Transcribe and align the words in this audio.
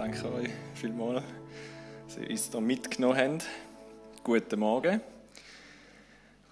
Danke 0.00 0.32
euch 0.32 0.48
vielmals, 0.76 1.22
dass 2.06 2.16
ihr 2.16 2.30
uns 2.30 2.48
hier 2.50 2.60
mitgenommen 2.62 3.18
habt. 3.18 3.46
Guten 4.24 4.58
Morgen. 4.58 5.02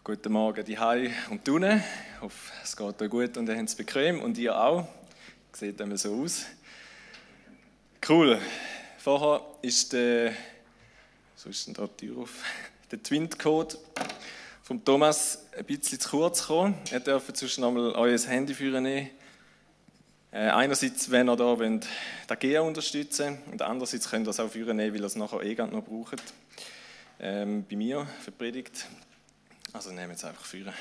Guten 0.04 0.32
Morgen 0.32 0.62
die 0.66 0.78
Hai 0.78 1.10
und 1.30 1.46
Tunen. 1.46 1.82
Ich 2.14 2.20
hoffe, 2.20 2.52
es 2.62 2.76
geht 2.76 3.00
euch 3.00 3.08
gut 3.08 3.38
und 3.38 3.48
ihr 3.48 3.56
habt 3.56 3.70
es 3.70 3.74
bequem 3.74 4.20
und 4.20 4.36
ihr 4.36 4.54
auch. 4.54 4.86
Sieht 5.54 5.80
immer 5.80 5.96
so 5.96 6.14
aus. 6.22 6.44
Cool. 8.06 8.38
Vorher 8.98 9.40
ist 9.62 9.94
der, 9.94 10.34
so 11.34 11.48
ist 11.48 11.68
denn 11.68 11.72
da 11.72 11.86
die 11.86 12.08
Tür 12.08 12.18
auf, 12.18 12.42
der 12.90 13.02
Twint-Code 13.02 13.78
vom 14.62 14.84
Thomas 14.84 15.46
ein 15.56 15.64
bisschen 15.64 15.98
zu 15.98 16.10
kurz 16.10 16.42
gekommen. 16.42 16.74
Ihr 16.92 17.00
dürft 17.00 17.34
sonst 17.34 17.56
noch 17.56 17.72
mal 17.72 17.92
euer 17.92 18.18
Handy 18.18 18.52
führen 18.52 18.82
nehmen 18.82 19.08
einerseits, 20.36 21.10
wenn 21.10 21.28
ihr 21.28 21.36
da 21.36 21.44
wollt, 21.44 21.60
den 21.60 22.38
GEA 22.38 22.60
unterstützen 22.60 23.38
und 23.50 23.62
andererseits 23.62 24.10
könnt 24.10 24.26
ihr 24.26 24.30
es 24.30 24.40
auch 24.40 24.50
führen 24.50 24.76
nehmen, 24.76 24.94
weil 24.94 25.00
ihr 25.00 25.06
es 25.06 25.16
nachher 25.16 25.42
eh 25.42 25.54
noch 25.54 25.84
braucht. 25.84 26.22
Ähm, 27.20 27.64
bei 27.68 27.76
mir 27.76 28.06
für 28.20 28.30
die 28.30 28.36
Predigt. 28.36 28.86
Also 29.72 29.90
nehmt 29.90 30.14
es 30.14 30.24
einfach 30.24 30.44
führen. 30.44 30.72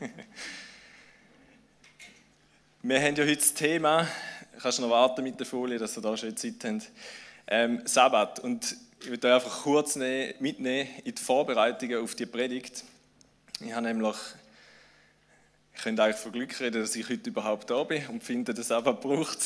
Wir 2.82 3.00
haben 3.00 3.16
ja 3.16 3.24
heute 3.24 3.36
das 3.36 3.54
Thema, 3.54 4.06
kannst 4.60 4.76
du 4.76 4.82
noch 4.82 4.90
warten 4.90 5.22
mit 5.24 5.38
der 5.38 5.46
Folie, 5.46 5.78
dass 5.78 5.96
ihr 5.96 6.02
da 6.02 6.14
schon 6.16 6.36
Zeit 6.36 6.62
habt, 6.64 6.90
ähm, 7.46 7.80
Sabbat. 7.86 8.40
Und 8.40 8.76
ich 9.00 9.10
will 9.10 9.18
euch 9.24 9.32
einfach 9.32 9.62
kurz 9.62 9.96
mitnehmen 9.96 10.88
in 11.02 11.14
die 11.14 11.22
Vorbereitungen 11.22 12.02
auf 12.02 12.14
die 12.14 12.26
Predigt. 12.26 12.84
Ich 13.60 13.72
habe 13.72 13.86
nämlich 13.86 14.16
ich 15.74 15.82
könnte 15.82 16.02
eigentlich 16.02 16.16
von 16.16 16.32
Glück 16.32 16.60
reden, 16.60 16.80
dass 16.80 16.94
ich 16.96 17.08
heute 17.08 17.30
überhaupt 17.30 17.68
da 17.70 17.82
bin 17.84 18.06
und 18.08 18.22
finde, 18.22 18.54
dass 18.54 18.70
einfach 18.70 18.98
braucht. 19.00 19.38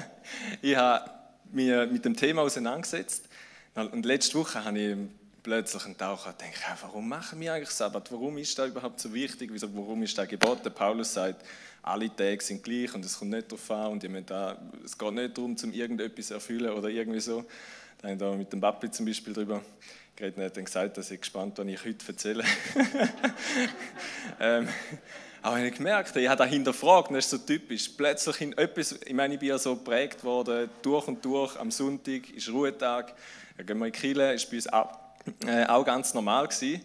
ich 0.62 0.76
habe 0.76 1.10
mich 1.50 1.70
mit 1.90 2.04
dem 2.04 2.16
Thema 2.16 2.42
auseinandergesetzt 2.42 3.28
und 3.74 4.04
letzte 4.04 4.38
Woche 4.38 4.64
habe 4.64 4.78
ich 4.78 4.96
plötzlich 5.42 5.84
einen 5.86 5.96
Tauch 5.96 6.26
und 6.26 6.40
denke, 6.40 6.58
warum 6.82 7.08
machen 7.08 7.40
wir 7.40 7.54
eigentlich 7.54 7.70
Sabbat? 7.70 8.12
Warum 8.12 8.38
ist 8.38 8.58
das 8.58 8.68
überhaupt 8.68 9.00
so 9.00 9.12
wichtig? 9.12 9.50
Warum 9.52 10.02
ist 10.02 10.16
das 10.16 10.28
geboten? 10.28 10.72
Paulus 10.72 11.14
sagt, 11.14 11.44
alle 11.82 12.14
Tage 12.14 12.42
sind 12.42 12.62
gleich 12.62 12.94
und 12.94 13.04
es 13.04 13.18
kommt 13.18 13.32
nicht 13.32 13.50
darauf 13.50 13.70
an 13.70 13.92
und 13.92 14.30
da, 14.30 14.56
es 14.84 14.96
geht 14.96 15.12
nicht 15.12 15.36
darum, 15.36 15.56
zum 15.56 15.72
irgendetwas 15.72 16.28
zu 16.28 16.34
erfüllen 16.34 16.70
oder 16.70 16.88
irgendwie 16.88 17.20
so. 17.20 17.44
Da 17.98 18.08
habe 18.08 18.14
ich 18.14 18.18
da 18.20 18.36
mit 18.36 18.52
dem 18.52 18.60
Papi 18.60 18.90
zum 18.90 19.06
Beispiel 19.06 19.32
drüber 19.32 19.62
geredet 20.14 20.36
und 20.36 20.44
hat 20.44 20.56
dann 20.56 20.64
gesagt, 20.64 20.96
dass 20.96 21.10
ich 21.10 21.20
gespannt 21.20 21.56
bin, 21.56 21.66
was 21.66 21.74
ich 21.74 21.84
heute 21.84 22.06
erzähle. 22.06 22.44
ähm, 24.40 24.68
aber 25.42 25.58
ich 25.58 25.64
habe 25.64 25.76
gemerkt, 25.76 26.16
ich 26.16 26.28
habe 26.28 26.38
da 26.38 26.44
hinterfragt, 26.44 27.10
das 27.10 27.24
ist 27.24 27.30
so 27.30 27.38
typisch. 27.38 27.88
Plötzlich 27.88 28.40
in 28.40 28.56
etwas, 28.56 28.92
ich 29.04 29.12
meine, 29.12 29.34
ich 29.34 29.40
bin 29.40 29.48
ja 29.48 29.58
so 29.58 29.74
geprägt 29.74 30.22
worden, 30.22 30.70
durch 30.82 31.08
und 31.08 31.24
durch, 31.24 31.58
am 31.58 31.72
Sonntag 31.72 32.30
ist 32.30 32.48
Ruhetag, 32.48 33.12
dann 33.56 33.66
gehen 33.66 33.78
wir 33.78 33.86
in 33.86 33.92
die 33.92 33.98
Kirche, 33.98 34.32
ist 34.32 34.48
bei 34.48 34.56
uns 34.56 34.72
auch, 34.72 34.98
äh, 35.44 35.66
auch 35.66 35.84
ganz 35.84 36.14
normal 36.14 36.46
gewesen. 36.46 36.80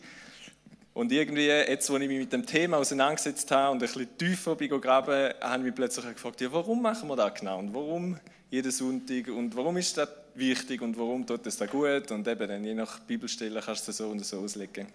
Und 0.96 1.12
irgendwie, 1.12 1.46
jetzt, 1.46 1.88
wo 1.92 1.98
ich 1.98 2.08
mich 2.08 2.18
mit 2.18 2.34
dem 2.34 2.44
Thema 2.44 2.78
auseinandergesetzt 2.78 3.52
habe 3.52 3.74
und 3.74 3.78
ein 3.78 3.88
bisschen 3.88 4.18
tiefer 4.18 4.56
bin 4.56 4.70
gegraben, 4.70 5.32
habe 5.40 5.58
ich 5.60 5.66
mich 5.66 5.76
plötzlich 5.76 6.08
gefragt, 6.08 6.42
ja, 6.42 6.52
warum 6.52 6.82
machen 6.82 7.08
wir 7.08 7.16
das 7.16 7.36
genau? 7.36 7.60
Und 7.60 7.72
warum 7.72 8.20
jeden 8.50 8.72
Sonntag? 8.72 9.28
Und 9.28 9.56
warum 9.56 9.78
ist 9.78 9.96
das 9.96 10.10
wichtig? 10.34 10.82
Und 10.82 10.98
warum 10.98 11.28
tut 11.28 11.46
es 11.46 11.58
da 11.58 11.68
gut? 11.68 12.10
Und 12.10 12.28
eben, 12.28 12.48
dann 12.48 12.64
je 12.64 12.74
nach 12.74 12.98
Bibelstelle 13.02 13.62
kannst 13.64 13.88
du 13.88 13.92
es 13.92 13.98
so 13.98 14.08
und 14.08 14.26
so 14.26 14.40
auslegen. 14.40 14.88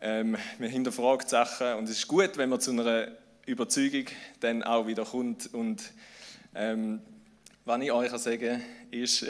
Ähm, 0.00 0.36
man 0.58 0.68
hinterfragt 0.68 1.28
Sachen 1.28 1.74
und 1.74 1.84
es 1.84 1.98
ist 1.98 2.08
gut, 2.08 2.36
wenn 2.36 2.48
man 2.48 2.60
zu 2.60 2.70
einer 2.70 3.08
Überzeugung 3.46 4.06
dann 4.40 4.62
auch 4.62 4.86
wieder 4.86 5.04
kommt. 5.04 5.52
Und 5.52 5.90
ähm, 6.54 7.00
was 7.64 7.82
ich 7.82 7.92
euch 7.92 8.10
sagen 8.12 8.62
ist, 8.90 9.26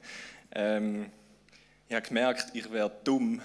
ähm, 0.52 1.06
ich 1.88 1.94
habe 1.94 2.06
gemerkt, 2.06 2.48
ich 2.54 2.70
wäre 2.72 2.90
dumm, 3.04 3.40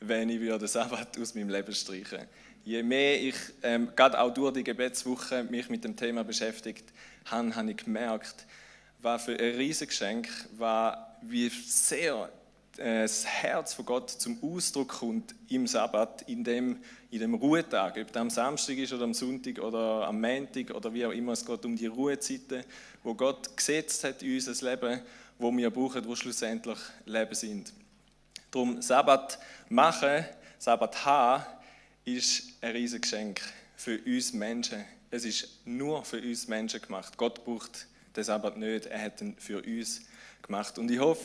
wenn 0.00 0.28
ich 0.28 0.40
den 0.40 0.66
Sabbat 0.66 1.18
aus 1.18 1.34
meinem 1.34 1.50
Leben 1.50 1.74
streichen 1.74 2.26
Je 2.64 2.82
mehr 2.82 3.22
ich, 3.22 3.36
ähm, 3.62 3.92
gerade 3.94 4.18
auch 4.18 4.34
durch 4.34 4.54
die 4.54 4.64
Gebetswoche, 4.64 5.44
mich 5.44 5.68
mit 5.68 5.84
dem 5.84 5.94
Thema 5.94 6.24
beschäftigt 6.24 6.84
habe, 7.26 7.54
habe 7.54 7.70
ich 7.70 7.76
gemerkt, 7.76 8.44
was 8.98 9.24
für 9.24 9.38
ein 9.38 9.54
Riesengeschenk, 9.54 10.28
wie 11.22 11.48
sehr 11.48 12.28
das 12.76 13.24
Herz 13.24 13.74
von 13.74 13.86
Gott 13.86 14.10
zum 14.10 14.38
Ausdruck 14.42 14.88
kommt 14.88 15.34
im 15.48 15.66
Sabbat, 15.66 16.22
in 16.22 16.44
dem, 16.44 16.78
in 17.10 17.20
dem 17.20 17.34
Ruhetag, 17.34 17.96
ob 17.96 18.12
das 18.12 18.20
am 18.20 18.30
Samstag 18.30 18.76
ist 18.76 18.92
oder 18.92 19.04
am 19.04 19.14
Sonntag 19.14 19.58
oder 19.58 20.06
am 20.06 20.20
Montag 20.20 20.70
oder 20.70 20.92
wie 20.92 21.06
auch 21.06 21.12
immer, 21.12 21.32
es 21.32 21.44
geht 21.44 21.64
um 21.64 21.76
die 21.76 21.86
Ruhezeiten, 21.86 22.64
wo 23.02 23.14
Gott 23.14 23.56
gesetzt 23.56 24.04
hat 24.04 24.22
in 24.22 24.34
unser 24.34 24.70
Leben, 24.70 25.00
wo 25.38 25.56
wir 25.56 25.70
brauchen, 25.70 26.06
wo 26.06 26.14
schlussendlich 26.14 26.78
Leben 27.06 27.34
sind. 27.34 27.72
Darum 28.50 28.82
Sabbat 28.82 29.38
machen, 29.68 30.24
Sabbat 30.58 31.04
haben, 31.04 31.44
ist 32.04 32.44
ein 32.60 32.72
riesiges 32.72 33.10
Geschenk 33.10 33.40
für 33.76 33.98
uns 34.04 34.32
Menschen. 34.32 34.84
Es 35.10 35.24
ist 35.24 35.48
nur 35.64 36.04
für 36.04 36.20
uns 36.20 36.46
Menschen 36.48 36.80
gemacht. 36.80 37.16
Gott 37.16 37.44
braucht 37.44 37.86
den 38.14 38.24
Sabbat 38.24 38.56
nicht, 38.56 38.86
er 38.86 39.02
hat 39.02 39.20
ihn 39.20 39.34
für 39.38 39.62
uns 39.62 40.02
gemacht. 40.42 40.78
Und 40.78 40.90
ich 40.90 40.98
hoffe, 40.98 41.24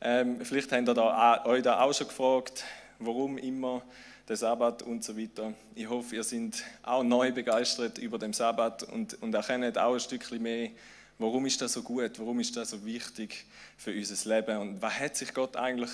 ähm, 0.00 0.44
vielleicht 0.44 0.70
habt 0.72 0.88
ihr 0.88 0.94
da, 0.94 1.44
euch 1.44 1.62
da 1.62 1.80
auch 1.80 1.92
schon 1.92 2.08
gefragt, 2.08 2.64
warum 2.98 3.38
immer 3.38 3.82
der 4.28 4.36
Sabbat 4.36 4.82
und 4.82 5.04
so 5.04 5.16
weiter. 5.16 5.52
Ich 5.74 5.88
hoffe, 5.88 6.16
ihr 6.16 6.24
seid 6.24 6.64
auch 6.82 7.02
neu 7.02 7.32
begeistert 7.32 7.98
über 7.98 8.18
den 8.18 8.32
Sabbat 8.32 8.82
und, 8.84 9.20
und 9.22 9.34
erkennt 9.34 9.78
auch 9.78 9.94
ein 9.94 10.00
Stückchen 10.00 10.42
mehr, 10.42 10.70
warum 11.18 11.46
ist 11.46 11.60
das 11.60 11.72
so 11.72 11.82
gut, 11.82 12.18
warum 12.18 12.40
ist 12.40 12.56
das 12.56 12.70
so 12.70 12.84
wichtig 12.84 13.46
für 13.76 13.92
unser 13.92 14.36
Leben 14.36 14.58
und 14.58 14.82
was 14.82 14.98
hat 14.98 15.16
sich 15.16 15.32
Gott 15.32 15.56
eigentlich 15.56 15.90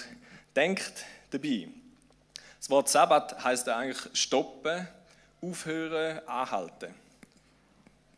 denkt 0.57 1.05
dabei. 1.31 1.69
Das 2.59 2.71
Wort 2.71 2.89
Sabbat 2.89 3.45
heißt 3.45 3.69
eigentlich 3.69 4.01
stoppen, 4.19 4.87
aufhören, 5.41 6.21
anhalten. 6.27 6.95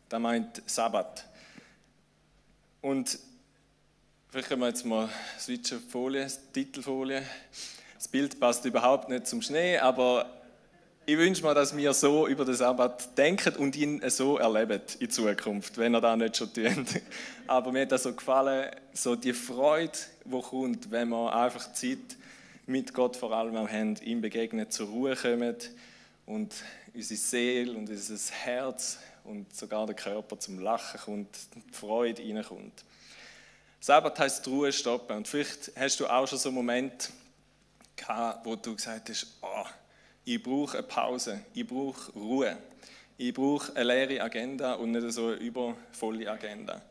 Das 0.07 0.19
meint 0.19 0.61
Sabbat. 0.67 1.25
Und 2.81 3.17
Vielleicht 4.35 4.49
können 4.49 4.63
wir 4.63 4.67
jetzt 4.67 4.83
mal 4.83 5.07
switchen 5.39 5.79
die 5.79 5.89
Folie, 5.89 6.27
die 6.27 6.65
Titelfolie. 6.65 7.23
Das 7.95 8.09
Bild 8.09 8.37
passt 8.37 8.65
überhaupt 8.65 9.07
nicht 9.07 9.27
zum 9.27 9.41
Schnee, 9.41 9.77
aber 9.77 10.29
ich 11.05 11.17
wünsche 11.17 11.41
mir, 11.41 11.53
dass 11.53 11.77
wir 11.77 11.93
so 11.93 12.27
über 12.27 12.43
den 12.43 12.55
Sabbat 12.55 13.17
denken 13.17 13.55
und 13.55 13.77
ihn 13.77 14.01
so 14.09 14.37
erleben 14.37 14.81
in 14.99 15.09
Zukunft, 15.09 15.77
wenn 15.77 15.93
er 15.93 16.01
das 16.01 16.17
nicht 16.17 16.35
schon 16.35 16.53
tun. 16.53 16.85
Aber 17.47 17.71
mir 17.71 17.83
hat 17.83 17.93
das 17.93 18.03
so 18.03 18.13
gefallen, 18.13 18.75
so 18.91 19.15
die 19.15 19.31
Freude, 19.31 19.97
die 20.25 20.41
kommt, 20.41 20.91
wenn 20.91 21.07
wir 21.07 21.33
einfach 21.33 21.71
Zeit 21.71 22.17
mit 22.65 22.93
Gott 22.93 23.15
vor 23.15 23.31
allem 23.31 23.55
auch 23.55 23.69
haben, 23.69 23.95
ihm 24.03 24.19
begegnen, 24.19 24.69
zur 24.69 24.89
Ruhe 24.89 25.15
kommen 25.15 25.55
und 26.25 26.53
unsere 26.93 27.17
Seele 27.17 27.71
und 27.71 27.89
unser 27.89 28.33
Herz 28.33 28.99
und 29.23 29.55
sogar 29.55 29.85
der 29.85 29.95
Körper 29.95 30.37
zum 30.37 30.59
Lachen 30.59 30.99
kommt, 30.99 31.37
die 31.55 31.73
Freude 31.73 32.21
reinkommt. 32.21 32.83
Sabbat 33.85 34.17
heißt 34.17 34.47
Ruhe 34.47 34.73
stoppen. 34.73 35.17
Und 35.17 35.27
vielleicht 35.27 35.71
hast 35.75 35.99
du 35.99 36.07
auch 36.07 36.27
schon 36.27 36.39
so 36.39 36.49
einen 36.49 36.55
Moment 36.55 37.11
gehabt, 37.95 38.43
wo 38.43 38.55
du 38.55 38.75
gesagt 38.75 39.09
hast, 39.09 39.27
oh, 39.43 39.63
ich 40.23 40.41
brauche 40.41 40.79
eine 40.79 40.87
Pause, 40.87 41.41
ich 41.53 41.67
brauche 41.67 42.11
Ruhe, 42.13 42.57
ich 43.19 43.31
brauche 43.31 43.75
eine 43.75 43.93
leere 43.93 44.23
Agenda 44.23 44.73
und 44.73 44.89
nicht 44.89 45.11
so 45.11 45.27
eine 45.27 45.35
übervolle 45.35 46.31
Agenda. 46.31 46.81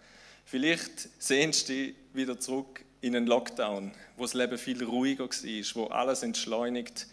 Vielleicht 0.44 1.09
sehnst 1.21 1.69
du 1.69 1.72
dich 1.72 1.94
wieder 2.12 2.38
zurück 2.38 2.84
in 3.00 3.16
einen 3.16 3.27
Lockdown, 3.27 3.91
wo 4.16 4.22
das 4.22 4.34
Leben 4.34 4.56
viel 4.56 4.84
ruhiger 4.84 5.25
war, 5.25 5.75
wo 5.75 5.87
alles 5.87 6.22
entschleunigt 6.22 7.09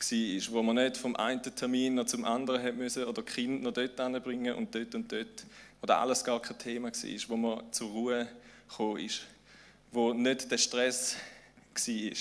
war, 0.00 0.52
wo 0.52 0.62
man 0.62 0.76
nicht 0.76 0.98
vom 0.98 1.16
einen 1.16 1.42
Termin 1.42 1.94
noch 1.94 2.04
zum 2.04 2.26
anderen 2.26 2.62
hat 2.62 2.76
müssen 2.76 3.04
oder 3.04 3.22
Kind 3.22 3.62
noch 3.62 3.72
dort 3.72 3.98
anbringen 3.98 4.54
und 4.54 4.74
dort 4.74 4.94
und 4.94 5.10
dort, 5.10 5.46
oder 5.80 5.96
alles 5.96 6.22
gar 6.22 6.42
kein 6.42 6.58
Thema 6.58 6.88
war, 6.88 7.28
wo 7.28 7.36
man 7.38 7.72
zur 7.72 7.88
Ruhe 7.88 8.28
gekommen 8.68 9.04
ist, 9.04 9.22
wo 9.92 10.12
nicht 10.12 10.50
der 10.50 10.58
Stress 10.58 11.16
war. 11.74 12.12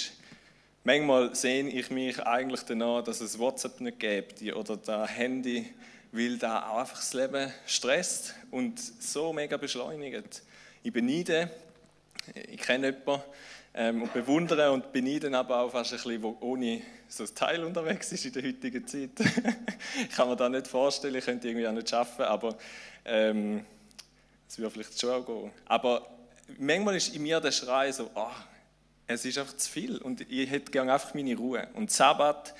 Manchmal 0.83 1.35
sehe 1.35 1.67
ich 1.67 1.89
mich 1.89 2.19
eigentlich 2.21 2.61
danach, 2.61 3.03
dass 3.03 3.19
es 3.19 3.37
WhatsApp 3.37 3.81
nicht 3.81 3.99
gibt 3.99 4.41
oder 4.53 4.77
das 4.77 5.09
Handy, 5.09 5.73
weil 6.11 6.37
da 6.37 6.77
einfach 6.79 6.97
das 6.97 7.13
Leben 7.13 7.51
stresst 7.65 8.35
und 8.51 8.79
so 8.79 9.33
mega 9.33 9.57
beschleunigt. 9.57 10.43
Ich 10.83 10.93
beneide, 10.93 11.51
ich 12.49 12.61
kenne 12.61 12.87
jemanden 12.87 13.23
ähm, 13.73 14.03
und 14.03 14.13
bewundere 14.13 14.71
und 14.71 14.91
beneide 14.93 15.35
aber 15.37 15.59
auch 15.59 15.71
fast 15.71 15.91
ein 15.91 15.97
bisschen, 15.97 16.23
wo 16.23 16.37
ohne 16.39 16.81
so 17.09 17.23
ein 17.23 17.35
Teil 17.35 17.63
unterwegs 17.63 18.11
ist 18.11 18.25
in 18.25 18.33
der 18.33 18.43
heutigen 18.43 18.87
Zeit. 18.87 19.11
ich 19.19 20.09
kann 20.15 20.29
mir 20.29 20.35
das 20.35 20.49
nicht 20.49 20.67
vorstellen, 20.67 21.15
ich 21.15 21.25
könnte 21.25 21.47
irgendwie 21.49 21.67
auch 21.67 21.73
nicht 21.73 21.89
schaffen, 21.89 22.23
aber 22.23 22.57
ähm, 23.05 23.65
es 24.47 24.57
würde 24.57 24.71
vielleicht 24.71 24.99
schon 24.99 25.09
auch 25.09 25.25
gehen. 25.25 25.51
Aber 25.65 26.16
manchmal 26.57 26.95
ist 26.95 27.15
in 27.15 27.23
mir 27.23 27.39
der 27.39 27.51
Schrei 27.51 27.91
so, 27.91 28.09
oh, 28.15 28.31
es 29.07 29.25
ist 29.25 29.37
einfach 29.37 29.55
zu 29.55 29.69
viel 29.69 29.97
und 29.97 30.21
ich 30.29 30.49
hätte 30.49 30.71
gerne 30.71 30.93
einfach 30.93 31.13
meine 31.13 31.35
Ruhe. 31.35 31.67
Und 31.73 31.91
Sabbat, 31.91 32.53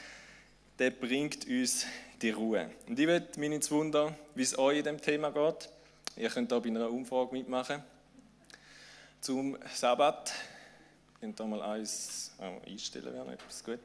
der 0.80 0.92
bringt 0.92 1.48
uns 1.48 1.86
die 2.22 2.30
Ruhe. 2.32 2.70
Und 2.88 3.00
ich 3.00 3.08
würde 3.08 3.40
mich 3.40 3.52
jetzt 3.52 3.72
wundern, 3.72 4.16
wie 4.36 4.44
es 4.44 4.58
euch 4.58 4.80
in 4.80 4.84
dem 4.84 5.02
Thema 5.02 5.32
geht. 5.32 5.70
Ihr 6.16 6.30
könnt 6.30 6.52
da 6.52 6.60
bei 6.60 6.70
einer 6.70 6.90
Umfrage 6.90 7.34
mitmachen. 7.34 7.84
zum 9.22 9.58
Sabbat. 9.74 10.34
Ich 11.14 11.22
könnte 11.22 11.44
da 11.44 11.50
mal 11.50 11.62
eins 11.62 12.32
oh, 12.40 12.62
einstellen, 12.66 13.14
wäre 13.14 13.26
nicht 13.26 13.42
etwas 13.42 13.64
gut. 13.64 13.80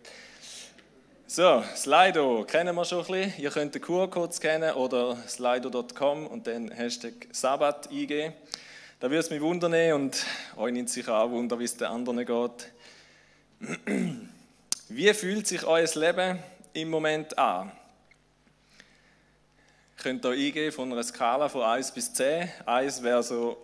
So, 1.26 1.64
Slido 1.74 2.44
kennen 2.44 2.74
wir 2.74 2.84
schon 2.84 3.00
ein 3.00 3.06
bisschen. 3.06 3.42
Ihr 3.42 3.50
könnt 3.50 3.74
den 3.74 3.82
QR-Code 3.82 4.32
scannen 4.32 4.74
oder 4.74 5.16
slido.com 5.26 6.26
und 6.26 6.46
dann 6.46 6.70
Hashtag 6.70 7.14
Sabbat 7.32 7.90
eingeben. 7.90 8.34
Da 9.02 9.10
würde 9.10 9.18
es 9.18 9.30
mich 9.30 9.40
wundern 9.40 9.94
und 9.94 10.24
euch 10.56 10.72
nimmt 10.72 10.88
sicher 10.88 11.18
auch 11.18 11.28
Wunder, 11.28 11.58
wie 11.58 11.64
es 11.64 11.76
den 11.76 11.88
anderen 11.88 12.24
geht. 12.24 12.72
Wie 14.88 15.12
fühlt 15.12 15.44
sich 15.48 15.64
euer 15.64 15.88
Leben 15.96 16.38
im 16.72 16.88
Moment 16.88 17.36
an? 17.36 17.72
Ihr 19.96 20.02
könnt 20.04 20.24
hier 20.24 20.30
eingehen 20.30 20.70
von 20.70 20.92
einer 20.92 21.02
Skala 21.02 21.48
von 21.48 21.62
1 21.62 21.90
bis 21.90 22.12
10. 22.12 22.48
1 22.64 23.02
wäre 23.02 23.24
so 23.24 23.56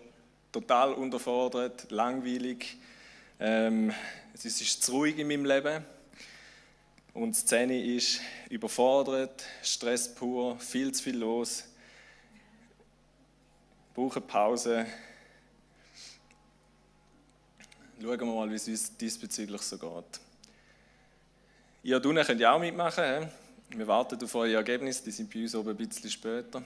total 0.51 0.93
unterfordert, 0.95 1.89
langweilig. 1.93 2.77
Ähm, 3.39 3.95
es 4.35 4.45
ist 4.45 4.83
zu 4.83 4.91
ruhig 4.91 5.21
in 5.21 5.29
meinem 5.29 5.45
Leben. 5.45 5.85
Und 7.15 7.37
die 7.37 7.39
Szene 7.39 7.81
ist 7.81 8.21
überfordert, 8.51 9.45
Stress 9.63 10.13
pur, 10.13 10.59
viel 10.59 10.91
zu 10.91 11.05
viel 11.05 11.19
los. 11.19 11.63
Brauche 13.95 14.21
Pause. 14.21 14.85
Schauen 18.01 18.21
wir 18.21 18.27
mal, 18.27 18.49
wie 18.49 18.55
es 18.55 18.69
uns 18.69 18.97
diesbezüglich 18.97 19.61
so 19.61 19.77
geht. 19.77 20.21
Ihr 21.83 21.97
unten 21.97 22.25
könnt 22.25 22.41
ja 22.41 22.53
auch 22.53 22.61
mitmachen. 22.61 23.29
Wir 23.71 23.87
warten 23.89 24.23
auf 24.23 24.35
eure 24.37 24.55
Ergebnisse, 24.55 25.03
die 25.03 25.11
sind 25.11 25.33
bei 25.33 25.43
uns 25.43 25.55
oben 25.57 25.71
ein 25.71 25.77
bisschen 25.77 26.09
später. 26.09 26.63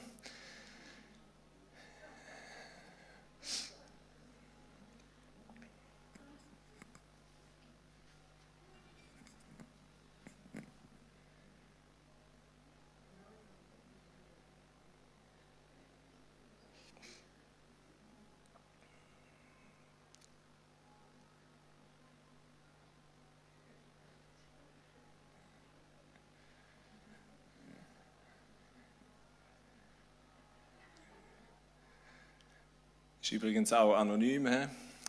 Ist 33.32 33.36
übrigens 33.36 33.72
auch 33.72 33.94
anonym. 33.94 34.46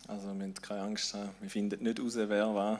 Also 0.07 0.27
wir 0.27 0.45
haben 0.45 0.53
keine 0.53 0.81
Angst, 0.83 1.13
wir 1.41 1.49
finden 1.49 1.83
nicht 1.83 1.99
raus, 1.99 2.13
wer 2.15 2.55
was 2.55 2.79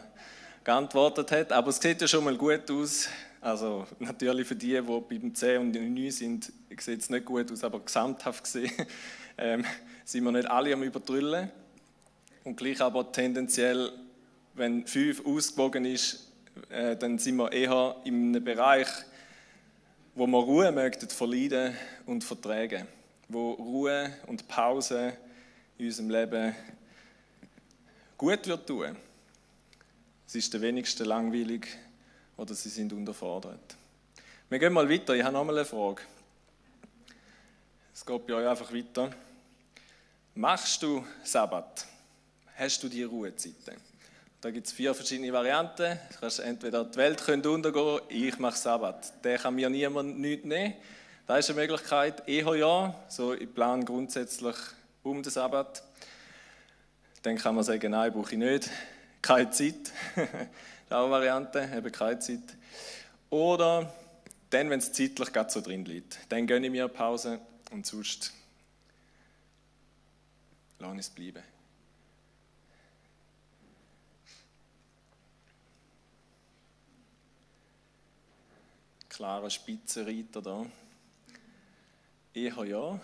geantwortet 0.63 1.34
hat. 1.34 1.51
Aber 1.51 1.68
es 1.68 1.81
sieht 1.81 2.00
ja 2.00 2.07
schon 2.07 2.24
mal 2.24 2.38
gut 2.38 2.72
aus. 2.72 3.10
Also 3.42 3.86
natürlich 4.00 4.48
für 4.48 4.56
die, 4.56 4.80
die 4.81 4.81
beim 4.81 5.36
10 5.36 5.60
und 5.60 5.74
9 5.74 6.12
sind, 6.12 6.50
sieht 6.80 7.01
es 7.01 7.10
nicht 7.10 7.25
gut 7.25 7.51
aus, 7.51 7.62
aber 7.62 7.81
gesamthaft 7.81 8.45
gesehen 8.45 8.72
ähm, 9.38 9.66
sind 10.06 10.24
wir 10.24 10.31
nicht 10.31 10.50
alle 10.50 10.72
am 10.72 10.81
Übertrüllen. 10.81 11.51
Und 12.45 12.56
gleich 12.56 12.80
aber 12.80 13.12
tendenziell, 13.12 13.92
wenn 14.54 14.88
5 14.88 15.25
ausgewogen 15.25 15.84
ist, 15.84 16.31
äh, 16.69 16.95
dann 16.95 17.19
sind 17.19 17.36
wir 17.36 17.51
eher 17.51 17.98
in 18.06 18.30
einem 18.30 18.45
Bereich, 18.45 18.88
wo 20.16 20.25
wir 20.25 20.40
Ruhe 20.40 20.72
möchten 20.72 21.10
verleiden 21.10 21.75
und 22.06 22.24
vertragen. 22.24 22.88
Wo 23.28 23.51
Ruhe 23.51 24.13
und 24.28 24.48
Pause 24.48 25.18
in 25.77 25.85
unserem 25.85 26.09
Leben 26.09 26.55
gut 28.17 28.47
wird 28.47 28.67
tun. 28.67 28.95
Es 30.27 30.35
ist 30.35 30.53
der 30.53 30.61
wenigste 30.61 31.03
langweilig 31.03 31.67
oder 32.37 32.53
sie 32.53 32.69
sind 32.69 32.93
unterfordert. 32.93 33.75
Wir 34.49 34.59
gehen 34.59 34.73
mal 34.73 34.89
weiter. 34.89 35.15
Ich 35.15 35.23
habe 35.23 35.33
noch 35.33 35.43
mal 35.43 35.57
eine 35.57 35.65
Frage. 35.65 36.01
Es 37.93 38.05
geht 38.05 38.27
bei 38.27 38.33
euch 38.33 38.47
einfach 38.47 38.73
weiter. 38.73 39.11
Machst 40.35 40.81
du 40.81 41.05
Sabbat? 41.23 41.85
Hast 42.55 42.81
du 42.83 42.89
die 42.89 43.03
Ruhezeiten? 43.03 43.77
Da 44.41 44.51
gibt 44.51 44.67
es 44.67 44.73
vier 44.73 44.93
verschiedene 44.93 45.31
Varianten. 45.31 45.99
Du 46.11 46.19
kannst 46.19 46.39
entweder 46.39 46.83
die 46.85 46.97
Welt 46.97 47.23
könnte 47.23 47.49
untergehen, 47.49 48.01
ich 48.09 48.37
mache 48.39 48.57
Sabbat. 48.57 49.23
Der 49.23 49.37
kann 49.37 49.55
mir 49.55 49.69
niemand 49.69 50.19
nichts 50.19 50.45
nehmen. 50.45 50.73
Da 51.25 51.37
ist 51.37 51.49
eine 51.49 51.61
Möglichkeit, 51.61 52.27
eher 52.27 52.55
ja. 52.55 52.95
So, 53.07 53.33
ich 53.33 53.53
plane 53.53 53.85
grundsätzlich 53.85 54.55
um 55.03 55.21
den 55.21 55.31
Sabbat. 55.31 55.83
Dann 57.21 57.38
kann 57.38 57.55
man 57.55 57.63
sagen, 57.63 57.91
nein, 57.91 58.11
brauche 58.11 58.31
ich 58.31 58.38
nicht. 58.38 58.69
Keine 59.21 59.50
Zeit. 59.51 59.91
das 60.15 60.25
ist 60.25 60.91
auch 60.91 61.03
eine 61.03 61.11
Variante, 61.11 61.69
eben 61.75 61.91
keine 61.91 62.19
Zeit. 62.19 62.41
Oder 63.29 63.94
dann, 64.50 64.69
wenn 64.69 64.79
es 64.79 64.91
zeitlich 64.91 65.31
gerade 65.31 65.50
so 65.50 65.61
drin 65.61 65.85
liegt. 65.85 66.19
Dann 66.29 66.47
gönne 66.47 66.67
ich 66.67 66.71
mir 66.71 66.83
eine 66.83 66.94
Pause 66.94 67.39
und 67.71 67.85
sonst 67.85 68.33
lasse 70.79 70.95
ich 70.95 71.00
es 71.00 71.09
bleiben. 71.09 71.44
Klarer 79.09 79.49
Spitzenreiter 79.49 80.41
da. 80.41 80.65
Eher 82.33 82.65
ja, 82.65 82.99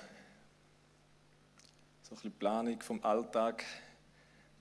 so 2.09 2.15
ein 2.15 2.17
bisschen 2.17 2.31
Planung 2.39 2.81
vom 2.81 3.03
Alltag 3.03 3.63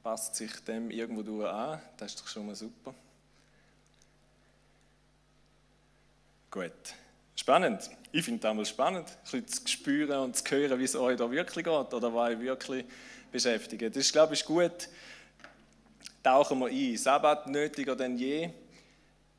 passt 0.03 0.35
sich 0.37 0.53
dem 0.65 0.91
irgendwo 0.91 1.23
durch 1.23 1.51
an. 1.51 1.81
Das 1.97 2.13
ist 2.13 2.21
doch 2.21 2.29
schon 2.29 2.47
mal 2.47 2.55
super. 2.55 2.95
Gut. 6.51 6.73
Spannend. 7.35 7.91
Ich 8.13 8.25
finde 8.25 8.41
das 8.41 8.55
mal 8.55 8.67
spannend, 8.67 9.09
ein 9.09 9.23
bisschen 9.23 9.47
zu 9.47 9.69
spüren 9.69 10.19
und 10.21 10.37
zu 10.37 10.45
hören, 10.51 10.79
wie 10.79 10.85
es 10.85 10.97
euch 10.97 11.17
da 11.17 11.31
wirklich 11.31 11.65
geht 11.65 11.95
oder 11.95 12.15
was 12.15 12.31
euch 12.31 12.41
wirklich 12.41 12.85
beschäftigt. 13.31 13.83
Das 13.83 13.97
ist, 13.97 14.13
glaube 14.13 14.35
ich, 14.35 14.45
gut. 14.45 14.89
Tauchen 16.23 16.59
wir 16.59 16.67
ein. 16.67 16.97
Sabbat 16.97 17.47
nötiger 17.47 17.97
denn 17.97 18.19
je? 18.19 18.51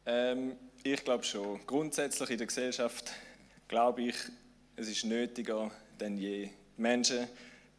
Ähm, 0.05 0.55
ich 0.81 1.03
glaube 1.03 1.23
schon. 1.23 1.59
Grundsätzlich 1.65 2.29
in 2.31 2.37
der 2.37 2.47
Gesellschaft 2.47 3.11
glaube 3.67 4.03
ich, 4.03 4.15
es 4.75 4.87
ist 4.87 5.03
nötiger 5.03 5.69
denn 5.99 6.17
je. 6.17 6.49
Menschen 6.77 7.27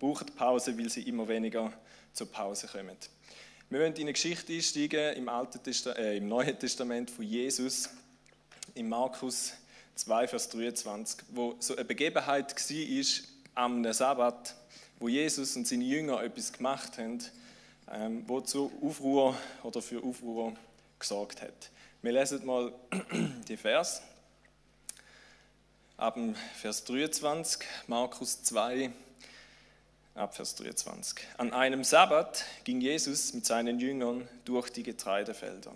brauchen 0.00 0.26
Pause, 0.34 0.76
weil 0.76 0.88
sie 0.88 1.02
immer 1.02 1.28
weniger 1.28 1.72
zur 2.12 2.32
Pause 2.32 2.66
kommen. 2.66 2.96
Wir 3.68 3.80
wollen 3.80 3.94
in 3.94 4.02
eine 4.02 4.14
Geschichte 4.14 4.52
einsteigen 4.52 5.14
im, 5.14 5.28
Alten 5.28 5.62
Testament, 5.62 5.98
äh, 6.00 6.16
im 6.16 6.26
Neuen 6.26 6.58
Testament 6.58 7.10
von 7.10 7.24
Jesus, 7.24 7.90
in 8.74 8.88
Markus 8.88 9.52
2, 9.94 10.26
Vers 10.26 10.48
23, 10.48 11.20
wo 11.32 11.54
so 11.60 11.76
eine 11.76 11.84
Begebenheit 11.84 12.56
war 12.56 13.62
am 13.62 13.92
Sabbat, 13.92 14.56
wo 14.98 15.08
Jesus 15.08 15.54
und 15.54 15.68
seine 15.68 15.84
Jünger 15.84 16.22
etwas 16.22 16.52
gemacht 16.52 16.96
haben, 16.96 17.18
ähm, 17.92 18.24
wo 18.26 18.40
zu 18.40 18.72
Aufruhr 18.82 19.36
oder 19.62 19.82
für 19.82 20.02
Aufruhr 20.02 20.54
gesorgt 20.98 21.42
hat. 21.42 21.70
Wir 22.00 22.12
lesen 22.12 22.44
mal 22.46 22.72
die 23.48 23.56
Vers. 23.58 24.00
Ab 25.98 26.18
Vers 26.56 26.84
23, 26.84 27.68
Markus 27.86 28.42
2, 28.42 28.90
ab 30.14 30.34
Vers 30.34 30.54
23. 30.56 31.18
An 31.38 31.52
einem 31.52 31.84
Sabbat 31.84 32.44
ging 32.64 32.80
Jesus 32.80 33.32
mit 33.32 33.46
seinen 33.46 33.78
Jüngern 33.78 34.28
durch 34.44 34.70
die 34.70 34.82
Getreidefelder. 34.82 35.72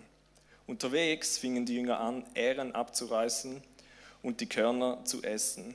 Unterwegs 0.66 1.38
fingen 1.38 1.66
die 1.66 1.76
Jünger 1.76 2.00
an, 2.00 2.24
Ähren 2.34 2.74
abzureißen 2.74 3.62
und 4.22 4.40
die 4.40 4.48
Körner 4.48 5.04
zu 5.04 5.22
essen. 5.22 5.74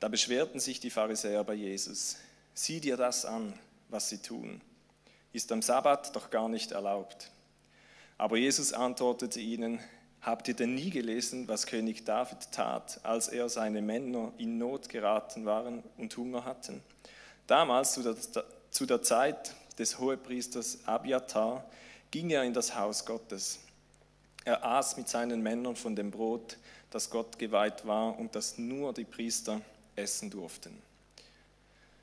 Da 0.00 0.08
beschwerten 0.08 0.60
sich 0.60 0.80
die 0.80 0.90
Pharisäer 0.90 1.42
bei 1.44 1.54
Jesus. 1.54 2.16
Sieh 2.54 2.80
dir 2.80 2.96
das 2.96 3.24
an, 3.24 3.58
was 3.88 4.08
sie 4.08 4.18
tun. 4.18 4.60
Ist 5.32 5.50
am 5.52 5.62
Sabbat 5.62 6.14
doch 6.14 6.30
gar 6.30 6.48
nicht 6.48 6.72
erlaubt. 6.72 7.30
Aber 8.16 8.36
Jesus 8.36 8.72
antwortete 8.72 9.40
ihnen, 9.40 9.80
Habt 10.20 10.48
ihr 10.48 10.54
denn 10.54 10.74
nie 10.74 10.90
gelesen, 10.90 11.46
was 11.46 11.66
König 11.66 12.04
David 12.04 12.50
tat, 12.50 13.00
als 13.04 13.28
er 13.28 13.48
seine 13.48 13.80
Männer 13.80 14.32
in 14.36 14.58
Not 14.58 14.88
geraten 14.88 15.46
waren 15.46 15.84
und 15.96 16.16
Hunger 16.16 16.44
hatten? 16.44 16.82
Damals, 17.48 17.94
zu 17.94 18.02
der, 18.02 18.14
zu 18.70 18.86
der 18.86 19.02
Zeit 19.02 19.54
des 19.78 19.98
Hohepriesters 19.98 20.80
Abiatar, 20.84 21.64
ging 22.10 22.28
er 22.30 22.44
in 22.44 22.52
das 22.52 22.74
Haus 22.74 23.04
Gottes. 23.06 23.58
Er 24.44 24.62
aß 24.64 24.98
mit 24.98 25.08
seinen 25.08 25.42
Männern 25.42 25.74
von 25.74 25.96
dem 25.96 26.10
Brot, 26.10 26.58
das 26.90 27.08
Gott 27.08 27.38
geweiht 27.38 27.86
war 27.86 28.18
und 28.18 28.34
das 28.34 28.58
nur 28.58 28.92
die 28.92 29.04
Priester 29.04 29.62
essen 29.96 30.30
durften. 30.30 30.80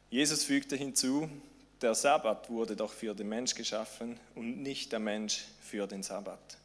Jesus 0.09 0.43
fügte 0.43 0.75
hinzu, 0.75 1.29
der 1.79 1.93
Sabbat 1.93 2.49
wurde 2.49 2.75
doch 2.75 2.91
für 2.91 3.13
den 3.13 3.29
Mensch 3.29 3.53
geschaffen 3.53 4.19
und 4.33 4.63
nicht 4.63 4.91
der 4.91 4.99
Mensch 4.99 5.45
für 5.61 5.85
den 5.85 6.01
Sabbat. 6.01 6.57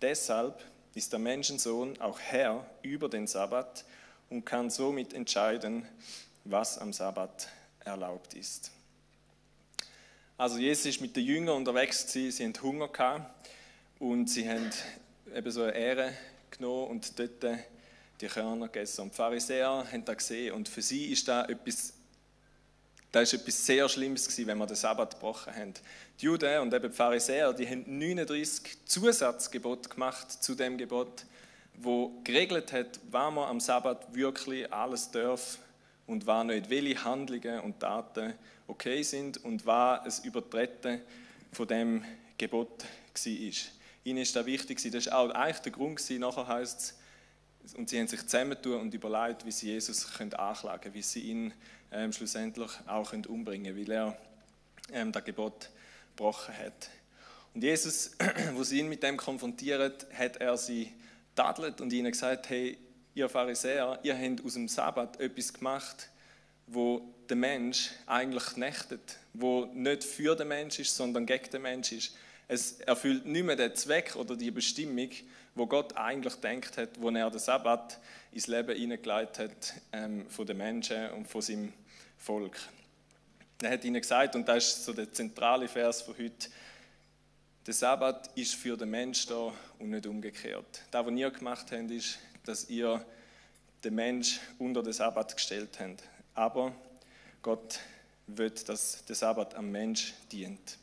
Deshalb 0.00 0.60
ist 0.94 1.12
der 1.12 1.20
Menschensohn 1.20 2.00
auch 2.00 2.18
Herr 2.18 2.66
über 2.82 3.08
den 3.08 3.28
Sabbat 3.28 3.84
und 4.28 4.44
kann 4.44 4.70
somit 4.70 5.14
entscheiden, 5.14 5.86
was 6.44 6.78
am 6.78 6.92
Sabbat 6.92 7.48
erlaubt 7.84 8.34
ist. 8.34 8.70
Also 10.38 10.58
Jesus 10.58 10.86
ist 10.86 11.00
mit 11.00 11.14
den 11.14 11.24
Jüngern 11.24 11.56
unterwegs 11.56 12.06
gewesen, 12.06 12.32
sie 12.32 12.46
hatten 12.46 12.62
Hunger 12.62 12.88
gehabt 12.88 13.48
und 13.98 14.28
sie 14.28 14.48
haben 14.48 14.70
eben 15.34 15.50
so 15.50 15.62
eine 15.62 15.72
Ehre 15.72 16.12
genommen 16.50 16.88
und 16.88 17.18
dort 17.18 17.60
die 18.20 18.26
Körner 18.26 18.66
gegessen. 18.66 19.02
Und 19.02 19.12
die 19.12 19.16
Pharisäer 19.16 19.86
haben 19.90 20.04
das 20.04 20.16
gesehen 20.16 20.54
und 20.54 20.68
für 20.68 20.82
sie 20.82 21.12
ist 21.12 21.28
das 21.28 21.48
etwas, 21.48 21.92
das 23.12 23.32
ist 23.32 23.40
etwas 23.40 23.66
sehr 23.66 23.88
Schlimmes 23.88 24.26
gewesen, 24.26 24.46
wenn 24.46 24.58
wir 24.58 24.66
den 24.66 24.76
Sabbat 24.76 25.14
gebrochen 25.14 25.54
haben. 25.54 25.74
Die 26.20 26.24
Juden 26.24 26.60
und 26.60 26.72
eben 26.72 26.90
die 26.90 26.96
Pharisäer, 26.96 27.52
die 27.52 27.68
haben 27.68 27.84
39 27.86 28.86
Zusatzgebote 28.86 29.88
gemacht 29.90 30.30
zu 30.42 30.54
dem 30.54 30.78
Gebot, 30.78 31.24
wo 31.74 32.20
geregelt 32.24 32.72
hat, 32.72 33.00
wann 33.10 33.34
man 33.34 33.48
am 33.48 33.60
Sabbat 33.60 34.14
wirklich 34.14 34.72
alles 34.72 35.10
darf 35.10 35.58
und 36.06 36.26
wann 36.26 36.48
nicht, 36.48 36.70
welche 36.70 37.04
Handlungen 37.04 37.60
und 37.60 37.80
Taten 37.80 38.34
okay 38.66 39.02
sind 39.02 39.42
und 39.44 39.66
was 39.66 40.06
es 40.06 40.24
Übertreten 40.24 41.00
von 41.52 41.68
dem 41.68 42.04
Gebot 42.38 42.84
war. 42.84 43.52
Ihnen 44.04 44.18
ist 44.18 44.34
das 44.34 44.46
wichtig, 44.46 44.80
das 44.90 45.06
war 45.06 45.18
auch 45.18 45.30
eigentlich 45.30 45.58
der 45.58 45.72
Grund, 45.72 46.10
nachher 46.18 46.48
heißt 46.48 46.80
es, 46.80 47.74
und 47.74 47.88
sie 47.88 48.00
haben 48.00 48.08
sich 48.08 48.22
zusammentun 48.22 48.80
und 48.80 48.94
überlegt, 48.94 49.46
wie 49.46 49.52
sie 49.52 49.68
Jesus 49.68 50.12
können 50.14 50.34
anklagen 50.34 50.80
können, 50.80 50.94
wie 50.94 51.02
sie 51.02 51.20
ihn 51.20 51.54
ähm, 51.92 52.12
schlussendlich 52.12 52.70
auch 52.86 53.10
können 53.10 53.26
umbringen 53.26 53.74
können, 53.74 53.86
weil 53.86 53.92
er 53.92 54.18
ähm, 54.92 55.12
das 55.12 55.24
Gebot 55.24 55.70
gebrochen 56.16 56.56
hat. 56.58 56.90
Und 57.54 57.62
Jesus, 57.62 58.16
wo 58.54 58.64
sie 58.64 58.80
ihn 58.80 58.88
mit 58.88 59.02
dem 59.02 59.16
konfrontiert, 59.16 60.06
hat 60.12 60.38
er 60.38 60.56
sie 60.56 60.92
tadelt 61.34 61.80
und 61.80 61.92
ihnen 61.92 62.10
gesagt, 62.10 62.50
hey, 62.50 62.78
ihr 63.14 63.28
Pharisäer, 63.28 63.98
ihr 64.02 64.16
habt 64.16 64.44
aus 64.44 64.54
dem 64.54 64.68
Sabbat 64.68 65.20
etwas 65.20 65.52
gemacht, 65.52 66.08
wo 66.66 67.02
der 67.28 67.36
Mensch 67.36 67.90
eigentlich 68.06 68.44
knechtet, 68.44 69.18
wo 69.32 69.66
nicht 69.66 70.04
für 70.04 70.34
den 70.36 70.48
Mensch 70.48 70.78
ist, 70.78 70.96
sondern 70.96 71.26
gegen 71.26 71.50
den 71.50 71.62
Mensch 71.62 71.92
ist. 71.92 72.14
Es 72.48 72.80
erfüllt 72.80 73.26
nicht 73.26 73.44
mehr 73.44 73.56
den 73.56 73.74
Zweck 73.74 74.16
oder 74.16 74.36
die 74.36 74.50
Bestimmung, 74.50 75.10
wo 75.54 75.66
Gott 75.66 75.96
eigentlich 75.96 76.34
denkt 76.36 76.76
hat, 76.78 77.00
wo 77.00 77.10
er 77.10 77.30
den 77.30 77.38
Sabbat 77.38 78.00
ins 78.32 78.46
Leben 78.46 78.76
hineingeleitet 78.76 79.38
hat 79.38 79.74
ähm, 79.92 80.28
von 80.28 80.46
den 80.46 80.56
Menschen 80.56 81.10
und 81.10 81.28
von 81.28 81.42
seinem 81.42 81.72
Volk. 82.18 82.58
Er 83.60 83.72
hat 83.72 83.84
ihnen 83.84 84.00
gesagt, 84.00 84.34
und 84.34 84.48
das 84.48 84.68
ist 84.68 84.84
so 84.84 84.92
der 84.92 85.12
zentrale 85.12 85.68
Vers 85.68 86.02
von 86.02 86.16
heute, 86.18 86.48
der 87.66 87.74
Sabbat 87.74 88.30
ist 88.36 88.54
für 88.54 88.76
den 88.76 88.90
Menschen 88.90 89.28
da 89.28 89.52
und 89.78 89.90
nicht 89.90 90.06
umgekehrt. 90.06 90.82
Das, 90.90 91.06
was 91.06 91.12
ihr 91.12 91.30
gemacht 91.30 91.70
habt, 91.70 91.90
ist, 91.90 92.18
dass 92.44 92.68
ihr 92.68 93.04
den 93.84 93.94
Mensch 93.94 94.40
unter 94.58 94.82
den 94.82 94.92
Sabbat 94.92 95.34
gestellt 95.34 95.78
habt. 95.80 96.02
Aber 96.34 96.72
Gott 97.42 97.80
will, 98.26 98.50
dass 98.50 99.04
der 99.04 99.16
Sabbat 99.16 99.54
am 99.54 99.70
Mensch 99.70 100.14
dient. 100.30 100.78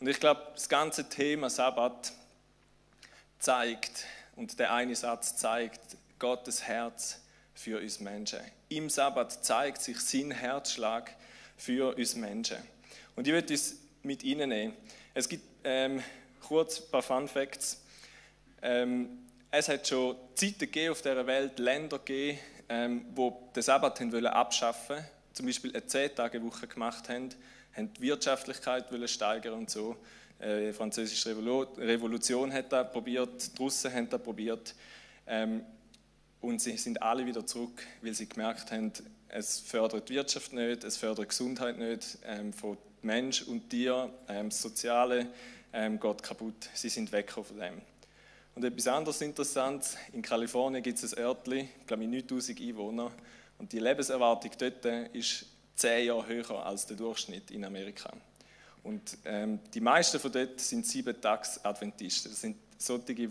Und 0.00 0.08
ich 0.08 0.20
glaube, 0.20 0.42
das 0.54 0.68
ganze 0.68 1.08
Thema 1.08 1.48
Sabbat 1.48 2.12
zeigt, 3.38 4.04
und 4.36 4.58
der 4.58 4.72
eine 4.72 4.96
Satz 4.96 5.36
zeigt, 5.36 5.96
Gottes 6.18 6.62
Herz 6.62 7.20
für 7.54 7.80
uns 7.80 8.00
Menschen. 8.00 8.40
Im 8.68 8.88
Sabbat 8.88 9.44
zeigt 9.44 9.82
sich 9.82 10.00
sein 10.00 10.30
Herzschlag 10.30 11.14
für 11.56 11.94
uns 11.96 12.14
Menschen. 12.14 12.56
Und 13.14 13.26
ich 13.26 13.32
würde 13.32 13.52
uns 13.52 13.76
mit 14.02 14.22
Ihnen 14.22 14.48
nehmen. 14.48 14.74
Es 15.14 15.28
gibt 15.28 15.44
ähm, 15.64 16.02
kurz 16.40 16.80
ein 16.80 16.90
paar 16.90 17.02
Fun 17.02 17.28
Facts. 17.28 17.82
Ähm, 18.62 19.21
es 19.52 19.68
hat 19.68 19.86
schon 19.86 20.16
Zeiten 20.34 20.90
auf 20.90 21.02
dieser 21.02 21.26
Welt, 21.26 21.58
Länder 21.58 21.98
gegeben, 21.98 22.38
ähm, 22.68 23.04
wo 23.14 23.50
den 23.54 23.62
Sabbat 23.62 24.00
wollen 24.00 24.26
abschaffen 24.26 24.96
wollten, 24.96 25.08
zum 25.34 25.46
Beispiel 25.46 25.70
eine 25.72 25.84
10-Tage-Woche 25.84 26.66
gemacht 26.66 27.08
haben, 27.10 27.28
haben 27.76 27.92
die 27.92 28.00
Wirtschaftlichkeit 28.00 28.90
wollen 28.90 29.06
steigern 29.08 29.54
und 29.54 29.70
so. 29.70 29.96
Äh, 30.38 30.68
die 30.68 30.72
Französische 30.72 31.36
Revolution 31.36 32.52
hat 32.52 32.72
das 32.72 32.90
probiert, 32.90 33.54
die 33.54 33.62
Russen 33.62 33.92
haben 33.92 34.08
das 34.08 34.22
probiert. 34.22 34.74
Ähm, 35.26 35.62
und 36.40 36.60
sie 36.60 36.76
sind 36.78 37.02
alle 37.02 37.26
wieder 37.26 37.46
zurück, 37.46 37.86
weil 38.00 38.14
sie 38.14 38.28
gemerkt 38.28 38.72
haben, 38.72 38.90
es 39.28 39.60
fördert 39.60 40.08
die 40.08 40.14
Wirtschaft 40.14 40.54
nicht, 40.54 40.82
es 40.82 40.96
fördert 40.96 41.26
die 41.26 41.28
Gesundheit 41.28 41.78
nicht 41.78 42.18
ähm, 42.24 42.54
von 42.54 42.78
Mensch 43.02 43.42
und 43.42 43.68
Tier, 43.68 44.10
ähm, 44.28 44.48
das 44.48 44.62
Soziale 44.62 45.26
ähm, 45.74 46.00
geht 46.00 46.22
kaputt. 46.22 46.70
Sie 46.72 46.88
sind 46.88 47.12
weg 47.12 47.30
von 47.30 47.44
dem. 47.58 47.91
Und 48.54 48.64
etwas 48.64 48.86
anderes 48.86 49.20
Interessantes, 49.20 49.96
in 50.12 50.20
Kalifornien 50.20 50.82
gibt 50.82 51.02
es 51.02 51.14
ein 51.14 51.22
Örtchen, 51.22 51.68
glaube 51.86 52.04
ich 52.04 52.08
9000 52.08 52.60
Einwohner, 52.60 53.12
und 53.58 53.72
die 53.72 53.78
Lebenserwartung 53.78 54.50
dort 54.58 54.84
ist 55.14 55.46
zehn 55.76 56.06
Jahre 56.06 56.26
höher 56.26 56.66
als 56.66 56.84
der 56.86 56.96
Durchschnitt 56.96 57.50
in 57.52 57.64
Amerika. 57.64 58.12
Und 58.82 59.18
ähm, 59.24 59.60
die 59.72 59.80
meisten 59.80 60.18
von 60.18 60.32
dort 60.32 60.60
sind 60.60 60.84
sieben 60.84 61.20
Tags 61.20 61.64
Adventisten. 61.64 62.32
Das 62.32 62.40
sind 62.40 62.56
solche, 62.76 63.14
die 63.14 63.28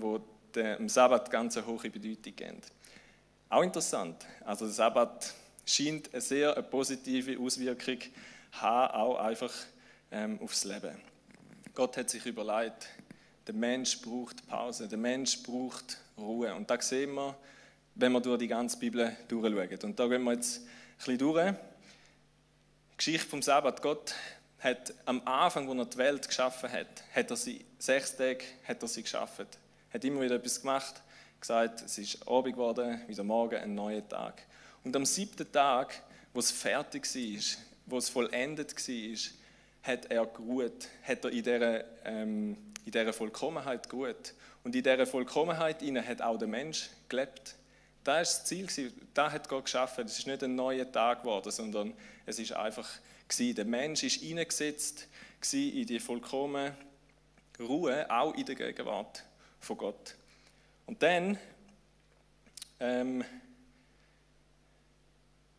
dem 0.55 0.87
Sabbat 0.87 1.29
ganz 1.29 1.57
eine 1.57 1.67
hohe 1.67 1.89
Bedeutung 1.89 2.35
geben. 2.35 2.61
Auch 3.49 3.63
interessant. 3.63 4.25
Also 4.45 4.65
der 4.65 4.73
Sabbat 4.73 5.33
scheint 5.65 6.13
eine 6.13 6.21
sehr 6.21 6.53
eine 6.53 6.63
positive 6.63 7.37
Auswirkung 7.37 7.97
haben, 8.53 8.93
auch 8.93 9.17
einfach 9.17 9.53
ähm, 10.11 10.39
aufs 10.41 10.63
Leben. 10.63 10.95
Gott 11.73 11.97
hat 11.97 12.09
sich 12.09 12.25
überlegt, 12.25 12.87
der 13.51 13.59
Mensch 13.59 13.99
braucht 13.99 14.47
Pause, 14.47 14.87
der 14.87 14.97
Mensch 14.97 15.43
braucht 15.43 15.97
Ruhe. 16.17 16.55
Und 16.55 16.69
da 16.69 16.81
sehen 16.81 17.13
wir, 17.13 17.35
wenn 17.95 18.13
wir 18.13 18.21
durch 18.21 18.39
die 18.39 18.47
ganze 18.47 18.77
Bibel 18.77 19.15
durchschauen. 19.27 19.79
Und 19.83 19.99
da 19.99 20.07
gehen 20.07 20.23
wir 20.23 20.33
jetzt 20.33 20.59
ein 20.61 20.67
bisschen 20.97 21.17
durch. 21.17 21.51
Die 21.51 22.97
Geschichte 22.97 23.27
vom 23.27 23.41
Sabbat. 23.41 23.81
Gott 23.81 24.15
hat 24.59 24.93
am 25.03 25.21
Anfang, 25.27 25.67
als 25.67 25.77
er 25.79 25.85
die 25.85 25.97
Welt 25.97 26.27
geschaffen 26.29 26.71
hat, 26.71 27.03
hat 27.13 27.29
er 27.29 27.35
sie 27.35 27.65
sechs 27.77 28.15
Tage 28.15 28.45
hat 28.65 28.81
er 28.81 28.87
sie 28.87 29.01
geschaffen. 29.01 29.47
Hat 29.93 30.05
immer 30.05 30.21
wieder 30.21 30.35
etwas 30.35 30.61
gemacht, 30.61 31.01
gesagt, 31.41 31.81
es 31.81 31.97
ist 31.97 32.25
Abend 32.25 32.53
geworden, 32.53 33.01
wieder 33.07 33.25
morgen 33.25 33.57
ein 33.57 33.75
neuer 33.75 34.07
Tag. 34.07 34.43
Und 34.85 34.95
am 34.95 35.05
siebten 35.05 35.51
Tag, 35.51 36.01
wo 36.33 36.39
es 36.39 36.51
fertig 36.51 37.03
war, 37.03 37.43
wo 37.87 37.97
es 37.97 38.07
vollendet 38.07 38.73
war, 38.73 39.40
hat 39.83 40.05
er 40.11 40.25
geruht, 40.25 40.87
hat 41.03 41.25
er 41.25 41.31
in 41.31 41.43
dieser, 41.43 41.83
ähm, 42.05 42.57
in 42.85 42.91
dieser 42.91 43.13
Vollkommenheit 43.13 43.89
geruht. 43.89 44.33
Und 44.63 44.75
in 44.75 44.83
dieser 44.83 45.05
Vollkommenheit 45.05 45.81
hat 45.81 46.21
auch 46.21 46.37
der 46.37 46.47
Mensch 46.47 46.89
gelebt. 47.09 47.55
Das 48.03 48.31
ist 48.31 48.39
das 48.39 48.45
Ziel, 48.45 48.93
das 49.13 49.31
hat 49.31 49.49
Gott 49.49 49.65
geschaffen. 49.65 50.05
Es 50.05 50.19
ist 50.19 50.27
nicht 50.27 50.43
ein 50.43 50.55
neuer 50.55 50.91
Tag 50.91 51.21
geworden, 51.21 51.51
sondern 51.51 51.93
es 52.25 52.39
ist 52.39 52.53
einfach 52.53 52.89
gewesen. 53.27 53.55
Der 53.55 53.65
Mensch 53.65 54.03
ist 54.03 54.23
eingesetzt 54.23 55.07
in 55.51 55.85
die 55.85 55.99
vollkommene 55.99 56.75
Ruhe, 57.59 58.09
auch 58.09 58.33
in 58.35 58.45
der 58.45 58.55
Gegenwart 58.55 59.23
von 59.59 59.77
Gott. 59.77 60.15
Und 60.85 61.01
dann 61.01 61.37
ähm, 62.79 63.23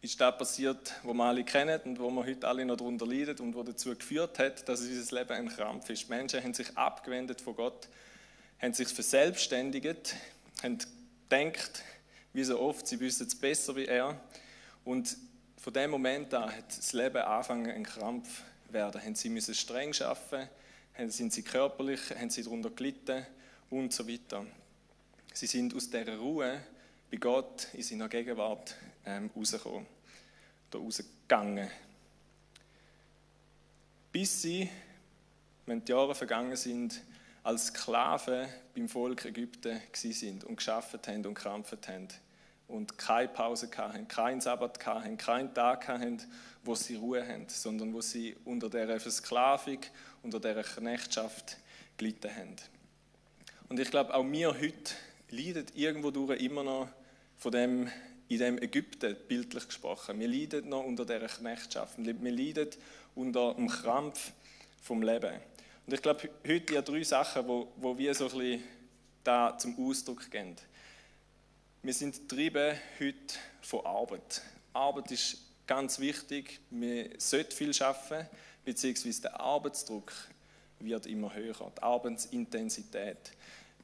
ist 0.02 0.20
das 0.20 0.36
passiert, 0.36 0.94
was 1.04 1.14
wir 1.14 1.24
alle 1.24 1.44
kennen 1.44 1.80
und 1.84 2.00
wo 2.00 2.10
wir 2.10 2.26
heute 2.26 2.48
alle 2.48 2.64
noch 2.64 2.76
darunter 2.76 3.06
leiden 3.06 3.38
und 3.38 3.54
wo 3.54 3.62
dazu 3.62 3.94
geführt 3.94 4.36
hat, 4.40 4.68
dass 4.68 4.80
unser 4.80 5.16
Leben 5.16 5.30
ein 5.30 5.48
Krampf 5.48 5.88
ist. 5.90 6.08
Menschen 6.10 6.42
haben 6.42 6.52
sich 6.52 6.76
abgewendet 6.76 7.40
von 7.40 7.54
Gott, 7.54 7.88
haben 8.60 8.74
sich 8.74 8.88
verselbstständigt, 8.88 10.16
haben 10.60 10.78
gedacht, 11.28 11.84
wie 12.32 12.42
so 12.42 12.58
oft, 12.58 12.84
sie 12.88 12.98
wissen 12.98 13.28
es 13.28 13.34
besser 13.36 13.76
wie 13.76 13.84
er. 13.84 14.20
Und 14.84 15.16
von 15.56 15.72
dem 15.72 15.92
Moment 15.92 16.34
an 16.34 16.50
hat 16.50 16.76
das 16.76 16.92
Leben 16.92 17.18
angefangen, 17.18 17.70
ein 17.70 17.84
Krampf 17.84 18.42
zu 18.66 18.72
werden. 18.72 19.00
Haben 19.00 19.14
sie 19.14 19.28
müssen 19.28 19.54
streng 19.54 19.94
arbeiten, 20.00 20.48
sind 21.10 21.32
sie 21.32 21.42
körperlich, 21.42 22.00
haben 22.18 22.30
sie 22.30 22.42
darunter 22.42 22.70
gelitten 22.70 23.24
und 23.70 23.92
so 23.92 24.08
weiter. 24.08 24.44
Sie 25.32 25.46
sind 25.46 25.76
aus 25.76 25.88
dieser 25.88 26.16
Ruhe 26.18 26.60
bei 27.08 27.18
Gott 27.18 27.68
in 27.72 27.82
seiner 27.82 28.08
Gegenwart 28.08 28.74
ähm, 29.06 29.30
rausgekommen 29.36 29.86
oder 30.70 30.84
rausgegangen. 30.84 31.70
Bis 34.10 34.42
sie, 34.42 34.68
wenn 35.66 35.84
die 35.84 35.92
Jahre 35.92 36.14
vergangen 36.14 36.56
sind, 36.56 37.02
als 37.42 37.66
Sklaven 37.66 38.46
beim 38.74 38.88
Volk 38.88 39.24
Ägypten 39.24 39.80
sind 39.92 40.44
und 40.44 40.56
geschafft 40.56 41.08
haben 41.08 41.26
und 41.26 41.34
gekrampft 41.34 41.88
haben 41.88 42.08
und 42.68 42.96
keine 42.96 43.28
Pause 43.28 43.68
hatten, 43.76 44.06
keinen 44.08 44.40
Sabbat 44.40 44.84
hatten, 44.86 45.16
keinen 45.16 45.52
Tag 45.52 45.88
hatten, 45.88 46.22
wo 46.64 46.74
sie 46.74 46.96
Ruhe 46.96 47.26
haben, 47.26 47.46
sondern 47.48 47.92
wo 47.92 48.00
sie 48.00 48.36
unter 48.44 48.70
dieser 48.70 49.00
Versklavung, 49.00 49.78
unter 50.22 50.38
dieser 50.40 50.62
Knechtschaft 50.62 51.58
gelitten 51.96 52.34
haben. 52.34 52.56
Und 53.68 53.80
ich 53.80 53.90
glaube, 53.90 54.14
auch 54.14 54.24
wir 54.24 54.48
heute 54.48 54.94
leiden 55.30 55.66
irgendwo 55.74 56.10
durch 56.10 56.40
immer 56.40 56.62
noch 56.62 56.88
von 57.36 57.52
dem, 57.52 57.90
in 58.32 58.38
dem 58.38 58.58
Ägypten, 58.58 59.16
bildlich 59.28 59.66
gesprochen. 59.66 60.18
Wir 60.18 60.28
leiden 60.28 60.68
noch 60.68 60.84
unter 60.84 61.04
dieser 61.04 61.28
Knechtschaft. 61.28 61.94
Wir 61.98 62.32
leiden 62.32 62.70
unter 63.14 63.54
dem 63.54 63.68
Krampf 63.68 64.32
vom 64.82 65.02
Leben. 65.02 65.34
Und 65.86 65.92
ich 65.92 66.02
glaube, 66.02 66.30
heute 66.46 66.74
ja 66.74 66.82
drei 66.82 67.02
Sachen, 67.02 67.46
wo, 67.46 67.72
wo 67.76 67.96
wir 67.98 68.14
so 68.14 68.28
ein 68.28 68.62
da 69.24 69.56
zum 69.56 69.78
Ausdruck 69.78 70.30
gehen. 70.30 70.56
Wir 71.82 71.94
sind 71.94 72.28
getrieben 72.28 72.76
heute 72.98 73.34
von 73.60 73.84
Arbeit. 73.84 74.42
Arbeit 74.72 75.10
ist 75.10 75.38
ganz 75.66 75.98
wichtig. 75.98 76.60
Wir 76.70 77.10
sollten 77.18 77.52
viel 77.52 77.82
arbeiten. 77.82 78.28
beziehungsweise 78.64 79.22
der 79.22 79.40
Arbeitsdruck 79.40 80.12
wird 80.78 81.06
immer 81.06 81.34
höher, 81.34 81.72
die 81.76 81.82
Arbeitsintensität. 81.82 83.32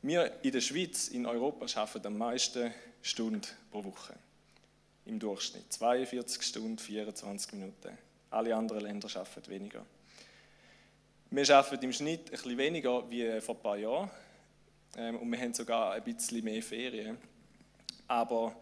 Wir 0.02 0.32
in 0.42 0.52
der 0.52 0.60
Schweiz, 0.60 1.08
in 1.08 1.26
Europa, 1.26 1.66
arbeiten 1.80 2.06
am 2.06 2.18
meisten 2.18 2.72
Stunden 3.02 3.42
pro 3.70 3.84
Woche. 3.84 4.14
Im 5.08 5.18
Durchschnitt. 5.18 5.72
42 5.72 6.42
Stunden, 6.42 6.76
24 6.76 7.54
Minuten. 7.54 7.96
Alle 8.30 8.54
anderen 8.54 8.82
Länder 8.82 9.08
arbeiten 9.14 9.50
weniger. 9.50 9.86
Wir 11.30 11.56
arbeiten 11.56 11.82
im 11.82 11.94
Schnitt 11.94 12.26
ein 12.26 12.30
bisschen 12.32 12.58
weniger 12.58 13.10
wie 13.10 13.40
vor 13.40 13.54
ein 13.54 13.62
paar 13.62 13.78
Jahren. 13.78 14.10
Ähm, 14.98 15.16
und 15.16 15.32
wir 15.32 15.40
haben 15.40 15.54
sogar 15.54 15.92
ein 15.92 16.04
bisschen 16.04 16.44
mehr 16.44 16.62
Ferien. 16.62 17.16
Aber 18.06 18.54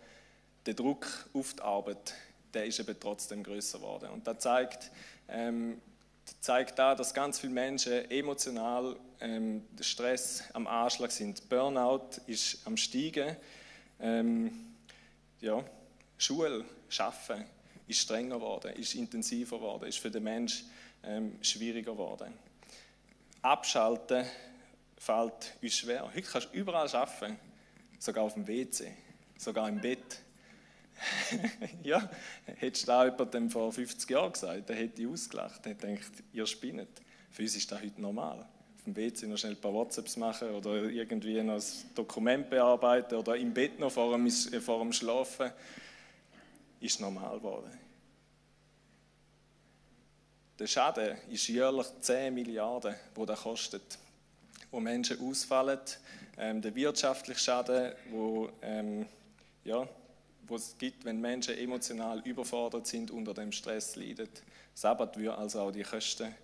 der 0.64 0.74
Druck 0.74 1.28
auf 1.34 1.54
die 1.54 1.62
Arbeit, 1.62 2.14
der 2.54 2.66
ist 2.66 2.78
eben 2.78 2.94
trotzdem 3.00 3.42
größer 3.42 3.78
geworden. 3.78 4.10
Und 4.10 4.24
das 4.24 4.38
zeigt, 4.38 4.92
ähm, 5.28 5.80
zeigt 6.40 6.78
da, 6.78 6.94
dass 6.94 7.12
ganz 7.12 7.40
viele 7.40 7.54
Menschen 7.54 8.08
emotional 8.08 8.94
ähm, 9.20 9.64
Stress 9.80 10.44
am 10.52 10.68
Anschlag 10.68 11.10
sind. 11.10 11.48
Burnout 11.48 12.20
ist 12.28 12.64
am 12.64 12.76
Steigen. 12.76 13.34
Ähm, 13.98 14.52
ja, 15.40 15.64
Schule, 16.18 16.64
Schaffen 16.88 17.44
ist 17.86 18.00
strenger 18.00 18.36
geworden, 18.36 18.72
ist 18.74 18.94
intensiver 18.94 19.58
geworden, 19.58 19.86
ist 19.86 19.98
für 19.98 20.10
den 20.10 20.24
Menschen 20.24 20.68
ähm, 21.04 21.38
schwieriger 21.42 21.92
geworden. 21.92 22.32
Abschalten 23.42 24.24
fällt 24.96 25.56
uns 25.62 25.74
schwer. 25.74 26.10
Heute 26.12 26.22
kannst 26.22 26.48
du 26.52 26.58
überall 26.58 26.88
arbeiten, 26.88 27.38
sogar 27.98 28.24
auf 28.24 28.34
dem 28.34 28.46
WC, 28.46 28.92
sogar 29.38 29.68
im 29.68 29.80
Bett. 29.80 30.22
ja, 31.82 32.08
hättest 32.46 32.84
du 32.84 32.86
da 32.86 33.04
jemandem 33.04 33.50
vor 33.50 33.70
50 33.72 34.08
Jahren 34.08 34.32
gesagt, 34.32 34.68
der 34.68 34.76
hätte 34.76 35.02
ich 35.02 35.08
ausgelacht, 35.08 35.64
der 35.64 35.72
hätte 35.72 35.86
gedacht, 35.86 36.12
ihr 36.32 36.46
spinnet. 36.46 36.88
Für 37.30 37.42
uns 37.42 37.54
ist 37.54 37.70
das 37.70 37.82
heute 37.82 38.00
normal. 38.00 38.40
Auf 38.78 38.84
dem 38.84 38.96
WC 38.96 39.26
noch 39.26 39.36
schnell 39.36 39.52
ein 39.52 39.60
paar 39.60 39.74
WhatsApps 39.74 40.16
machen 40.16 40.50
oder 40.50 40.84
irgendwie 40.84 41.42
noch 41.42 41.56
ein 41.56 41.94
Dokument 41.94 42.48
bearbeiten 42.48 43.16
oder 43.16 43.36
im 43.36 43.52
Bett 43.52 43.78
noch 43.78 43.92
vor 43.92 44.16
dem, 44.16 44.30
vor 44.30 44.80
dem 44.80 44.92
Schlafen, 44.92 45.52
ist 46.86 47.00
normal 47.00 47.38
geworden. 47.38 47.70
Der 50.58 50.66
Schaden 50.66 51.18
ist 51.30 51.48
jährlich 51.48 51.86
10 52.00 52.32
Milliarden, 52.32 52.94
wo 53.14 53.26
das 53.26 53.42
kostet, 53.42 53.98
wo 54.70 54.80
Menschen 54.80 55.20
ausfallen. 55.20 55.80
Ähm, 56.38 56.62
der 56.62 56.74
wirtschaftliche 56.74 57.40
Schaden, 57.40 57.92
wo 58.10 58.50
ähm, 58.62 59.06
ja, 59.64 59.86
wo 60.46 60.56
es 60.56 60.76
gibt, 60.78 61.04
wenn 61.04 61.20
Menschen 61.20 61.58
emotional 61.58 62.20
überfordert 62.20 62.86
sind, 62.86 63.10
unter 63.10 63.34
dem 63.34 63.52
Stress 63.52 63.96
leiden. 63.96 64.28
Sabbat 64.74 65.16
würde 65.16 65.36
also 65.36 65.60
auch 65.60 65.72
die 65.72 65.82
Kosten 65.82 66.24
ein 66.24 66.34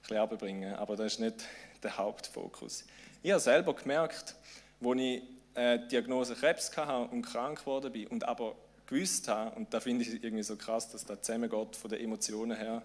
bisschen 0.00 0.18
runterbringen, 0.18 0.74
aber 0.74 0.96
das 0.96 1.14
ist 1.14 1.20
nicht 1.20 1.44
der 1.82 1.96
Hauptfokus. 1.96 2.84
Ich 3.22 3.30
habe 3.30 3.40
selber 3.40 3.74
gemerkt, 3.74 4.34
als 4.82 4.98
ich 4.98 5.22
äh, 5.54 5.78
die 5.78 5.88
Diagnose 5.88 6.34
Krebs 6.34 6.74
hatte 6.76 7.10
und 7.12 7.22
krank 7.22 7.60
geworden 7.60 7.92
bin 7.92 8.06
und 8.06 8.26
aber 8.26 8.54
gewusst 8.90 9.28
habe, 9.28 9.56
und 9.56 9.72
da 9.72 9.80
finde 9.80 10.04
ich 10.04 10.22
irgendwie 10.22 10.42
so 10.42 10.56
krass, 10.56 10.90
dass 10.90 11.04
das 11.04 11.22
zusammengeht 11.22 11.76
von 11.76 11.90
den 11.90 12.00
Emotionen 12.00 12.56
her, 12.56 12.82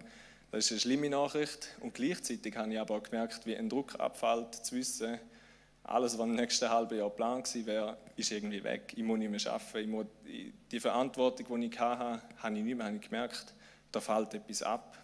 das 0.50 0.66
ist 0.66 0.70
eine 0.70 0.80
schlimme 0.80 1.10
Nachricht 1.10 1.68
und 1.80 1.92
gleichzeitig 1.92 2.56
habe 2.56 2.72
ich 2.72 2.80
aber 2.80 2.94
auch 2.94 3.02
gemerkt, 3.02 3.44
wie 3.44 3.56
ein 3.56 3.68
Druck 3.68 3.98
abfällt, 4.00 4.54
zu 4.54 4.76
wissen, 4.76 5.18
alles, 5.86 6.18
was 6.18 6.26
im 6.26 6.34
nächsten 6.34 6.68
halben 6.68 6.98
Jahr 6.98 7.10
Plan 7.10 7.42
gewesen 7.42 7.66
wäre, 7.66 7.96
ist 8.16 8.32
irgendwie 8.32 8.62
weg. 8.64 8.92
Ich 8.96 9.04
muss 9.04 9.18
nicht 9.18 9.30
mehr 9.30 9.52
arbeiten. 9.52 9.90
Muss, 9.90 10.06
die 10.24 10.80
Verantwortung, 10.80 11.60
die 11.60 11.66
ich 11.68 11.78
hatte, 11.78 12.22
habe 12.38 12.56
ich 12.56 12.64
nicht 12.64 12.76
mehr 12.76 12.86
habe 12.86 12.96
ich 12.96 13.02
gemerkt, 13.02 13.54
da 13.92 14.00
fällt 14.00 14.34
etwas 14.34 14.62
ab. 14.62 14.98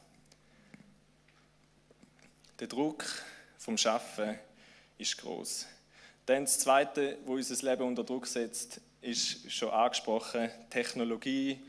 Der 2.59 2.67
Druck 2.67 3.05
vom 3.59 3.79
Schaffen 3.79 4.39
ist 4.99 5.19
groß. 5.19 5.67
Dann 6.27 6.45
das 6.45 6.59
Zweite, 6.59 7.19
wo 7.27 7.35
unser 7.35 7.71
Leben 7.71 7.83
unter 7.85 8.03
Druck 8.03 8.27
setzt, 8.27 8.81
ist 9.03 9.51
schon 9.51 9.71
angesprochen, 9.71 10.49
Technologie. 10.71 11.61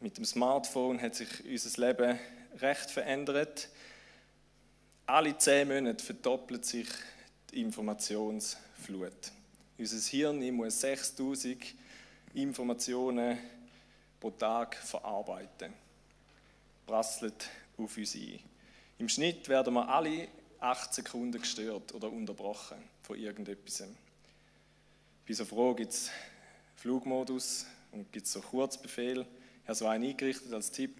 Mit 0.00 0.18
dem 0.18 0.24
Smartphone 0.24 1.00
hat 1.00 1.14
sich 1.14 1.28
unser 1.44 1.86
Leben 1.86 2.18
recht 2.58 2.90
verändert. 2.90 3.68
Alle 5.06 5.38
zehn 5.38 5.68
Monate 5.68 6.04
verdoppelt 6.04 6.64
sich 6.64 6.88
die 7.50 7.60
Informationsflut. 7.60 9.30
Unser 9.78 10.10
Hirn 10.10 10.54
muss 10.54 10.80
6000 10.80 11.62
Informationen 12.34 13.38
pro 14.18 14.30
Tag 14.32 14.76
verarbeiten. 14.76 15.72
Prasselt 16.84 17.48
auf 17.78 17.96
uns 17.96 18.14
ein. 18.16 18.40
Im 18.98 19.08
Schnitt 19.08 19.48
werden 19.48 19.74
wir 19.74 19.88
alle 19.88 20.28
8 20.58 20.94
Sekunden 20.94 21.40
gestört 21.40 21.94
oder 21.94 22.10
unterbrochen 22.10 22.78
von 23.02 23.16
irgendetwas. 23.16 23.84
Bei 25.26 25.34
so 25.34 25.44
Frage 25.44 25.76
gibt 25.76 25.92
es 25.92 26.10
Flugmodus 26.82 27.64
und 27.92 28.10
gibt 28.10 28.26
so 28.26 28.40
Kurzbefehl. 28.40 29.20
Ich 29.20 29.68
habe 29.68 29.74
so 29.76 29.86
einen 29.86 30.02
eingerichtet 30.02 30.52
als 30.52 30.72
Tipp. 30.72 30.96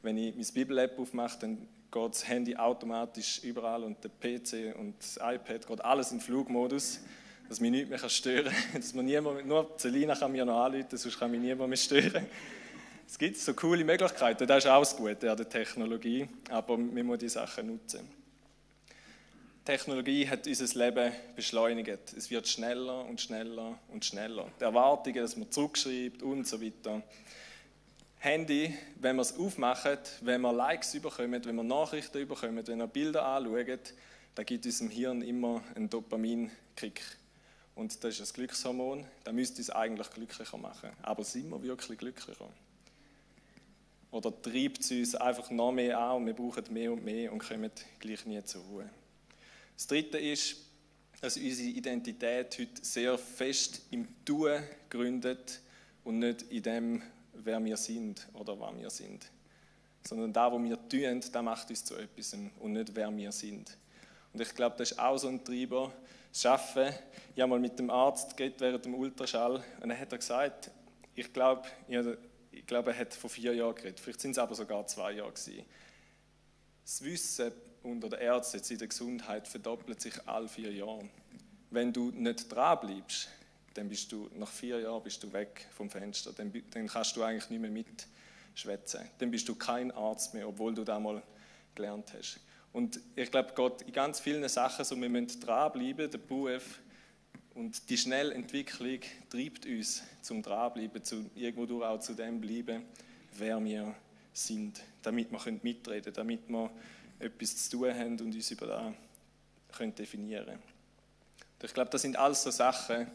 Wenn 0.00 0.16
ich 0.16 0.34
mein 0.34 0.46
Bibel-App 0.54 0.98
aufmache, 0.98 1.38
dann 1.40 1.68
geht 1.90 2.14
das 2.14 2.26
Handy 2.26 2.56
automatisch 2.56 3.44
überall 3.44 3.84
und 3.84 3.98
der 4.02 4.08
PC 4.08 4.74
und 4.74 4.94
das 4.98 5.18
iPad 5.18 5.66
geht 5.66 5.84
alles 5.84 6.12
in 6.12 6.20
Flugmodus, 6.20 7.00
dass 7.46 7.60
mich 7.60 7.70
nichts 7.70 7.90
mehr 7.90 8.08
stören 8.08 8.54
kann. 8.54 8.72
Dass 8.80 8.94
man 8.94 9.04
niemand, 9.04 9.46
nur 9.46 9.74
Selina 9.76 10.14
kann 10.14 10.32
mir 10.32 10.46
noch 10.46 10.64
anrufen, 10.64 10.96
sonst 10.96 11.18
kann 11.18 11.30
mich 11.30 11.40
niemand 11.40 11.68
mehr 11.68 11.76
stören. 11.76 12.24
Es 13.06 13.18
gibt 13.18 13.36
so 13.36 13.52
coole 13.52 13.84
Möglichkeiten, 13.84 14.46
das 14.46 14.64
ist 14.64 14.70
auch 14.70 14.80
das 14.80 14.96
Gute 14.96 15.30
an 15.30 15.36
der 15.36 15.46
Technologie, 15.46 16.26
aber 16.48 16.78
wir 16.78 17.04
müssen 17.04 17.18
die 17.18 17.28
Sachen 17.28 17.66
nutzen. 17.66 18.21
Technologie 19.64 20.28
hat 20.28 20.44
unser 20.48 20.78
Leben 20.78 21.12
beschleunigt. 21.36 22.12
Es 22.16 22.30
wird 22.30 22.48
schneller 22.48 23.04
und 23.04 23.20
schneller 23.20 23.78
und 23.88 24.04
schneller. 24.04 24.50
Die 24.58 24.64
Erwartungen, 24.64 25.18
dass 25.18 25.36
man 25.36 25.52
zurückschreibt 25.52 26.20
und 26.22 26.48
so 26.48 26.60
weiter. 26.60 27.00
Handy, 28.18 28.76
wenn 28.96 29.16
wir 29.16 29.22
es 29.22 29.38
aufmachen, 29.38 29.98
wenn 30.22 30.40
wir 30.40 30.52
Likes 30.52 30.94
überkommen, 30.94 31.44
wenn 31.44 31.54
wir 31.54 31.62
Nachrichten 31.62 32.18
überkommen, 32.18 32.66
wenn 32.66 32.78
wir 32.78 32.86
Bilder 32.88 33.24
anschauen, 33.24 33.78
da 34.34 34.42
gibt 34.42 34.66
unserem 34.66 34.90
Hirn 34.90 35.22
immer 35.22 35.62
einen 35.76 35.88
Dopaminkick. 35.88 37.02
Und 37.76 38.02
das 38.02 38.14
ist 38.14 38.20
das 38.20 38.34
Glückshormon. 38.34 39.06
Das 39.22 39.32
müsste 39.32 39.58
uns 39.58 39.70
eigentlich 39.70 40.10
glücklicher 40.10 40.58
machen. 40.58 40.90
Aber 41.02 41.22
sind 41.22 41.48
wir 41.48 41.62
wirklich 41.62 41.98
glücklicher? 41.98 42.48
Oder 44.10 44.42
treibt 44.42 44.80
es 44.80 44.90
uns 44.90 45.14
einfach 45.14 45.50
noch 45.50 45.70
mehr 45.70 45.98
an 45.98 46.16
und 46.16 46.26
wir 46.26 46.34
brauchen 46.34 46.64
mehr 46.70 46.92
und 46.92 47.04
mehr 47.04 47.32
und 47.32 47.38
kommen 47.38 47.70
gleich 48.00 48.26
nie 48.26 48.42
zur 48.44 48.62
Ruhe? 48.62 48.90
Das 49.82 49.88
Dritte 49.88 50.16
ist, 50.16 50.58
dass 51.20 51.36
unsere 51.36 51.70
Identität 51.70 52.56
heute 52.56 52.84
sehr 52.84 53.18
fest 53.18 53.82
im 53.90 54.06
Tun 54.24 54.62
gründet 54.88 55.60
und 56.04 56.20
nicht 56.20 56.42
in 56.42 56.62
dem, 56.62 57.02
wer 57.32 57.64
wir 57.64 57.76
sind 57.76 58.28
oder 58.32 58.60
was 58.60 58.76
wir 58.76 58.90
sind. 58.90 59.28
Sondern 60.06 60.32
da, 60.32 60.52
wo 60.52 60.62
wir 60.62 60.78
tun, 60.88 61.20
das 61.20 61.42
macht 61.42 61.68
uns 61.68 61.84
zu 61.84 61.96
etwas 61.96 62.32
und 62.32 62.72
nicht 62.74 62.94
wer 62.94 63.10
wir 63.16 63.32
sind. 63.32 63.76
Und 64.32 64.40
ich 64.40 64.54
glaube, 64.54 64.76
das 64.78 64.92
ist 64.92 65.00
auch 65.00 65.18
so 65.18 65.26
ein 65.26 65.44
Treiber. 65.44 65.92
Das 66.32 66.46
Arbeiten. 66.46 66.94
Ich 67.34 67.42
habe 67.42 67.50
mal 67.50 67.58
mit 67.58 67.76
dem 67.76 67.90
Arzt 67.90 68.36
geredet 68.36 68.60
während 68.60 68.84
dem 68.84 68.94
Ultraschall 68.94 69.64
und 69.80 69.88
dann 69.88 69.98
hat 69.98 70.12
er 70.12 70.18
gesagt, 70.18 70.70
ich 71.16 71.32
glaube, 71.32 71.66
ich 72.52 72.66
glaube, 72.66 72.92
er 72.92 72.98
hat 73.00 73.14
vor 73.14 73.30
vier 73.30 73.52
Jahren 73.52 73.74
geredet, 73.74 73.98
vielleicht 73.98 74.20
sind 74.20 74.30
es 74.30 74.38
aber 74.38 74.54
sogar 74.54 74.86
zwei 74.86 75.10
Jahre 75.10 75.32
gewesen. 75.32 75.64
Das 76.84 77.02
Wissen 77.02 77.52
unter 77.82 78.08
den 78.08 78.20
Ärzten 78.20 78.60
in 78.68 78.78
der 78.78 78.88
Gesundheit 78.88 79.48
verdoppelt 79.48 80.00
sich 80.00 80.14
alle 80.26 80.48
vier 80.48 80.72
Jahre. 80.72 81.08
Wenn 81.70 81.92
du 81.92 82.10
nicht 82.10 82.52
dranbleibst, 82.52 83.28
dann 83.74 83.88
bist 83.88 84.12
du 84.12 84.28
nach 84.34 84.50
vier 84.50 84.80
Jahren 84.80 85.02
bist 85.02 85.22
du 85.22 85.32
weg 85.32 85.66
vom 85.70 85.88
Fenster. 85.88 86.32
Dann, 86.32 86.52
dann 86.70 86.86
kannst 86.86 87.16
du 87.16 87.22
eigentlich 87.22 87.48
nicht 87.50 87.60
mehr 87.60 87.70
mitschwätzen. 87.70 89.08
Dann 89.18 89.30
bist 89.30 89.48
du 89.48 89.54
kein 89.54 89.90
Arzt 89.90 90.34
mehr, 90.34 90.48
obwohl 90.48 90.74
du 90.74 90.84
da 90.84 91.00
mal 91.00 91.22
gelernt 91.74 92.12
hast. 92.16 92.40
Und 92.72 93.00
ich 93.16 93.30
glaube, 93.30 93.52
Gott 93.54 93.82
in 93.82 93.92
ganz 93.92 94.20
vielen 94.20 94.46
Sachen 94.48 94.84
so, 94.84 94.98
wir 95.00 95.08
müssen 95.08 95.40
dranbleiben, 95.40 96.10
der 96.10 96.18
Beruf 96.18 96.80
und 97.54 97.90
die 97.90 97.98
Schnellentwicklung 97.98 99.00
treibt 99.28 99.66
uns 99.66 100.02
zum 100.22 100.42
dranbleiben, 100.42 101.02
zu 101.02 101.30
irgendwo 101.34 101.82
auch 101.82 102.00
zu 102.00 102.14
dem 102.14 102.40
bleiben, 102.40 102.82
wer 103.36 103.62
wir 103.62 103.94
sind, 104.32 104.80
damit 105.02 105.30
wir 105.30 105.58
mitreden 105.62 106.02
können, 106.02 106.14
damit 106.14 106.48
wir 106.48 106.70
etwas 107.22 107.68
zu 107.68 107.78
tun 107.78 107.94
haben 107.94 108.20
und 108.20 108.34
uns 108.34 108.50
über 108.50 108.66
das 108.66 109.94
definieren 109.94 110.46
können. 110.46 110.62
Ich 111.62 111.74
glaube, 111.74 111.90
das 111.90 112.02
sind 112.02 112.16
alles 112.16 112.42
so 112.42 112.50
Sachen, 112.50 113.10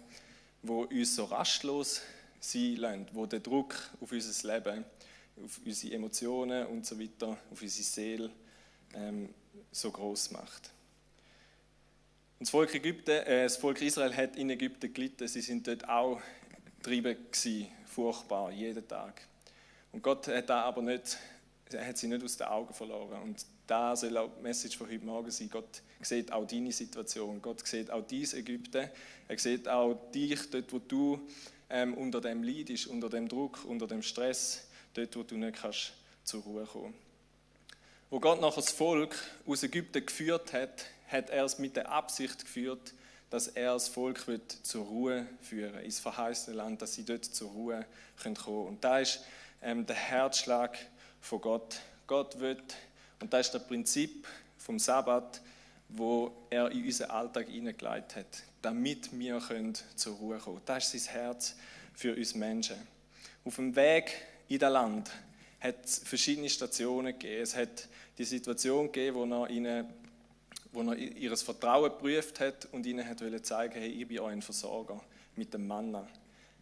wo 0.63 0.83
uns 0.83 1.15
so 1.15 1.25
rastlos 1.25 2.01
sein 2.39 2.77
lassen, 2.77 3.07
wo 3.13 3.25
der 3.25 3.39
Druck 3.39 3.75
auf 3.99 4.11
unser 4.11 4.53
Leben, 4.53 4.85
auf 5.43 5.59
unsere 5.65 5.95
Emotionen 5.95 6.65
und 6.67 6.85
so 6.85 6.99
weiter, 6.99 7.37
auf 7.51 7.61
unsere 7.61 7.83
Seele 7.83 8.31
ähm, 8.93 9.33
so 9.71 9.91
groß 9.91 10.31
macht. 10.31 10.71
Und 12.39 12.45
das 12.45 12.49
Volk, 12.49 12.73
Ägypten, 12.73 13.11
äh, 13.11 13.43
das 13.43 13.57
Volk 13.57 13.81
Israel 13.81 14.15
hat 14.15 14.35
in 14.35 14.49
Ägypten 14.49 14.93
gelitten, 14.93 15.27
sie 15.27 15.41
sind 15.41 15.67
dort 15.67 15.87
auch 15.87 16.21
getrieben 16.77 17.17
furchtbar, 17.85 18.51
jeden 18.51 18.87
Tag. 18.87 19.27
Und 19.91 20.03
Gott 20.03 20.27
hat 20.27 20.49
da 20.49 20.61
aber 20.61 20.81
nicht, 20.81 21.17
hat 21.75 21.97
sie 21.97 22.07
nicht 22.07 22.23
aus 22.23 22.37
den 22.37 22.47
Augen 22.47 22.73
verloren. 22.73 23.21
Und 23.23 23.45
das 23.67 24.01
soll 24.01 24.17
auch 24.17 24.31
die 24.37 24.41
Message 24.41 24.77
von 24.77 24.89
heute 24.89 25.05
Morgen 25.05 25.29
sein. 25.29 25.49
Gott 25.51 25.81
sieht 26.01 26.31
auch 26.31 26.47
deine 26.47 26.71
Situation. 26.71 27.41
Gott 27.41 27.65
sieht 27.67 27.91
auch 27.91 28.05
dein 28.07 28.27
Ägypten. 28.33 28.89
Er 29.27 29.37
sieht 29.37 29.67
auch 29.67 29.93
dich 30.13 30.49
dort, 30.49 30.71
wo 30.71 30.79
du 30.79 31.19
ähm, 31.69 31.93
unter 31.93 32.21
dem 32.21 32.43
leidest, 32.43 32.87
unter 32.87 33.09
dem 33.09 33.27
Druck, 33.27 33.65
unter 33.65 33.87
dem 33.87 34.01
Stress, 34.01 34.67
dort, 34.93 35.15
wo 35.15 35.23
du 35.23 35.37
nicht 35.37 35.57
kannst 35.61 35.93
zur 36.23 36.43
Ruhe 36.43 36.65
kommen. 36.65 36.93
Wo 38.09 38.19
Gott 38.21 38.39
nachher 38.39 38.61
das 38.61 38.71
Volk 38.71 39.15
aus 39.45 39.63
Ägypten 39.63 40.05
geführt 40.05 40.53
hat, 40.53 40.85
hat 41.07 41.29
er 41.29 41.43
es 41.43 41.59
mit 41.59 41.75
der 41.75 41.91
Absicht 41.91 42.45
geführt, 42.45 42.93
dass 43.29 43.49
er 43.49 43.73
das 43.73 43.89
Volk 43.89 44.27
wird 44.27 44.49
zur 44.49 44.85
Ruhe 44.85 45.27
führen 45.41 45.81
ins 45.81 45.99
verheißene 45.99 46.55
Land, 46.55 46.81
dass 46.81 46.93
sie 46.93 47.03
dort 47.03 47.25
zur 47.25 47.51
Ruhe 47.51 47.85
kommen 48.21 48.35
können. 48.35 48.67
Und 48.67 48.83
da 48.83 48.99
ist 48.99 49.25
ähm, 49.61 49.85
der 49.85 49.97
Herzschlag 49.97 50.77
von 51.19 51.41
Gott. 51.41 51.81
Gott 52.07 52.39
wird, 52.39 52.75
und 53.21 53.33
das 53.33 53.47
ist 53.47 53.53
das 53.53 53.67
Prinzip 53.67 54.27
vom 54.57 54.79
Sabbat, 54.79 55.41
wo 55.89 56.31
er 56.49 56.69
in 56.71 56.85
unseren 56.85 57.11
Alltag 57.11 57.47
hineingelegt 57.47 58.15
hat, 58.15 58.43
damit 58.61 59.17
wir 59.17 59.39
können 59.39 59.73
zur 59.95 60.15
Ruhe 60.17 60.37
kommen. 60.37 60.61
Das 60.65 60.93
ist 60.93 61.05
sein 61.05 61.13
Herz 61.13 61.55
für 61.93 62.15
uns 62.15 62.35
Menschen. 62.35 62.75
Auf 63.45 63.55
dem 63.55 63.75
Weg 63.75 64.13
in 64.49 64.59
das 64.59 64.71
Land 64.71 65.09
hat 65.59 65.85
es 65.85 65.99
verschiedene 65.99 66.49
Stationen 66.49 67.13
gegeben. 67.13 67.41
Es 67.41 67.55
hat 67.55 67.87
die 68.17 68.25
Situation 68.25 68.87
gegeben, 68.87 69.17
wo 69.17 69.43
er 69.43 69.49
ihnen 69.49 69.85
wo 70.73 70.81
er 70.81 70.97
ihr 70.97 71.35
Vertrauen 71.37 71.89
geprüft 71.91 72.39
hat 72.39 72.67
und 72.71 72.85
ihnen 72.85 73.07
hat 73.07 73.19
zeigen 73.45 73.79
hey, 73.79 73.89
ich 73.89 74.07
bin 74.07 74.19
euer 74.19 74.41
Versorger 74.41 75.01
mit 75.35 75.53
dem 75.53 75.65
Manna. 75.65 76.07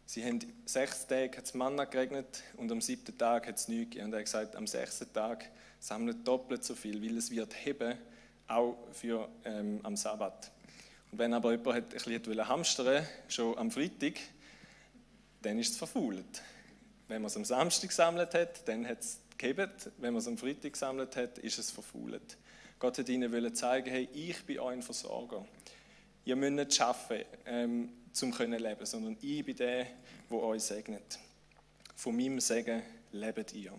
Sie 0.06 0.24
haben 0.24 0.40
sechs 0.66 1.08
Tage 1.08 1.38
hat 1.38 1.56
Manna 1.56 1.86
geregnet 1.86 2.44
und 2.58 2.72
am 2.72 2.80
siebten 2.80 3.18
Tag 3.18 3.48
hat 3.48 3.56
es 3.56 3.68
nichts 3.68 3.90
gegeben. 3.90 4.06
Und 4.06 4.14
er 4.14 4.20
hat 4.20 4.26
gesagt, 4.26 4.56
am 4.56 4.68
sechsten 4.68 5.12
Tag 5.12 5.50
sammelt 5.80 6.28
doppelt 6.28 6.64
so 6.64 6.76
viel, 6.76 7.02
weil 7.02 7.18
es 7.18 7.32
wird 7.32 7.54
heben, 7.66 7.98
auch 8.48 8.78
für 8.92 9.28
ähm, 9.44 9.80
am 9.84 9.96
Sabbat. 9.96 10.52
Und 11.12 11.20
wenn 11.20 11.34
aber 11.34 11.52
jemand 11.52 11.76
hat 11.76 11.94
ein 11.94 12.22
bisschen 12.22 12.48
hamstern 12.48 13.06
schon 13.28 13.58
am 13.58 13.72
Freitag, 13.72 14.14
dann 15.42 15.60
ist 15.60 15.72
es 15.72 15.78
verfault. 15.78 16.42
Wenn 17.08 17.22
man 17.22 17.28
es 17.28 17.38
am 17.38 17.46
Samstag 17.46 17.90
gesammelt 17.90 18.34
hat, 18.34 18.68
dann 18.68 18.88
hat 18.88 19.00
es 19.00 19.20
gehebt. 19.38 19.92
Wenn 19.98 20.14
man 20.14 20.20
es 20.20 20.28
am 20.28 20.38
Freitag 20.38 20.74
gesammelt 20.74 21.16
hat, 21.16 21.38
ist 21.40 21.60
es 21.60 21.72
verfault. 21.72 22.38
Gott 22.80 22.98
hat 22.98 23.10
ihnen 23.10 23.56
zeigen, 23.56 23.90
hey, 23.90 24.10
ich 24.14 24.44
bin 24.44 24.60
euer 24.60 24.82
Versorger. 24.82 25.46
Ihr 26.26 26.36
müsst 26.36 26.54
nicht 26.54 26.82
arbeiten, 26.82 27.26
ähm, 27.46 27.90
um 28.22 28.34
zu 28.34 28.44
leben, 28.44 28.86
sondern 28.86 29.18
ich 29.22 29.46
bin 29.46 29.56
der, 29.56 29.88
der 30.30 30.38
euch 30.38 30.64
segnet. 30.64 31.20
Von 31.96 32.16
meinem 32.16 32.40
Segen 32.40 32.82
lebt 33.12 33.54
ihr. 33.54 33.74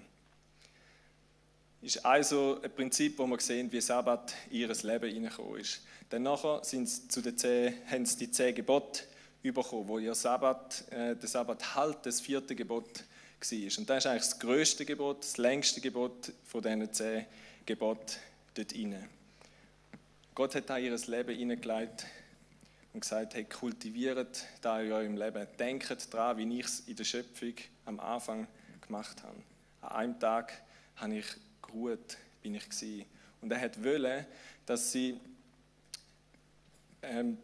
Ist 1.83 2.05
also 2.05 2.61
ein 2.62 2.71
Prinzip, 2.71 3.19
wo 3.19 3.27
wir 3.27 3.41
sehen, 3.41 3.71
wie 3.71 3.81
Sabbat 3.81 4.35
in 4.51 4.61
ihr 4.61 4.69
Leben 4.69 5.12
hineingekommen 5.12 5.61
ist. 5.61 5.83
Dann 6.11 6.23
nachher 6.23 6.65
sind 6.65 6.89
sie 6.89 7.09
zu 7.09 7.21
den 7.21 7.37
zehn, 7.37 7.75
haben 7.91 8.07
sie 8.07 8.19
die 8.19 8.31
zehn 8.31 8.55
Gebote 8.55 9.03
bekommen, 9.43 9.87
wo 9.87 9.99
ihr 9.99 10.15
Sabbat, 10.15 10.91
äh, 10.91 11.15
der 11.15 11.29
Sabbat 11.29 11.77
halt 11.77 11.99
das 12.05 12.21
vierte 12.21 12.57
Gebot 12.57 13.05
war. 13.41 13.79
Und 13.79 13.91
das 13.91 13.99
ist 13.99 14.07
eigentlich 14.07 14.23
das 14.23 14.39
größte 14.39 14.85
Gebot, 14.85 15.23
das 15.23 15.37
längste 15.37 15.81
Gebot 15.81 16.33
von 16.45 16.62
diesen 16.62 16.93
zehn 16.93 17.27
Geboten 17.65 18.17
dort 18.55 18.75
rein. 18.75 19.09
Gott 20.35 20.55
hat 20.55 20.69
da 20.69 20.79
ihr 20.79 20.97
Leben 21.07 21.37
hineingelegt 21.37 22.07
und 22.93 23.01
gesagt, 23.01 23.35
hey, 23.35 23.45
kultiviert 23.45 24.45
da 24.61 24.81
in 24.81 24.93
eurem 24.93 25.17
Leben. 25.17 25.47
Denkt 25.59 26.12
daran, 26.12 26.39
wie 26.39 26.59
ich 26.59 26.67
es 26.67 26.81
in 26.81 26.97
der 26.97 27.05
Schöpfung 27.05 27.55
am 27.85 28.01
Anfang 28.01 28.47
gemacht 28.81 29.23
habe. 29.23 29.37
An 29.83 29.93
einem 29.93 30.21
Tag 30.21 30.53
habe 30.97 31.17
ich 31.17 31.27
geruht, 31.77 32.17
bin 32.43 32.55
ich 32.55 32.65
gewesen. 32.69 33.05
Und 33.41 33.53
er 33.53 33.61
hat 33.61 33.83
wollen, 33.83 34.27
dass 34.65 34.93
sie 34.93 35.21
ähm, 37.03 37.39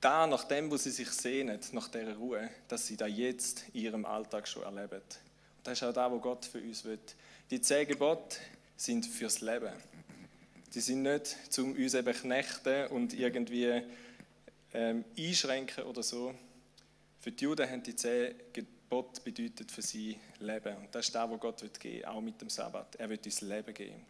da, 0.00 0.26
nach 0.26 0.44
dem, 0.44 0.70
wo 0.70 0.76
sie 0.76 0.90
sich 0.90 1.10
sehnen, 1.10 1.58
nach 1.72 1.88
dieser 1.88 2.16
Ruhe, 2.16 2.48
dass 2.68 2.86
sie 2.86 2.96
da 2.96 3.06
jetzt 3.06 3.64
in 3.72 3.82
ihrem 3.82 4.04
Alltag 4.04 4.46
schon 4.46 4.62
erleben. 4.62 5.00
Und 5.00 5.20
das 5.64 5.78
ist 5.78 5.82
auch 5.82 5.92
da, 5.92 6.10
wo 6.10 6.18
Gott 6.18 6.44
für 6.44 6.60
uns 6.60 6.84
will. 6.84 6.98
Die 7.50 7.60
zehn 7.60 7.86
Gebote 7.86 8.36
sind 8.76 9.06
fürs 9.06 9.40
Leben. 9.40 9.72
Sie 10.70 10.80
sind 10.80 11.02
nicht, 11.02 11.36
um 11.58 11.72
uns 11.72 11.94
eben 11.94 12.14
knechten 12.14 12.88
und 12.88 13.14
irgendwie 13.14 13.82
ähm, 14.74 15.04
einschränken 15.18 15.84
oder 15.84 16.02
so. 16.02 16.34
Für 17.20 17.32
die 17.32 17.44
Juden 17.44 17.68
haben 17.68 17.82
die 17.82 17.96
zehn 17.96 18.34
Gebote 18.88 19.20
bedeutet 19.20 19.72
für 19.72 19.82
sie 19.82 20.16
Leben. 20.38 20.76
Und 20.76 20.94
das 20.94 21.06
ist 21.06 21.14
das, 21.14 21.28
was 21.28 21.40
Gott 21.40 21.60
will 21.60 21.70
geben 21.76 22.04
auch 22.04 22.20
mit 22.20 22.40
dem 22.40 22.48
Sabbat. 22.48 22.94
Er 22.94 23.10
wird 23.10 23.26
uns 23.26 23.40
Leben 23.40 23.74
geben. 23.74 24.06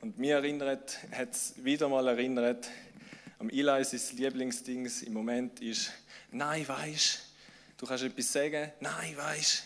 Und 0.00 0.18
mir 0.18 0.34
erinnert, 0.34 0.98
hat 1.12 1.30
es 1.30 1.54
wieder 1.64 1.88
mal 1.88 2.08
erinnert, 2.08 2.68
am 3.38 3.48
Eli 3.50 3.84
sein 3.84 4.16
Lieblingsdings 4.16 5.02
im 5.02 5.12
Moment 5.12 5.60
ist, 5.60 5.92
nein, 6.32 6.66
weißt 6.66 7.20
du, 7.76 7.86
kannst 7.86 8.02
etwas 8.02 8.32
sagen, 8.32 8.72
nein, 8.80 9.16
weißt 9.16 9.64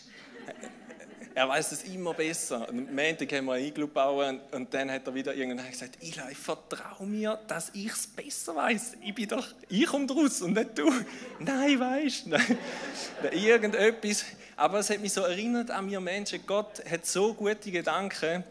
er 1.35 1.49
weiß 1.49 1.73
es 1.73 1.83
immer 1.83 2.13
besser. 2.13 2.67
Und 2.69 2.87
am 2.87 2.95
Montag 2.95 3.31
haben 3.33 3.45
wir 3.45 3.53
einen 3.53 3.65
Iglu 3.65 3.87
bauen 3.87 4.39
und 4.51 4.73
dann 4.73 4.89
hat 4.89 5.05
er 5.05 5.13
wieder 5.13 5.35
irgendwann 5.35 5.69
gesagt, 5.69 5.97
Eli, 6.01 6.33
vertrau 6.33 7.03
mir, 7.03 7.37
dass 7.47 7.71
ich 7.73 7.91
es 7.91 8.07
besser 8.07 8.55
weiß. 8.55 8.93
Ich 9.03 9.13
bin 9.13 9.27
doch, 9.27 9.45
ich 9.67 9.85
komme 9.85 10.07
draus 10.07 10.41
und 10.41 10.53
nicht 10.53 10.77
du. 10.77 10.89
Nein, 11.39 11.77
weißt 11.77 12.27
du. 12.27 13.37
Irgendetwas. 13.37 14.23
Aber 14.55 14.79
es 14.79 14.89
hat 14.89 15.01
mich 15.01 15.11
so 15.11 15.21
erinnert 15.21 15.69
an 15.71 15.85
mir 15.87 15.99
Menschen. 15.99 16.39
Gott 16.47 16.81
hat 16.89 17.05
so 17.05 17.33
gute 17.33 17.69
Gedanken 17.69 18.45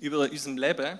über 0.00 0.18
unser 0.18 0.50
Leben. 0.50 0.98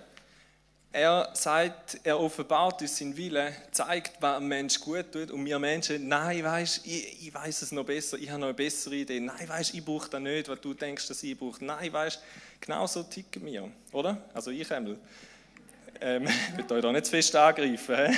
Er 0.99 1.29
sagt, 1.35 2.01
er 2.05 2.19
offenbart 2.19 2.81
uns 2.81 2.97
seinen 2.97 3.15
Willen, 3.19 3.55
zeigt, 3.71 4.13
was 4.19 4.39
ein 4.39 4.49
Mensch 4.49 4.81
gut 4.81 5.13
tut. 5.13 5.31
Und 5.31 5.45
wir 5.45 5.59
Menschen, 5.59 6.09
nein, 6.09 6.43
weißt 6.43 6.87
ich, 6.87 7.27
ich 7.27 7.35
weiß 7.35 7.61
es 7.61 7.71
noch 7.71 7.85
besser, 7.85 8.17
ich 8.17 8.31
habe 8.31 8.41
noch 8.41 8.47
eine 8.47 8.55
bessere 8.55 8.95
Idee. 8.95 9.21
Nein, 9.21 9.47
weißt 9.47 9.75
ich 9.75 9.85
brauche 9.85 10.09
das 10.09 10.23
nicht, 10.23 10.49
was 10.49 10.59
du 10.59 10.73
denkst, 10.73 11.07
dass 11.09 11.23
ich 11.23 11.39
brauche. 11.39 11.63
Nein, 11.63 11.93
weißt 11.93 12.23
genau 12.63 12.87
so 12.87 13.03
ticken 13.03 13.45
wir, 13.45 13.71
oder? 13.93 14.23
Also 14.33 14.51
ich, 14.51 14.71
Emil. 14.71 14.97
Ähm, 16.01 16.27
ich 16.59 16.71
will 16.71 16.77
euch 16.79 16.83
da 16.83 16.91
nicht 16.91 17.05
zu 17.05 17.11
fest 17.11 17.37
angreifen. 17.37 18.17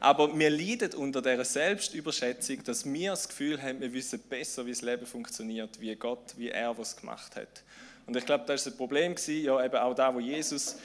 Aber 0.00 0.38
wir 0.38 0.48
leiden 0.48 0.94
unter 0.94 1.20
dieser 1.20 1.44
Selbstüberschätzung, 1.44 2.64
dass 2.64 2.90
wir 2.90 3.10
das 3.10 3.28
Gefühl 3.28 3.60
haben, 3.60 3.78
wir 3.78 3.92
wissen 3.92 4.20
besser, 4.20 4.64
wie 4.64 4.70
das 4.70 4.80
Leben 4.80 5.04
funktioniert, 5.04 5.78
wie 5.78 5.94
Gott, 5.96 6.32
wie 6.38 6.48
er 6.48 6.78
was 6.78 6.96
gemacht 6.96 7.36
hat. 7.36 7.62
Und 8.06 8.16
ich 8.16 8.24
glaube, 8.24 8.44
das 8.46 8.64
war 8.64 8.72
ein 8.72 8.76
Problem, 8.78 9.14
ja, 9.26 9.62
eben 9.62 9.76
auch 9.76 9.94
da, 9.94 10.14
wo 10.14 10.18
Jesus 10.18 10.76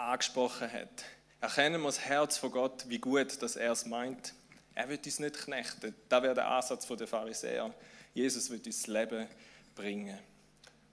angesprochen 0.00 0.72
hat. 0.72 1.04
Erkennen 1.40 1.80
wir 1.80 1.88
das 1.88 2.00
Herz 2.00 2.38
von 2.38 2.50
Gott, 2.50 2.84
wie 2.88 2.98
gut 2.98 3.40
dass 3.42 3.56
er 3.56 3.72
es 3.72 3.86
meint. 3.86 4.34
Er 4.74 4.88
wird 4.88 5.04
uns 5.04 5.18
nicht 5.18 5.36
knechten. 5.36 5.94
Das 6.08 6.22
wäre 6.22 6.34
der 6.34 6.48
Ansatz 6.48 6.86
der 6.86 7.06
Pharisäer. 7.06 7.72
Jesus 8.14 8.50
wird 8.50 8.66
uns 8.66 8.82
das 8.82 8.86
Leben 8.86 9.26
bringen. 9.74 10.18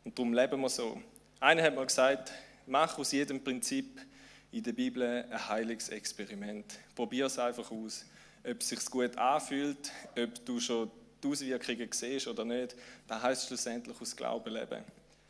Und 0.04 0.18
darum 0.18 0.34
leben 0.34 0.60
wir 0.62 0.70
so. 0.70 1.02
Einer 1.40 1.64
hat 1.64 1.76
mal 1.76 1.86
gesagt, 1.86 2.32
mach 2.66 2.98
aus 2.98 3.12
jedem 3.12 3.44
Prinzip 3.44 4.00
in 4.52 4.64
der 4.64 4.74
Bibel 4.74 5.04
ein 5.04 5.48
heiliges 5.50 5.90
Experiment. 5.90 6.80
Probier 6.96 7.26
es 7.26 7.38
einfach 7.38 7.70
aus. 7.72 8.06
Ob 8.44 8.62
es 8.62 8.70
sich 8.70 8.86
gut 8.86 9.18
anfühlt, 9.18 9.92
ob 10.18 10.46
du 10.46 10.60
schon 10.60 10.90
die 11.22 11.28
Auswirkungen 11.28 11.90
siehst 11.92 12.28
oder 12.28 12.46
nicht, 12.46 12.76
das 13.08 13.22
heißt 13.22 13.48
schlussendlich 13.48 14.00
aus 14.00 14.16
Glauben 14.16 14.54
leben. 14.54 14.84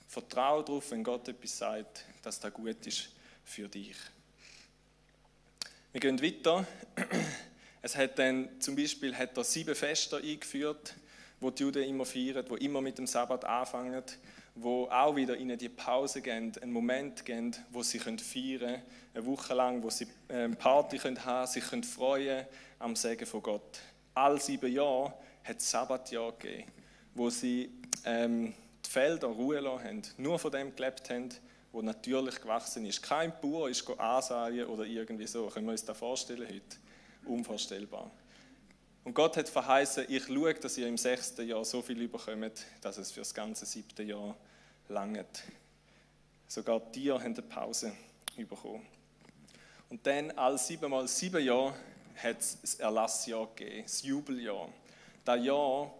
Vertraue 0.07 0.63
darauf, 0.63 0.91
wenn 0.91 1.03
Gott 1.03 1.27
etwas 1.27 1.57
sagt, 1.57 2.05
dass 2.21 2.39
das 2.39 2.53
gut 2.53 2.85
ist 2.85 3.09
für 3.47 3.69
dich. 3.69 3.95
Wir 5.93 6.01
gehen 6.01 6.21
weiter. 6.21 6.67
Es 7.81 7.95
hat 7.95 8.19
dann 8.19 8.49
zum 8.59 8.75
Beispiel 8.75 9.15
hat 9.15 9.37
er 9.37 9.43
sieben 9.43 9.73
Feste 9.73 10.17
eingeführt, 10.17 10.95
wo 11.39 11.49
die 11.49 11.63
Juden 11.63 11.83
immer 11.83 12.05
feiern, 12.05 12.45
wo 12.49 12.55
immer 12.55 12.81
mit 12.81 12.97
dem 12.97 13.07
Sabbat 13.07 13.45
anfangen, 13.45 14.03
wo 14.55 14.87
auch 14.87 15.15
wieder 15.15 15.37
ihnen 15.37 15.57
die 15.57 15.69
Pause 15.69 16.21
geben, 16.21 16.51
einen 16.61 16.73
Moment 16.73 17.23
geben, 17.23 17.55
wo 17.71 17.83
sie 17.83 17.99
feiern 17.99 18.17
können, 18.17 18.81
eine 19.13 19.25
Woche 19.25 19.53
lang, 19.53 19.81
wo 19.81 19.89
sie 19.89 20.07
eine 20.27 20.43
ähm, 20.43 20.55
Party 20.55 20.97
haben 20.97 21.15
können, 21.15 21.47
sich 21.47 21.63
können 21.63 21.83
freuen 21.83 22.45
am 22.79 22.95
Segen 22.95 23.25
von 23.25 23.41
Gott. 23.41 23.79
All 24.13 24.41
sieben 24.41 24.71
Jahre 24.71 25.13
hat 25.43 25.57
es 25.59 25.71
Sabbatjahr 25.71 26.33
gegeben, 26.33 26.69
wo 27.15 27.29
sie 27.29 27.71
ähm, 28.03 28.53
die 28.85 28.89
Felder 28.89 29.27
Ruhe 29.27 29.63
haben, 29.63 30.01
nur 30.17 30.37
von 30.37 30.51
dem 30.51 30.75
gelebt 30.75 31.09
haben, 31.09 31.29
wo 31.71 31.81
natürlich 31.81 32.41
gewachsen 32.41 32.85
ist. 32.85 33.01
Kein 33.01 33.33
Bauer 33.41 33.69
ist 33.69 33.87
ansehen 33.99 34.67
oder 34.67 34.85
irgendwie 34.85 35.27
so. 35.27 35.47
Können 35.47 35.65
wir 35.67 35.71
uns 35.71 35.85
das 35.85 35.97
vorstellen 35.97 36.47
heute? 36.47 36.77
Unvorstellbar. 37.25 38.09
Und 39.03 39.13
Gott 39.13 39.37
hat 39.37 39.47
verheißen, 39.47 40.05
ich 40.09 40.25
schaue, 40.25 40.53
dass 40.53 40.77
ihr 40.77 40.87
im 40.87 40.97
sechsten 40.97 41.47
Jahr 41.47 41.63
so 41.63 41.81
viel 41.81 42.01
überkommt, 42.01 42.65
dass 42.81 42.97
es 42.97 43.11
für 43.11 43.21
das 43.21 43.33
ganze 43.33 43.65
siebte 43.65 44.03
Jahr 44.03 44.35
langt. 44.89 45.43
Sogar 46.47 46.79
die 46.79 47.11
haben 47.11 47.23
eine 47.23 47.41
Pause 47.41 47.93
bekommen. 48.35 48.85
Und 49.89 50.05
dann, 50.05 50.31
als 50.31 50.67
siebenmal 50.67 51.07
sieben 51.07 51.43
Jahre, 51.43 51.73
hat 52.21 52.39
es 52.39 52.59
das 52.61 52.75
Erlassjahr 52.75 53.47
gegeben, 53.55 53.83
das 53.83 54.03
Jubeljahr. 54.03 54.69
Das 55.23 55.43
Jahr, 55.43 55.93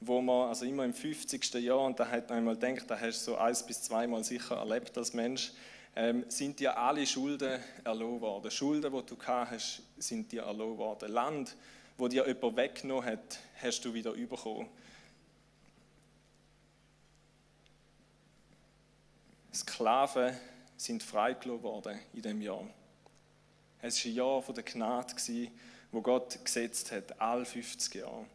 wo 0.00 0.20
man, 0.20 0.48
also 0.48 0.64
immer 0.64 0.84
im 0.84 0.94
50. 0.94 1.54
Jahr, 1.54 1.80
und 1.80 1.98
da 1.98 2.08
hat 2.08 2.28
man 2.28 2.38
einmal 2.38 2.56
gedacht, 2.56 2.84
da 2.88 2.98
hast 2.98 3.26
du 3.26 3.32
so 3.32 3.36
eins 3.36 3.64
bis 3.64 3.82
zweimal 3.82 4.22
sicher 4.24 4.56
erlebt 4.56 4.96
als 4.96 5.12
Mensch, 5.12 5.52
ähm, 5.96 6.24
sind 6.28 6.60
dir 6.60 6.78
alle 6.78 7.06
Schulden 7.06 7.60
erlassen 7.82 8.20
worden. 8.20 8.50
Schulden, 8.50 8.92
die 8.92 9.06
du 9.06 9.16
gehabt 9.16 9.50
hast, 9.50 9.82
sind 9.98 10.30
dir 10.30 10.42
erlassen 10.42 10.78
worden. 10.78 11.10
Land, 11.10 11.56
wo 11.96 12.06
dir 12.06 12.26
jemand 12.26 12.56
weggenommen 12.56 13.04
hat, 13.04 13.40
hast 13.60 13.84
du 13.84 13.92
wieder 13.92 14.12
bekommen. 14.12 14.68
Sklaven 19.52 20.36
sind 20.76 21.02
freigelassen 21.02 21.62
worden 21.64 21.98
in 22.12 22.22
dem 22.22 22.40
Jahr. 22.40 22.62
Es 23.82 24.04
war 24.04 24.10
ein 24.10 24.14
Jahr 24.14 24.52
der 24.54 24.62
Gnade, 24.62 25.14
wo 25.90 26.00
Gott 26.00 26.38
gesetzt 26.44 26.92
hat, 26.92 27.20
all 27.20 27.44
50 27.44 27.94
Jahre. 27.96 28.26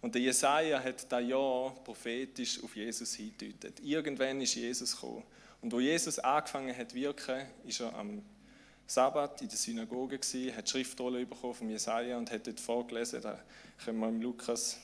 Und 0.00 0.14
der 0.14 0.22
Jesaja 0.22 0.82
hat 0.82 1.10
das 1.10 1.26
Jahr 1.26 1.74
prophetisch 1.84 2.62
auf 2.62 2.76
Jesus 2.76 3.14
hingedeutet. 3.14 3.80
Irgendwann 3.80 4.40
ist 4.40 4.54
Jesus 4.54 4.94
gekommen. 4.94 5.24
Und 5.60 5.72
wo 5.72 5.80
Jesus 5.80 6.18
angefangen 6.20 6.76
hat 6.76 6.90
zu 6.90 6.96
wirken, 6.96 7.46
ist 7.64 7.80
er 7.80 7.94
am 7.94 8.22
Sabbat 8.86 9.42
in 9.42 9.48
der 9.48 9.58
Synagoge 9.58 10.18
gewesen, 10.18 10.56
hat 10.56 10.68
Schriftrolle 10.68 11.26
bekommen 11.26 11.54
von 11.54 11.68
Jesaja 11.68 12.16
und 12.16 12.30
hat 12.30 12.46
dort 12.46 12.60
vorgelesen. 12.60 13.20
Da 13.20 13.38
können 13.84 13.98
wir 13.98 14.08
im 14.08 14.22
Lukas 14.22 14.78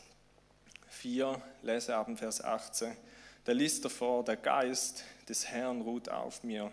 4 0.88 1.40
lesen, 1.62 1.92
ab 1.92 2.10
Vers 2.18 2.42
18. 2.42 2.96
Da 3.44 3.52
liest 3.52 3.84
davor, 3.84 4.24
der 4.24 4.36
Geist 4.36 5.04
des 5.28 5.46
Herrn 5.46 5.82
ruht 5.82 6.08
auf 6.08 6.42
mir, 6.42 6.72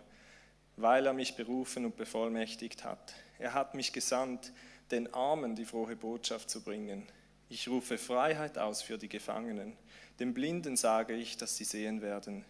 weil 0.78 1.06
er 1.06 1.14
mich 1.14 1.36
berufen 1.36 1.86
und 1.86 1.96
bevollmächtigt 1.96 2.84
hat. 2.84 3.14
Er 3.40 3.54
hat 3.54 3.76
mich 3.76 3.94
gesandt, 3.94 4.52
den 4.90 5.14
Armen 5.14 5.56
die 5.56 5.66
frohe 5.66 5.96
Botschaft 5.96 6.50
zu 6.50 6.62
bringen. 6.62 7.08
Ich 7.52 7.68
rufe 7.68 7.98
Freiheit 7.98 8.58
aus 8.58 8.82
für 8.82 8.98
die 8.98 9.10
Gefangenen. 9.10 9.76
Den 10.20 10.34
Blinden 10.34 10.78
sage 10.78 11.16
ich, 11.16 11.36
dass 11.36 11.58
sie 11.58 11.66
sehen 11.66 12.02
werden. 12.02 12.46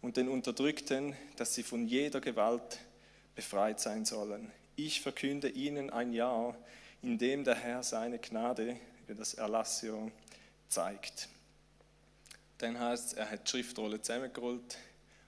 Und 0.00 0.16
den 0.16 0.30
Unterdrückten, 0.30 1.14
dass 1.36 1.54
sie 1.54 1.62
von 1.62 1.86
jeder 1.86 2.22
Gewalt 2.22 2.78
befreit 3.34 3.80
sein 3.80 4.06
sollen. 4.06 4.50
Ich 4.76 5.02
verkünde 5.02 5.50
ihnen 5.50 5.90
ein 5.90 6.14
Jahr, 6.14 6.56
in 7.02 7.18
dem 7.18 7.44
der 7.44 7.54
Herr 7.54 7.82
seine 7.82 8.18
Gnade 8.18 8.80
über 9.02 9.14
das 9.14 9.34
Erlassio 9.34 10.10
zeigt. 10.68 11.28
Dann 12.56 12.80
heißt 12.80 13.08
es, 13.08 13.12
er 13.12 13.30
hat 13.30 13.46
die 13.46 13.50
Schriftrolle 13.50 14.00
zusammengerollt 14.00 14.78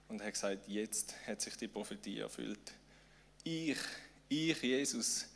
und 0.09 0.23
hat 0.23 0.33
gesagt, 0.33 0.67
jetzt 0.69 1.15
hat 1.27 1.43
sich 1.43 1.59
die 1.59 1.69
Prophetie 1.69 2.21
erfüllt. 2.21 2.73
Ich, 3.45 3.77
ich, 4.31 4.63
Jesus, 4.63 5.27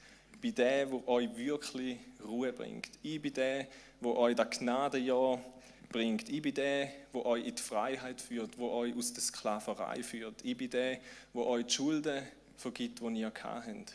bin 0.46 0.54
der, 0.54 0.86
der 0.86 1.08
euch 1.08 1.36
wirklich 1.36 1.98
Ruhe 2.24 2.52
bringt. 2.52 2.90
Ich 3.02 3.20
bin 3.20 3.34
der, 3.34 3.66
der 4.00 4.16
euch 4.16 4.36
das 4.36 4.50
Gnadenjahr 4.50 5.40
bringt. 5.88 6.28
Ich 6.28 6.40
bin 6.40 6.54
der, 6.54 6.88
der 7.12 7.26
euch 7.26 7.44
in 7.44 7.54
die 7.56 7.62
Freiheit 7.62 8.20
führt, 8.20 8.56
der 8.56 8.64
euch 8.64 8.96
aus 8.96 9.12
der 9.12 9.24
Sklaverei 9.24 10.04
führt. 10.04 10.44
Ich 10.44 10.56
bin 10.56 10.70
der, 10.70 11.00
der 11.34 11.42
euch 11.42 11.66
die 11.66 11.74
Schulden 11.74 12.22
vergibt, 12.56 13.00
die 13.00 13.20
ihr 13.20 13.32
habt. 13.42 13.94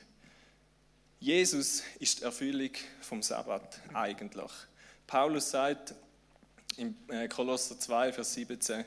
Jesus 1.22 1.84
ist 2.00 2.20
die 2.20 2.24
Erfüllung 2.26 2.72
vom 3.00 3.24
Sabbat 3.24 3.80
eigentlich. 3.94 4.52
Paulus 5.08 5.52
sagt 5.52 5.94
in 6.76 6.98
äh, 7.08 7.30
Kolosser 7.30 7.80
2, 7.80 8.12
Vers 8.12 8.34
17, 8.34 8.84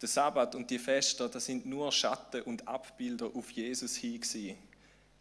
der 0.00 0.08
Sabbat 0.08 0.54
und 0.54 0.70
die 0.70 0.78
Feste, 0.78 1.28
das 1.28 1.44
sind 1.44 1.66
nur 1.66 1.92
Schatten 1.92 2.40
und 2.42 2.66
Abbilder 2.66 3.30
auf 3.34 3.50
Jesus 3.50 3.96
hin 3.96 4.18
gewesen. 4.18 4.71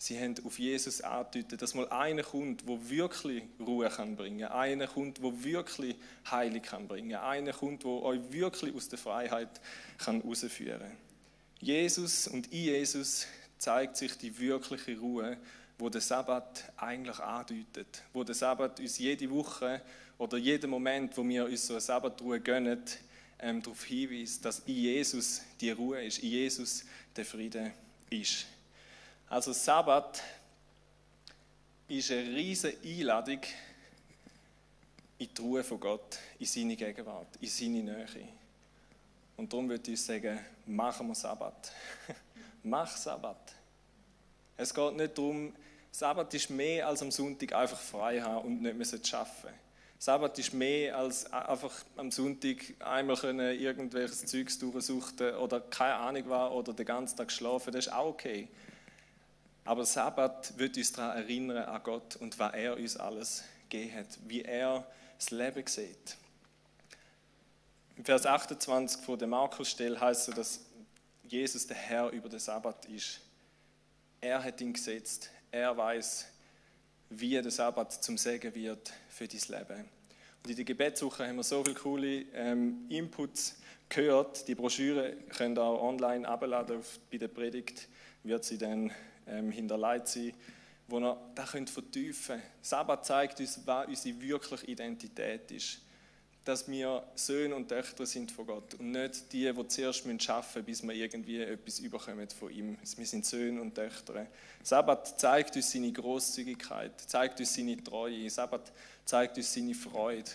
Sie 0.04 0.20
haben 0.20 0.34
auf 0.44 0.58
Jesus 0.58 1.02
angedeutet, 1.02 1.62
dass 1.62 1.76
mal 1.76 1.88
einer 1.90 2.24
kommt, 2.24 2.66
wo 2.66 2.90
wirklich 2.90 3.44
Ruhe 3.60 3.88
kann 3.88 4.16
bringen, 4.16 4.48
einer 4.48 4.88
kommt, 4.88 5.22
wo 5.22 5.44
wirklich 5.44 5.96
Heilig 6.32 6.64
kann 6.64 6.88
bringen, 6.88 7.14
einer 7.18 7.54
kommt, 7.54 7.86
wo 7.86 8.02
euch 8.02 8.20
wirklich 8.32 8.74
aus 8.74 8.90
der 8.90 8.98
Freiheit 8.98 9.62
kann 10.00 10.24
herausführen. 10.24 10.90
Jesus 11.60 12.28
und 12.28 12.52
in 12.52 12.64
Jesus 12.64 13.28
zeigt 13.60 13.96
sich 13.96 14.18
die 14.18 14.40
wirkliche 14.40 14.98
Ruhe, 14.98 15.38
wo 15.78 15.88
der 15.88 16.02
Sabbat 16.02 16.74
eigentlich 16.78 17.20
andeutet, 17.20 18.02
wo 18.12 18.24
der 18.24 18.34
Sabbat 18.34 18.80
uns 18.80 18.98
jede 18.98 19.30
Woche 19.30 19.84
oder 20.18 20.40
jeden 20.40 20.72
Moment, 20.72 21.16
wo 21.16 21.24
wir 21.24 21.46
uns 21.46 21.68
so 21.68 21.74
eine 21.74 21.82
Sabbatruhe 21.82 22.40
gönnen, 22.40 22.82
ähm, 23.38 23.62
darauf 23.62 23.84
hinweist, 23.84 24.44
dass 24.44 24.64
in 24.66 24.78
Jesus 24.78 25.44
die 25.60 25.70
Ruhe 25.70 26.04
ist, 26.04 26.24
in 26.24 26.30
Jesus 26.30 26.86
der 27.16 27.24
Friede 27.24 27.72
ist. 28.10 28.48
Also 29.32 29.54
Sabbat 29.54 30.22
ist 31.88 32.12
eine 32.12 32.36
riesige 32.36 32.78
Einladung 32.84 33.40
in 35.20 35.30
die 35.34 35.42
Ruhe 35.42 35.64
von 35.64 35.80
Gott, 35.80 36.20
in 36.38 36.46
seine 36.46 36.76
Gegenwart, 36.76 37.38
in 37.40 37.48
seine 37.48 37.82
Nähe. 37.82 38.28
Und 39.38 39.54
darum 39.54 39.70
würde 39.70 39.90
ich 39.90 40.02
sagen, 40.02 40.38
machen 40.66 41.08
wir 41.08 41.16
Sabbat. 41.16 41.72
Mach 42.64 42.98
Sabbat. 42.98 43.54
Es 44.58 44.74
geht 44.74 44.98
nicht 44.98 45.18
darum, 45.18 45.56
Sabbat 45.94 46.34
ist 46.34 46.50
mehr 46.50 46.90
als 46.90 47.02
am 47.02 47.10
Sonntag 47.10 47.54
einfach 47.54 47.80
frei 47.80 48.20
haben 48.20 48.46
und 48.46 48.62
nicht 48.62 48.76
mehr 48.76 49.18
arbeiten. 49.18 49.58
Sabbat 49.98 50.40
ist 50.40 50.54
mehr 50.54 50.98
als 50.98 51.32
einfach 51.32 51.86
am 51.96 52.12
Sonntag 52.12 52.58
einmal 52.80 53.16
können 53.16 53.58
irgendwelches 53.58 54.26
Zeugs 54.26 54.60
durchsuchen 54.60 55.36
oder 55.36 55.62
keine 55.62 55.96
Ahnung 55.96 56.28
war 56.28 56.54
oder 56.54 56.74
den 56.74 56.86
ganzen 56.86 57.16
Tag 57.16 57.32
schlafen. 57.32 57.72
Das 57.72 57.88
ist 57.88 57.94
auch 57.94 58.08
okay. 58.08 58.50
Aber 59.64 59.86
Sabbat 59.86 60.58
wird 60.58 60.78
uns 60.78 60.92
daran 60.92 61.18
erinnern 61.18 61.66
an 61.66 61.84
Gott 61.84 62.16
und 62.16 62.38
was 62.40 62.54
er 62.54 62.78
uns 62.78 62.98
alles 62.98 63.44
gegeben 63.70 63.96
hat, 63.96 64.08
wie 64.28 64.42
er 64.42 64.88
das 65.18 65.32
Leben 65.32 65.66
sieht. 65.68 66.18
Im 67.96 68.06
Vers 68.06 68.26
28 68.26 69.02
von 69.02 69.20
der 69.20 69.28
Markus-Stelle 69.28 70.00
heißt 70.00 70.30
es, 70.30 70.36
dass 70.36 70.60
Jesus 71.24 71.68
der 71.68 71.78
Herr 71.78 72.10
über 72.10 72.28
den 72.28 72.40
Sabbat 72.40 72.86
ist. 72.86 73.22
Er 74.20 74.44
hat 74.44 74.60
ihn 74.62 74.74
gesetzt. 74.74 75.30
Er 75.52 75.76
weiß, 75.76 76.26
wie 77.10 77.42
der 77.42 77.52
Sabbat 77.52 78.04
zum 78.04 78.18
Segen 78.18 78.54
wird 78.56 78.92
für 79.10 79.28
dein 79.28 79.42
Leben. 79.48 79.86
Und 80.44 80.50
in 80.50 80.56
der 80.56 80.66
Gebetswoche 80.66 81.28
haben 81.28 81.36
wir 81.36 81.44
so 81.44 81.64
viele 81.64 81.76
coole 81.76 82.26
ähm, 82.34 82.86
Inputs 82.90 83.58
gehört. 83.90 84.48
Die 84.48 84.56
Broschüre 84.56 85.14
könnt 85.30 85.58
ihr 85.58 85.64
auch 85.64 85.82
online 85.84 86.28
abladen 86.28 86.82
bei 87.12 87.18
der 87.18 87.28
Predigt. 87.28 87.88
Wird 88.24 88.44
sie 88.44 88.58
dann 88.58 88.92
ähm, 89.32 89.52
hinterlegt 89.52 90.08
sein, 90.08 90.34
wo 90.88 91.00
ihr 91.00 91.18
das 91.36 91.52
könnt 91.52 91.70
vertiefen 91.70 92.36
könnt. 92.36 92.44
Sabbat 92.62 93.06
zeigt 93.06 93.40
uns, 93.40 93.60
was 93.66 93.88
unsere 93.88 94.22
wirkliche 94.22 94.66
Identität 94.68 95.52
ist. 95.52 95.80
Dass 96.44 96.68
wir 96.68 97.04
Söhne 97.14 97.56
und 97.56 97.68
Töchter 97.68 98.06
sind 98.06 98.32
von 98.32 98.48
Gott 98.48 98.74
und 98.74 98.92
nicht 98.92 99.32
die, 99.32 99.52
die 99.52 99.68
zuerst 99.68 100.08
arbeiten 100.08 100.26
müssen, 100.26 100.66
bis 100.66 100.84
wir 100.84 100.94
irgendwie 100.94 101.40
etwas 101.40 101.80
überkommen 101.80 102.28
von 102.30 102.52
ihm. 102.52 102.78
Wir 102.98 103.06
sind 103.06 103.26
Söhne 103.26 103.62
und 103.62 103.76
Töchter. 103.76 104.26
Sabbat 104.64 105.20
zeigt 105.20 105.56
uns 105.56 105.72
seine 105.72 105.92
Großzügigkeit, 105.92 107.00
zeigt 107.02 107.40
uns 107.40 107.54
seine 107.54 107.82
Treue. 107.84 108.28
Sabbat 108.30 108.72
zeigt 109.06 109.38
uns 109.38 109.54
seine 109.54 109.76
Freude, 109.76 110.32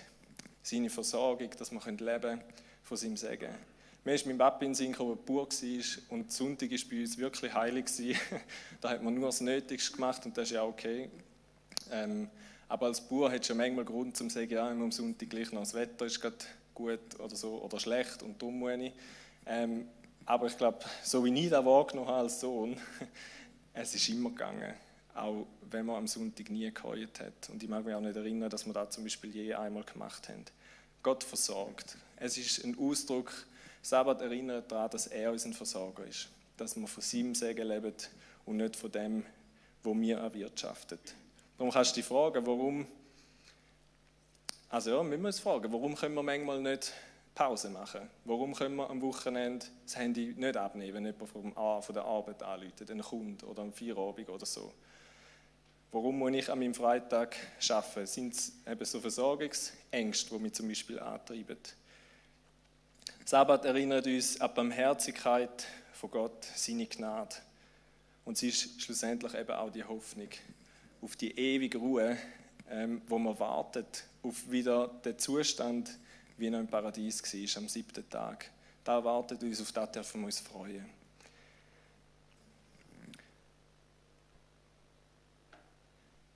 seine 0.63 0.91
Versorgung, 0.91 1.51
dass 1.59 1.73
wir 1.73 1.81
leben 1.85 2.21
können 2.21 2.43
von 2.83 2.97
seinem 2.97 3.17
Segen. 3.17 3.55
Mir 4.07 4.15
ist 4.15 4.25
mein 4.25 4.39
Papa 4.39 4.65
in 4.65 4.73
Sinn 4.73 4.93
gekommen, 4.93 5.19
der 5.19 5.33
Bauer 5.33 5.49
war 5.49 6.17
und 6.17 6.31
Sonntag 6.31 6.71
war 6.71 6.79
bei 6.89 7.01
uns 7.01 7.19
wirklich 7.19 7.53
heilig. 7.53 7.87
da 8.81 8.91
hat 8.91 9.03
man 9.03 9.13
nur 9.13 9.27
das 9.27 9.41
Nötigste 9.41 9.97
gemacht 9.97 10.25
und 10.25 10.39
das 10.39 10.45
ist 10.45 10.55
ja 10.55 10.63
okay. 10.63 11.11
Ähm, 11.91 12.31
aber 12.69 12.87
als 12.87 13.01
Bauer 13.01 13.33
hat 13.33 13.49
ja 13.49 13.55
manchmal 13.57 13.85
Grund 13.85 14.17
zum 14.17 14.31
zu 14.31 14.37
sagen, 14.39 14.53
ja, 14.53 14.69
am 14.69 14.93
Sonntag 14.93 15.29
gleich 15.29 15.51
noch 15.51 15.63
das 15.63 15.75
Wetter 15.75 16.07
ist 16.07 16.21
gerade 16.21 16.37
gut 16.73 17.19
oder 17.19 17.35
so 17.35 17.61
oder 17.61 17.81
schlecht 17.81 18.23
und 18.23 18.41
dumm. 18.41 18.93
Ähm, 19.45 19.89
aber 20.25 20.47
ich 20.47 20.57
glaube, 20.57 20.79
so 21.03 21.25
wie 21.25 21.35
ich 21.43 21.51
das 21.51 21.65
wahrgenommen 21.65 22.07
habe 22.09 22.21
als 22.21 22.39
Sohn, 22.39 22.77
es 23.75 23.93
ist 23.93 24.09
immer 24.09 24.31
gegangen. 24.31 24.75
Auch 25.17 25.49
wenn 25.69 25.85
man 25.85 25.97
am 25.97 26.07
Sonntag 26.07 26.49
nie 26.51 26.73
geheult 26.73 27.19
hat. 27.19 27.51
Und 27.51 27.61
ich 27.61 27.69
mag 27.69 27.85
mich 27.85 27.93
auch 27.93 28.01
nicht 28.01 28.15
erinnern, 28.15 28.51
dass 28.51 28.67
wir 28.67 28.73
das 28.73 28.91
zum 28.91 29.03
Beispiel 29.03 29.35
je 29.35 29.55
einmal 29.55 29.83
gemacht 29.83 30.29
haben. 30.29 30.45
Gott 31.03 31.25
versorgt. 31.25 31.97
Es 32.15 32.39
ist 32.39 32.65
ein 32.65 32.79
Ausdruck 32.79 33.33
Sabbat 33.87 34.21
erinnert 34.21 34.73
daran, 34.73 34.91
dass 34.91 35.07
er 35.07 35.31
unser 35.31 35.53
Versorger 35.53 36.05
ist. 36.05 36.29
Dass 36.57 36.75
wir 36.75 36.89
von 36.89 37.03
seinem 37.05 37.37
Segen 37.37 37.69
leben 37.69 37.95
und 38.45 38.57
nicht 38.57 38.75
von 38.75 38.91
dem, 38.91 39.25
wo 39.85 39.95
wir 39.95 40.19
erwirtschaftet. 40.19 41.15
Darum 41.57 41.73
kannst 41.73 41.93
du 41.93 42.01
dich 42.01 42.05
fragen, 42.05 42.45
warum. 42.45 42.89
Also 44.71 44.91
ja, 44.91 45.09
wir 45.09 45.17
müssen 45.17 45.41
fragen, 45.41 45.73
warum 45.73 45.95
können 45.95 46.17
wir 46.17 46.25
manchmal 46.25 46.61
nicht 46.63 46.93
Pause 47.33 47.71
machen? 47.71 48.11
Warum 48.25 48.55
können 48.55 48.75
wir 48.75 48.91
am 48.91 49.01
Wochenende 49.03 49.65
das 49.85 49.97
Handy 49.97 50.35
nicht 50.37 50.57
abnehmen, 50.57 50.95
wenn 50.95 51.07
jemand 51.07 51.31
vom, 51.31 51.53
von 51.55 51.95
der 51.95 52.05
Arbeit 52.05 52.43
anruft, 52.43 52.91
ein 52.91 53.01
Kunde 53.01 53.47
oder 53.47 53.63
am 53.63 53.73
Feierabend 53.73 54.29
oder 54.29 54.47
so? 54.47 54.73
Warum 55.93 56.19
muss 56.19 56.33
ich 56.33 56.51
an 56.51 56.59
meinem 56.59 56.75
Freitag 56.75 57.37
arbeiten? 57.69 58.07
Sind 58.07 58.35
es 58.35 58.53
eben 58.67 58.85
so 58.85 58.99
Versorgungsängste, 58.99 60.35
die 60.35 60.43
mich 60.43 60.55
zum 60.55 60.67
Beispiel 60.67 60.99
antreiben? 60.99 61.59
Sabbat 63.29 63.65
erinnert 63.65 64.07
uns 64.07 64.41
an 64.41 64.51
die 64.51 64.55
Barmherzigkeit 64.55 65.67
von 65.95 66.13
Gott, 66.13 66.45
seine 66.55 66.87
Gnade. 66.87 67.35
Und 68.25 68.39
sie 68.39 68.51
ist 68.51 68.81
schlussendlich 68.81 69.35
eben 69.35 69.51
auch 69.51 69.69
die 69.69 69.83
Hoffnung 69.83 70.29
auf 71.03 71.17
die 71.17 71.37
ewige 71.37 71.79
Ruhe, 71.79 72.17
ähm, 72.71 73.03
wo 73.09 73.19
man 73.19 73.37
wartet, 73.41 74.05
auf 74.23 74.49
wieder 74.49 74.87
den 75.05 75.19
Zustand, 75.19 75.99
wie 76.37 76.47
er 76.47 76.61
im 76.61 76.69
Paradies 76.69 77.21
war, 77.21 77.63
am 77.63 77.69
siebten 77.69 78.09
Tag. 78.09 78.49
Da 78.85 79.03
wartet 79.03 79.43
uns, 79.43 79.61
auf 79.61 79.73
das 79.73 79.91
dürfen 79.91 80.21
wir 80.21 80.27
uns 80.27 80.39
freuen. 80.39 80.87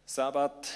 Sabbat 0.06 0.72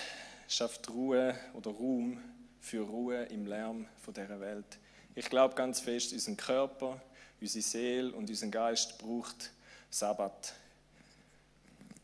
schafft 0.46 0.88
Ruhe 0.90 1.36
oder 1.54 1.72
Raum 1.72 2.22
für 2.60 2.82
Ruhe 2.82 3.24
im 3.24 3.46
Lärm 3.46 3.88
von 4.00 4.14
dieser 4.14 4.38
Welt. 4.38 4.78
Ich 5.14 5.30
glaube 5.30 5.54
ganz 5.54 5.80
fest, 5.80 6.12
unser 6.12 6.34
Körper, 6.34 7.00
unsere 7.40 7.62
Seele 7.62 8.12
und 8.12 8.28
unser 8.28 8.48
Geist 8.48 8.98
braucht 8.98 9.50
Sabbat. 9.90 10.54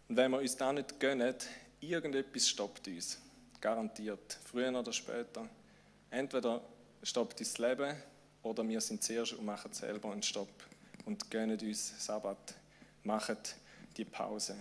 Und 0.08 0.16
wenn 0.16 0.30
wir 0.30 0.38
uns 0.38 0.56
das 0.56 0.72
nicht 0.72 1.00
gönnen, 1.00 1.34
irgendetwas 1.80 2.48
stoppt 2.48 2.86
uns. 2.88 3.18
Garantiert. 3.60 4.38
Früher 4.44 4.76
oder 4.78 4.92
später. 4.92 5.48
Entweder 6.10 6.62
stoppt 7.02 7.40
uns 7.40 7.52
das 7.52 7.58
Leben 7.58 7.96
oder 8.42 8.66
wir 8.66 8.80
sind 8.80 9.02
zuerst 9.02 9.32
und 9.32 9.44
machen 9.44 9.72
selber 9.72 10.12
einen 10.12 10.22
Stopp 10.22 10.48
und 11.04 11.30
gönnen 11.30 11.58
uns 11.60 12.04
Sabbat. 12.04 12.54
Machen 13.02 13.36
die 13.96 14.04
Pause. 14.04 14.56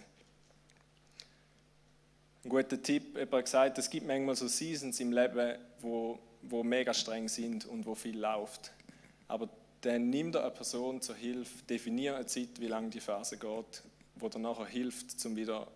Ein 2.43 2.49
guter 2.49 2.81
Tipp, 2.81 3.15
jemand 3.15 3.33
hat 3.33 3.45
gesagt, 3.45 3.77
es 3.77 3.89
gibt 3.89 4.07
manchmal 4.07 4.35
so 4.35 4.47
Seasons 4.47 4.99
im 4.99 5.12
Leben, 5.12 5.57
wo, 5.81 6.17
wo 6.41 6.63
mega 6.63 6.93
streng 6.93 7.28
sind 7.28 7.65
und 7.65 7.86
wo 7.86 7.95
viel 7.95 8.19
läuft. 8.19 8.71
Aber 9.28 9.49
dann 9.82 10.10
nimm 10.10 10.32
dir 10.32 10.41
eine 10.41 10.52
Person 10.52 11.02
zur 11.02 11.15
Hilfe, 11.15 11.63
definiere 11.63 12.15
eine 12.15 12.25
Zeit, 12.25 12.60
wie 12.60 12.67
lange 12.67 12.89
die 12.89 12.99
Phase 12.99 13.38
geht, 13.38 13.84
wo 14.15 14.30
dir 14.30 14.39
nachher 14.39 14.65
hilft, 14.65 15.25
um 15.25 15.36
wieder 15.36 15.67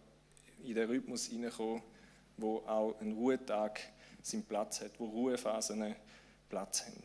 in 0.63 0.76
den 0.76 0.89
Rhythmus 0.89 1.26
hineinzukommen, 1.26 1.82
wo 2.38 2.58
auch 2.67 2.99
ein 3.02 3.13
Ruhetag 3.13 3.80
seinen 4.21 4.43
Platz 4.43 4.82
hat, 4.82 4.91
wo 4.99 5.06
Ruhephasen 5.06 5.95
Platz 6.49 6.86
haben. 6.86 7.04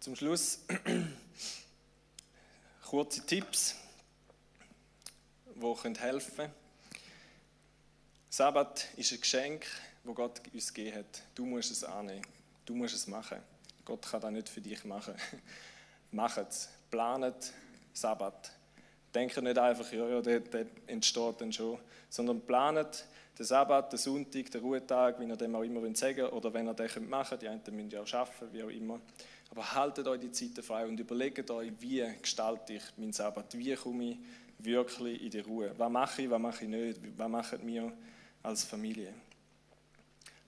Zum 0.00 0.14
Schluss 0.14 0.60
kurze 2.84 3.26
Tipps 3.26 3.74
die 5.56 6.00
helfen 6.00 6.36
können. 6.36 6.65
Sabbat 8.36 8.88
ist 8.98 9.14
ein 9.14 9.20
Geschenk, 9.22 9.64
das 10.04 10.14
Gott 10.14 10.42
uns 10.52 10.74
gegeben 10.74 10.98
hat. 10.98 11.22
Du 11.34 11.46
musst 11.46 11.70
es 11.70 11.82
annehmen. 11.82 12.20
Du 12.66 12.74
musst 12.74 12.94
es 12.94 13.06
machen. 13.06 13.38
Gott 13.82 14.02
kann 14.02 14.20
das 14.20 14.30
nicht 14.30 14.50
für 14.50 14.60
dich 14.60 14.84
machen. 14.84 15.14
Macht 16.12 16.36
es. 16.46 16.68
Planet 16.90 17.50
Sabbat. 17.94 18.52
Denke 19.14 19.40
nicht 19.40 19.56
einfach, 19.56 19.90
ja, 19.90 20.06
ja, 20.06 20.20
der, 20.20 20.40
der 20.40 20.66
entsteht 20.86 21.40
dann 21.40 21.50
schon, 21.50 21.78
sondern 22.10 22.42
planet 22.42 23.06
den 23.38 23.46
Sabbat, 23.46 23.90
den 23.90 23.98
Sonntag, 23.98 24.50
den 24.50 24.60
Ruhetag, 24.60 25.18
wie 25.18 25.24
ihr 25.24 25.36
dem 25.36 25.54
auch 25.54 25.62
immer 25.62 25.80
sagen 25.94 26.18
wollt, 26.18 26.32
oder 26.34 26.52
wenn 26.52 26.68
ihr 26.68 26.74
den 26.74 27.08
machen 27.08 27.38
könnt. 27.38 27.42
Die 27.42 27.48
einen 27.48 27.62
müssen 27.70 27.88
ja 27.88 28.02
auch 28.02 28.12
arbeiten, 28.12 28.52
wie 28.52 28.62
auch 28.62 28.68
immer. 28.68 29.00
Aber 29.50 29.74
haltet 29.74 30.06
euch 30.08 30.20
die 30.20 30.30
Zeiten 30.30 30.62
frei 30.62 30.86
und 30.86 31.00
überlegt 31.00 31.50
euch, 31.50 31.72
wie 31.80 32.04
gestalte 32.20 32.74
ich 32.74 32.82
meinen 32.98 33.14
Sabbat, 33.14 33.56
wie 33.56 33.74
komme 33.76 34.10
ich 34.10 34.18
wirklich 34.58 35.22
in 35.22 35.30
die 35.30 35.40
Ruhe. 35.40 35.72
Was 35.78 35.90
mache 35.90 36.20
ich, 36.20 36.28
was 36.28 36.38
mache 36.38 36.64
ich 36.64 36.70
nicht, 36.70 37.00
was 37.16 37.28
machen 37.30 37.66
wir 37.66 37.94
als 38.46 38.62
Familie. 38.62 39.12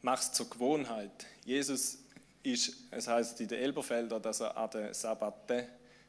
Mach 0.03 0.21
es 0.21 0.33
zur 0.33 0.49
Gewohnheit. 0.49 1.27
Jesus 1.45 1.99
ist, 2.45 2.73
es 2.93 3.09
heißt 3.09 3.41
in 3.41 3.49
den 3.49 3.59
Elberfeldern, 3.59 4.23
dass 4.23 4.41
er 4.41 4.57
an 4.57 4.71
den 4.71 4.95
Sabbaten, 4.95 5.67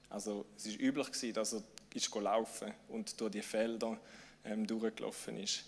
also 0.10 0.45
es 0.56 0.67
ist 0.67 0.80
üblich 0.80 1.08
gewesen, 1.08 1.34
dass 1.34 1.54
er 1.54 1.63
ist 1.95 2.13
laufen 2.13 2.71
und 2.89 3.19
durch 3.19 3.32
die 3.32 3.41
Felder 3.41 3.97
ähm, 4.45 4.67
durchgelaufen 4.67 5.38
ist. 5.38 5.63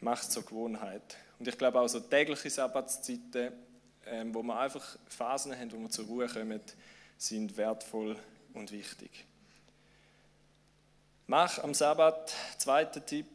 Mach 0.00 0.22
es 0.22 0.28
zur 0.28 0.44
Gewohnheit. 0.44 1.16
Und 1.38 1.48
ich 1.48 1.56
glaube 1.56 1.80
auch 1.80 1.88
so 1.88 2.00
tägliche 2.00 2.50
Sabbatszeiten, 2.50 3.52
ähm, 4.04 4.34
wo 4.34 4.42
wir 4.42 4.58
einfach 4.58 4.98
Phasen 5.08 5.58
haben, 5.58 5.72
wo 5.72 5.78
wir 5.78 5.90
zur 5.90 6.04
Ruhe 6.04 6.28
kommen, 6.28 6.60
sind 7.16 7.56
wertvoll 7.56 8.18
und 8.52 8.70
wichtig. 8.70 9.24
Mach 11.26 11.58
am 11.58 11.72
Sabbat, 11.72 12.32
zweiter 12.58 13.04
Tipp, 13.04 13.26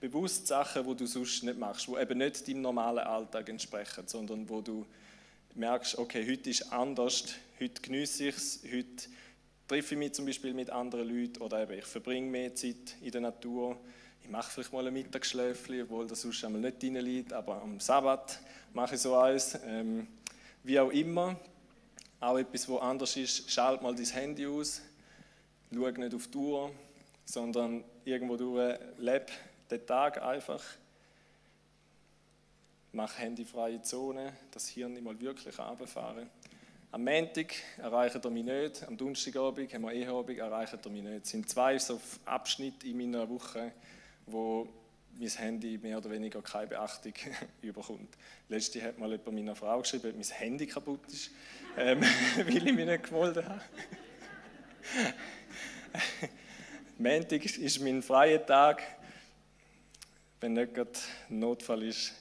bewusst 0.00 0.46
Sachen, 0.46 0.86
wo 0.86 0.94
du 0.94 1.06
sonst 1.06 1.42
nicht 1.42 1.58
machst, 1.58 1.88
wo 1.88 1.98
eben 1.98 2.18
nicht 2.18 2.46
deinem 2.46 2.62
normalen 2.62 3.06
Alltag 3.06 3.48
entsprechen, 3.48 4.06
sondern 4.06 4.48
wo 4.48 4.60
du 4.60 4.86
merkst, 5.54 5.98
okay, 5.98 6.26
heute 6.28 6.50
ist 6.50 6.72
anders, 6.72 7.34
heute 7.60 7.82
genieße 7.82 8.28
ich 8.28 8.36
es, 8.36 8.60
heute 8.64 9.08
treffe 9.66 9.94
ich 9.94 9.98
mich 9.98 10.12
zum 10.12 10.26
Beispiel 10.26 10.54
mit 10.54 10.70
anderen 10.70 11.08
Leuten 11.08 11.42
oder 11.42 11.62
eben 11.62 11.78
ich 11.78 11.84
verbringe 11.84 12.30
mehr 12.30 12.54
Zeit 12.54 12.96
in 13.02 13.10
der 13.10 13.20
Natur. 13.20 13.76
Ich 14.22 14.28
mache 14.28 14.50
vielleicht 14.50 14.72
mal 14.72 14.86
ein 14.86 14.92
Mittagsschläfchen, 14.92 15.82
obwohl 15.82 16.06
das 16.06 16.22
sonst 16.22 16.44
einmal 16.44 16.60
nicht 16.60 16.82
liegt, 16.82 17.32
aber 17.32 17.60
am 17.60 17.80
Sabbat 17.80 18.40
mache 18.72 18.94
ich 18.94 19.00
so 19.00 19.16
eins. 19.16 19.58
Ähm, 19.66 20.06
wie 20.62 20.78
auch 20.78 20.90
immer, 20.90 21.36
auch 22.20 22.38
etwas, 22.38 22.68
wo 22.68 22.78
anders 22.78 23.16
ist, 23.16 23.50
schalt 23.50 23.82
mal 23.82 23.94
dein 23.94 24.06
Handy 24.06 24.46
aus, 24.46 24.80
schau 25.72 25.90
nicht 25.90 26.14
auf 26.14 26.26
die 26.28 26.38
Uhr, 26.38 26.70
sondern 27.24 27.84
irgendwo 28.04 28.36
durch 28.36 28.78
lebe 28.98 29.26
den 29.70 29.86
Tag 29.86 30.22
einfach. 30.22 30.62
Mach 32.92 33.18
handyfreie 33.18 33.82
Zone, 33.82 34.32
das 34.50 34.68
Hirn 34.68 34.94
nicht 34.94 35.04
mal 35.04 35.18
wirklich 35.20 35.58
runterfahren. 35.58 36.30
Am 36.90 37.04
Montag 37.04 37.54
erreicht 37.76 38.24
er 38.24 38.30
mich 38.30 38.44
nicht, 38.44 38.82
am 38.88 38.96
Donnerstagabend 38.96 39.70
wir 39.70 39.92
Eheabend, 39.92 40.38
erreicht 40.38 40.78
er 40.82 40.90
mich 40.90 41.02
nicht. 41.02 41.24
Es 41.24 41.30
sind 41.30 41.48
zwei 41.48 41.78
so 41.78 42.00
Abschnitte 42.24 42.86
in 42.86 42.96
meiner 42.96 43.28
Woche, 43.28 43.72
wo 44.24 44.66
mein 45.18 45.28
Handy 45.28 45.78
mehr 45.78 45.98
oder 45.98 46.10
weniger 46.10 46.40
keine 46.40 46.68
Beachtung 46.68 47.12
überkommt. 47.62 48.16
Letzte 48.48 48.82
hat 48.82 48.98
mal 48.98 49.10
jemand 49.10 49.34
meiner 49.34 49.54
Frau 49.54 49.80
geschrieben, 49.80 50.16
dass 50.16 50.30
mein 50.30 50.38
Handy 50.38 50.66
kaputt 50.66 51.00
ist, 51.08 51.30
ähm, 51.76 52.00
weil 52.36 52.56
ich 52.56 52.72
mich 52.72 52.86
nicht 52.86 53.04
gemolden 53.04 53.46
habe. 53.46 53.62
Montag 56.98 57.44
ist 57.44 57.80
mein 57.80 58.02
freier 58.02 58.44
Tag. 58.44 58.82
Wenn 60.40 60.52
nicht 60.52 60.74
gerade 60.74 60.92
Notfall 61.28 61.82
ist, 61.82 62.12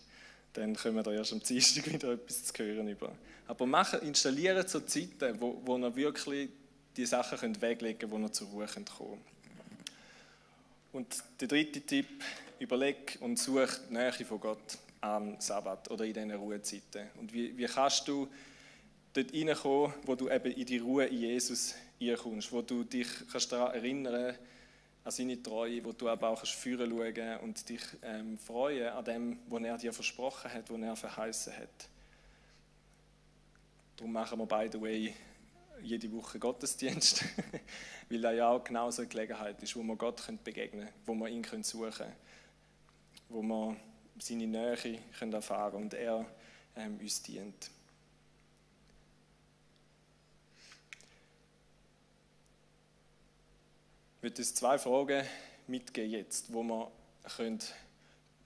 dann 0.53 0.75
können 0.75 1.05
wir 1.05 1.13
erst 1.13 1.33
am 1.33 1.41
Dienstag 1.41 1.85
wieder 1.93 2.13
etwas 2.13 2.45
zu 2.45 2.63
hören 2.63 2.87
über. 2.87 3.11
Aber 3.47 3.65
machen, 3.65 4.01
installieren 4.01 4.67
so 4.67 4.79
Zeiten, 4.81 5.39
wo, 5.39 5.61
wo 5.63 5.77
ihr 5.77 5.95
wirklich 5.95 6.49
die 6.95 7.05
Sachen 7.05 7.37
könnt 7.37 7.61
weglegen 7.61 7.99
könnt, 7.99 8.11
wo 8.11 8.17
ihr 8.17 8.31
zur 8.31 8.47
Ruhe 8.47 8.65
kommen 8.65 8.85
könnt. 8.85 9.21
Und 10.91 11.23
der 11.39 11.47
dritte 11.47 11.81
Tipp, 11.81 12.23
überleg 12.59 13.17
und 13.21 13.37
such 13.37 13.69
die 13.89 13.93
Nähe 13.93 14.11
von 14.11 14.39
Gott 14.39 14.77
am 15.01 15.39
Sabbat 15.39 15.91
oder 15.91 16.05
in 16.05 16.13
diesen 16.13 16.31
Ruhezeiten. 16.31 17.07
Und 17.19 17.31
wie, 17.33 17.55
wie 17.57 17.65
kannst 17.65 18.07
du 18.07 18.27
dort 19.13 19.33
reinkommen, 19.33 19.93
wo 20.03 20.15
du 20.15 20.29
eben 20.29 20.51
in 20.51 20.65
die 20.65 20.79
Ruhe 20.79 21.05
in 21.05 21.19
Jesus 21.19 21.75
reinkommst, 22.01 22.51
wo 22.51 22.61
du 22.61 22.83
dich 22.83 23.07
kannst 23.31 23.51
daran 23.51 23.75
erinnern 23.75 24.13
kannst, 24.13 24.39
an 25.07 25.11
seine 25.11 25.41
Treue, 25.41 25.85
wo 25.85 25.93
du 25.93 26.09
aber 26.09 26.27
auch 26.27 26.45
führen 26.45 26.91
schauen 26.91 27.39
und 27.39 27.69
dich 27.69 27.81
ähm, 28.01 28.37
freuen 28.37 28.89
an 28.89 29.05
dem, 29.05 29.39
was 29.47 29.63
er 29.63 29.77
dir 29.77 29.93
versprochen 29.93 30.51
hat, 30.51 30.69
was 30.69 30.81
er 30.81 30.95
verheißen 30.97 31.53
hat. 31.57 31.89
Darum 33.95 34.11
machen 34.11 34.37
wir, 34.37 34.45
by 34.45 34.69
the 34.69 34.81
way, 34.81 35.15
jede 35.81 36.11
Woche 36.11 36.39
Gottesdienst, 36.39 37.23
weil 38.09 38.19
das 38.19 38.35
ja 38.35 38.49
auch 38.49 38.61
genau 38.61 38.91
so 38.91 39.01
eine 39.01 39.09
Gelegenheit 39.09 39.63
ist, 39.63 39.77
wo 39.77 39.83
wir 39.83 39.95
Gott 39.95 40.21
begegnen 40.43 40.81
können, 40.81 40.93
wo 41.05 41.15
wir 41.15 41.29
ihn 41.29 41.63
suchen 41.63 41.89
können, 41.93 42.15
wo 43.29 43.41
wir 43.41 43.77
seine 44.19 44.45
Nähe 44.45 44.99
erfahren 45.21 45.71
können 45.71 45.83
und 45.83 45.93
er 45.93 46.25
ähm, 46.75 46.99
uns 46.99 47.21
dient. 47.21 47.71
Ich 54.17 54.23
möchte 54.23 54.41
uns 54.41 54.55
zwei 54.55 54.79
Fragen 54.79 55.23
mitgeben 55.67 56.09
jetzt, 56.09 56.51
wo 56.51 56.63
wir 56.63 56.91
können 57.35 57.59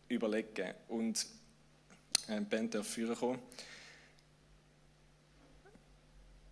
überlegen 0.10 0.54
können. 0.54 0.76
Und 0.90 1.26
äh, 2.28 2.42
Band 2.42 2.76
darf 2.76 2.88
führen 2.88 3.16
kommen. 3.16 3.40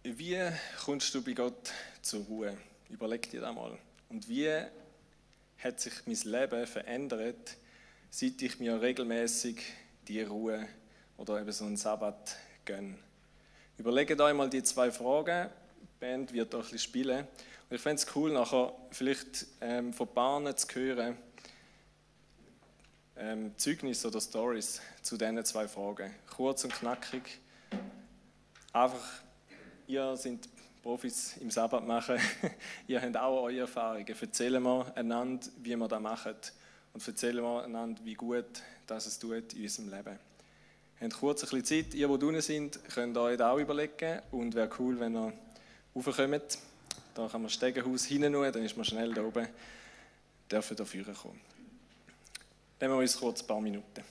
Wie 0.04 0.40
kommst 0.86 1.14
du 1.14 1.22
bei 1.22 1.34
Gott 1.34 1.70
zur 2.02 2.24
Ruhe? 2.24 2.58
Überleg 2.90 3.30
dir 3.30 3.42
das 3.42 3.54
mal. 3.54 3.78
Und 4.08 4.30
wie 4.30 4.50
hat 5.58 5.82
sich 5.82 5.94
mein 6.06 6.16
Leben 6.24 6.66
verändert, 6.66 7.58
seit 8.10 8.42
ich 8.42 8.58
mir 8.60 8.82
regelmäßig 8.82 9.62
die 10.08 10.22
Ruhe 10.22 10.66
oder 11.18 11.42
eben 11.42 11.52
so 11.52 11.66
einen 11.66 11.76
Sabbat 11.76 12.38
gönne? 12.64 12.98
Überlegt 13.78 14.22
euch 14.22 14.34
mal 14.34 14.50
die 14.50 14.64
zwei 14.64 14.90
Fragen. 14.92 15.50
Die 15.82 16.00
Band 16.00 16.32
wird 16.32 16.56
auch 16.56 16.60
ein 16.60 16.64
bisschen 16.64 16.80
spielen. 16.80 17.28
Ich 17.72 17.82
fände 17.82 18.02
es 18.02 18.16
cool, 18.16 18.32
nachher 18.32 18.74
vielleicht 18.90 19.46
ähm, 19.62 19.94
von 19.94 20.08
Bahnen 20.12 20.58
zu 20.58 20.68
hören, 20.74 21.16
ähm, 23.16 23.56
Zeugnisse 23.58 24.08
oder 24.08 24.20
Stories 24.20 24.82
zu 25.04 25.18
diesen 25.18 25.46
zwei 25.46 25.68
Fragen. 25.68 26.12
Kurz 26.36 26.64
und 26.64 26.74
knackig. 26.74 27.40
Einfach, 28.74 29.22
ihr 29.86 30.18
seid 30.18 30.50
Profis 30.82 31.38
im 31.38 31.52
Sabbat 31.52 31.86
machen, 31.86 32.18
ihr 32.88 33.00
habt 33.00 33.16
auch 33.18 33.44
eure 33.44 33.60
Erfahrungen. 33.60 34.08
Erzählen 34.08 34.64
wir 34.64 34.92
einander, 34.96 35.46
wie 35.62 35.76
wir 35.76 35.88
das 35.88 36.02
machen. 36.02 36.36
Und 36.94 37.08
erzählen 37.08 37.44
wir 37.44 37.66
einander, 37.66 38.02
wie 38.04 38.16
gut 38.16 38.64
das 38.88 39.06
es 39.06 39.20
tut 39.20 39.54
in 39.54 39.62
unserem 39.62 39.90
Leben. 39.90 40.20
Ihr 41.00 41.06
habt 41.06 41.20
kurz 41.20 41.44
ein 41.44 41.50
bisschen 41.52 41.86
Zeit. 41.86 41.94
Ihr, 41.94 42.08
die 42.08 42.26
unten 42.26 42.42
sind, 42.42 42.80
könnt 42.96 43.16
euch 43.16 43.38
das 43.38 43.48
auch 43.48 43.60
überlegen. 43.60 44.24
Und 44.32 44.56
wäre 44.56 44.72
cool, 44.80 45.00
wenn 45.00 45.16
ihr 45.16 45.34
raufkommt. 45.96 46.69
Da 47.20 47.28
kann 47.28 47.42
man 47.42 47.48
das 47.48 47.56
Stegenhaus 47.56 48.06
hinein, 48.06 48.32
dann 48.32 48.64
ist 48.64 48.78
man 48.78 48.86
schnell 48.86 49.14
da 49.14 49.22
oben. 49.22 49.46
dürfen 50.50 50.78
dafür 50.78 51.04
kommen. 51.14 51.42
Nehmen 52.80 52.94
wir 52.94 53.00
uns 53.00 53.18
kurz 53.18 53.42
ein 53.42 53.48
paar 53.48 53.60
Minuten. 53.60 54.06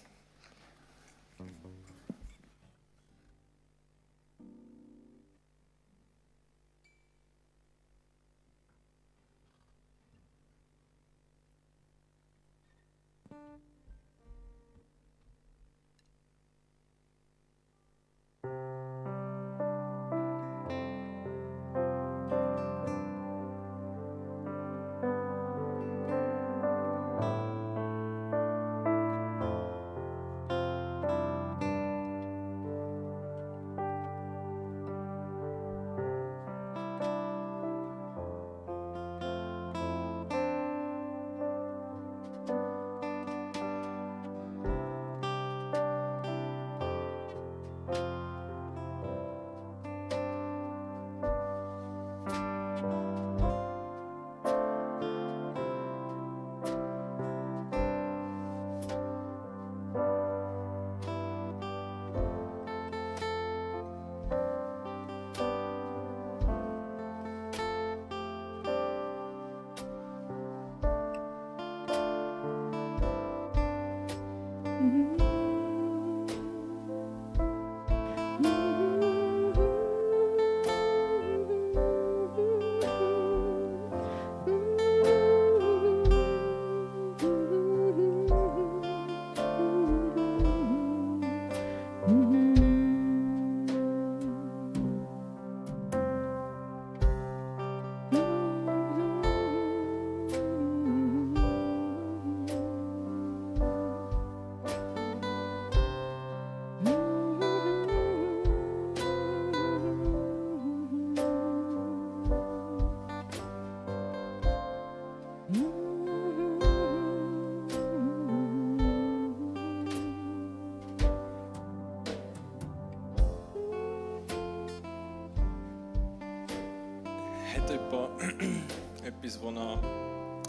Hat 127.58 127.70
jemand 127.70 128.22
etwas, 129.04 129.40
das 129.40 129.42
er 129.42 129.78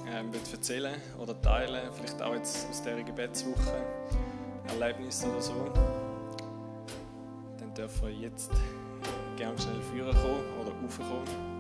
ähm, 0.08 0.32
erzählen 0.34 0.96
oder 1.20 1.42
teilen 1.42 1.90
vielleicht 1.96 2.22
auch 2.22 2.36
jetzt 2.36 2.70
aus 2.70 2.82
dieser 2.82 3.02
Gebetswoche, 3.02 3.84
Erlebnis 4.68 5.26
oder 5.26 5.42
so, 5.42 5.72
dann 7.58 7.74
dürfen 7.74 8.08
wir 8.08 8.14
jetzt 8.14 8.52
gerne 9.38 9.60
schnell 9.60 9.82
führen 9.92 10.16
kommen 10.16 10.44
oder 10.62 10.72
raufkommen. 10.84 11.59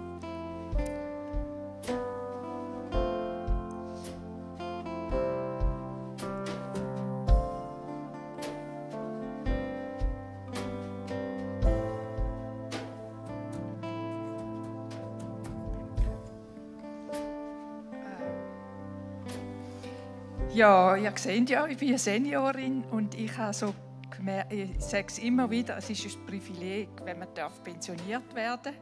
Ihr 21.11 21.17
seht 21.17 21.49
ja, 21.49 21.65
ich 21.65 21.77
bin 21.77 21.89
eine 21.89 21.97
Seniorin 21.97 22.83
und 22.91 23.15
ich 23.15 23.35
habe 23.37 23.53
so 23.53 23.73
gemerkt, 24.15 24.53
ich 24.53 24.69
sage 24.79 25.07
es 25.07 25.19
immer 25.19 25.49
wieder, 25.49 25.77
es 25.77 25.89
ist 25.89 26.05
ein 26.05 26.25
Privileg, 26.25 26.89
wenn 27.03 27.19
man 27.19 27.33
darf 27.33 27.63
pensioniert 27.63 28.33
werden 28.35 28.73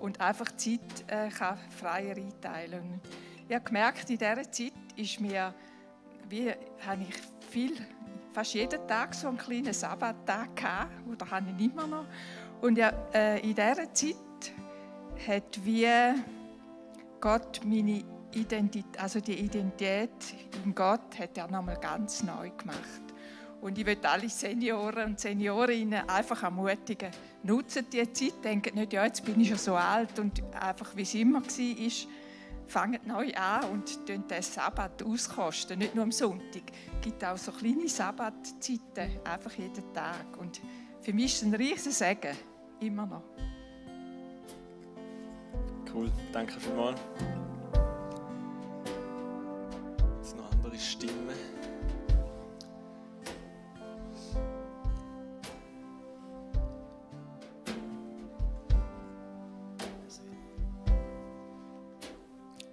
und 0.00 0.20
einfach 0.20 0.54
Zeit 0.56 0.80
äh, 1.06 1.28
kann 1.28 1.58
freier 1.70 2.16
einteilen 2.16 3.00
kann. 3.00 3.00
Ich 3.48 3.54
habe 3.54 3.64
gemerkt, 3.64 4.10
in 4.10 4.18
dieser 4.18 4.50
Zeit 4.50 4.72
ist 4.96 5.20
mir, 5.20 5.54
wie 6.28 6.50
habe 6.86 7.02
ich 7.08 7.14
viel, 7.50 7.76
fast 8.32 8.54
jeden 8.54 8.86
Tag 8.86 9.14
so 9.14 9.28
einen 9.28 9.38
kleinen 9.38 9.72
Sabbattag 9.72 10.54
gehabt, 10.56 10.90
oder 11.10 11.30
habe 11.30 11.46
ich 11.56 11.64
immer 11.64 11.86
noch. 11.86 12.06
Und 12.60 12.76
ja, 12.76 12.92
äh, 13.14 13.40
in 13.40 13.54
dieser 13.54 13.92
Zeit 13.92 14.52
hat 15.26 15.64
wie 15.64 15.88
Gott 17.20 17.60
meine 17.64 18.04
Identität, 18.32 19.00
also 19.00 19.20
die 19.20 19.34
Identität 19.34 20.10
in 20.64 20.74
Gott 20.74 21.18
hat 21.18 21.36
er 21.36 21.48
nochmal 21.48 21.78
ganz 21.80 22.22
neu 22.22 22.50
gemacht. 22.50 23.02
Und 23.60 23.76
ich 23.76 23.84
möchte 23.84 24.08
alle 24.08 24.28
Senioren 24.28 25.10
und 25.10 25.20
Seniorinnen 25.20 26.08
einfach 26.08 26.42
ermutigen, 26.42 27.10
nutzen 27.42 27.86
die 27.92 28.10
Zeit, 28.12 28.42
denken 28.42 28.74
nicht, 28.74 28.92
ja, 28.92 29.04
jetzt 29.04 29.24
bin 29.24 29.38
ich 29.40 29.48
schon 29.48 29.58
so 29.58 29.74
alt 29.74 30.18
und 30.18 30.42
einfach 30.54 30.96
wie 30.96 31.02
es 31.02 31.14
immer 31.14 31.42
war, 31.42 32.08
fangen 32.66 33.00
neu 33.04 33.34
an 33.34 33.64
und 33.70 34.08
den 34.08 34.24
Sabbat 34.40 35.02
auskosten, 35.02 35.78
nicht 35.78 35.94
nur 35.94 36.04
am 36.04 36.12
Sonntag. 36.12 36.62
Es 36.94 37.00
gibt 37.02 37.24
auch 37.24 37.36
so 37.36 37.52
kleine 37.52 37.88
Sabbatzeiten, 37.88 39.20
einfach 39.24 39.52
jeden 39.52 39.92
Tag. 39.92 40.38
Und 40.38 40.60
für 41.02 41.12
mich 41.12 41.26
ist 41.26 41.42
es 41.42 41.42
ein 41.42 41.54
riesiges 41.54 41.98
Segen, 41.98 42.36
immer 42.80 43.06
noch. 43.06 43.24
Cool, 45.92 46.10
danke 46.32 46.60
vielmals. 46.60 47.00
Stimme. 51.00 51.32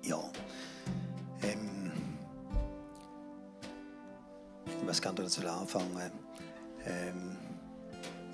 Ja. 0.04 0.20
Ähm, 1.42 1.92
nicht, 4.86 5.06
wo 5.06 5.24
ich 5.24 5.48
anfangen 5.48 6.12
ähm, 6.86 7.38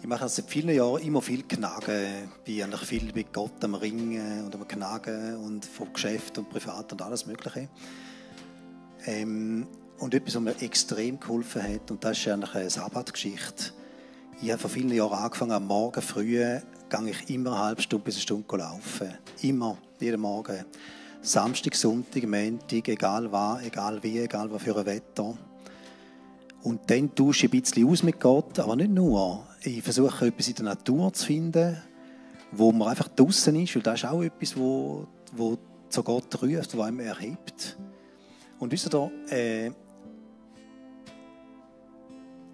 Ich 0.01 0.07
mache 0.07 0.27
seit 0.27 0.45
vielen 0.45 0.69
Jahren 0.69 1.03
immer 1.03 1.21
viel 1.21 1.43
Knagen. 1.43 2.31
Ich 2.37 2.43
bin 2.45 2.63
eigentlich 2.63 2.81
viel 2.81 3.13
mit 3.13 3.31
Gott 3.31 3.63
am 3.63 3.75
Ringen 3.75 4.45
und 4.45 4.55
am 4.55 4.67
Knagen 4.67 5.37
und 5.37 5.63
vom 5.63 5.93
Geschäft 5.93 6.39
und 6.39 6.49
Privat 6.49 6.91
und 6.91 7.01
alles 7.03 7.27
Mögliche. 7.27 7.69
Ähm, 9.05 9.67
und 10.03 10.13
etwas, 10.13 10.35
was 10.35 10.41
mir 10.41 10.61
extrem 10.61 11.17
geholfen 11.17 11.63
hat, 11.63 11.89
und 11.89 12.03
das 12.03 12.17
ist 12.17 12.27
eigentlich 12.27 12.53
eine 12.55 12.69
Sabbatgeschichte. 12.69 13.71
Ich 14.41 14.51
habe 14.51 14.59
vor 14.59 14.69
vielen 14.69 14.91
Jahren 14.91 15.17
angefangen, 15.17 15.53
am 15.53 15.65
Morgen 15.65 16.01
früh 16.01 16.23
gehe 16.33 16.61
ich 17.09 17.29
immer 17.29 17.53
eine 17.53 17.59
halbe 17.59 17.81
Stunde 17.81 18.03
bis 18.03 18.15
eine 18.15 18.21
Stunde 18.23 18.57
laufen. 18.57 19.13
Immer, 19.41 19.77
jeden 20.01 20.19
Morgen. 20.19 20.65
Samstag, 21.21 21.75
Sonntag, 21.75 22.27
Montag, 22.27 22.85
egal 22.89 23.31
was, 23.31 23.63
egal 23.63 24.03
wie, 24.03 24.19
egal 24.19 24.51
was 24.51 24.61
für 24.61 24.77
ein 24.77 24.85
Wetter. 24.85 25.37
Und 26.63 26.81
dann 26.91 27.15
tausche 27.15 27.45
ich 27.45 27.53
ein 27.53 27.61
bisschen 27.61 27.87
aus 27.87 28.03
mit 28.03 28.19
Gott, 28.19 28.59
aber 28.59 28.75
nicht 28.75 28.91
nur. 28.91 29.47
Ich 29.61 29.81
versuche 29.81 30.27
etwas 30.27 30.49
in 30.49 30.55
der 30.55 30.65
Natur 30.65 31.13
zu 31.13 31.25
finden, 31.25 31.81
wo 32.51 32.73
man 32.73 32.89
einfach 32.89 33.07
draußen 33.07 33.55
ist. 33.55 33.73
Und 33.77 33.87
das 33.87 34.03
ist 34.03 34.09
auch 34.09 34.21
etwas, 34.21 34.57
wo, 34.57 35.07
wo 35.31 35.57
zu 35.87 36.03
Gott 36.03 36.41
ruft, 36.41 36.75
wo 36.75 36.81
einem 36.81 36.99
erhebt. 36.99 37.77
Und 38.59 38.71
wisst 38.71 38.93
ihr, 38.93 39.11
äh, 39.29 39.71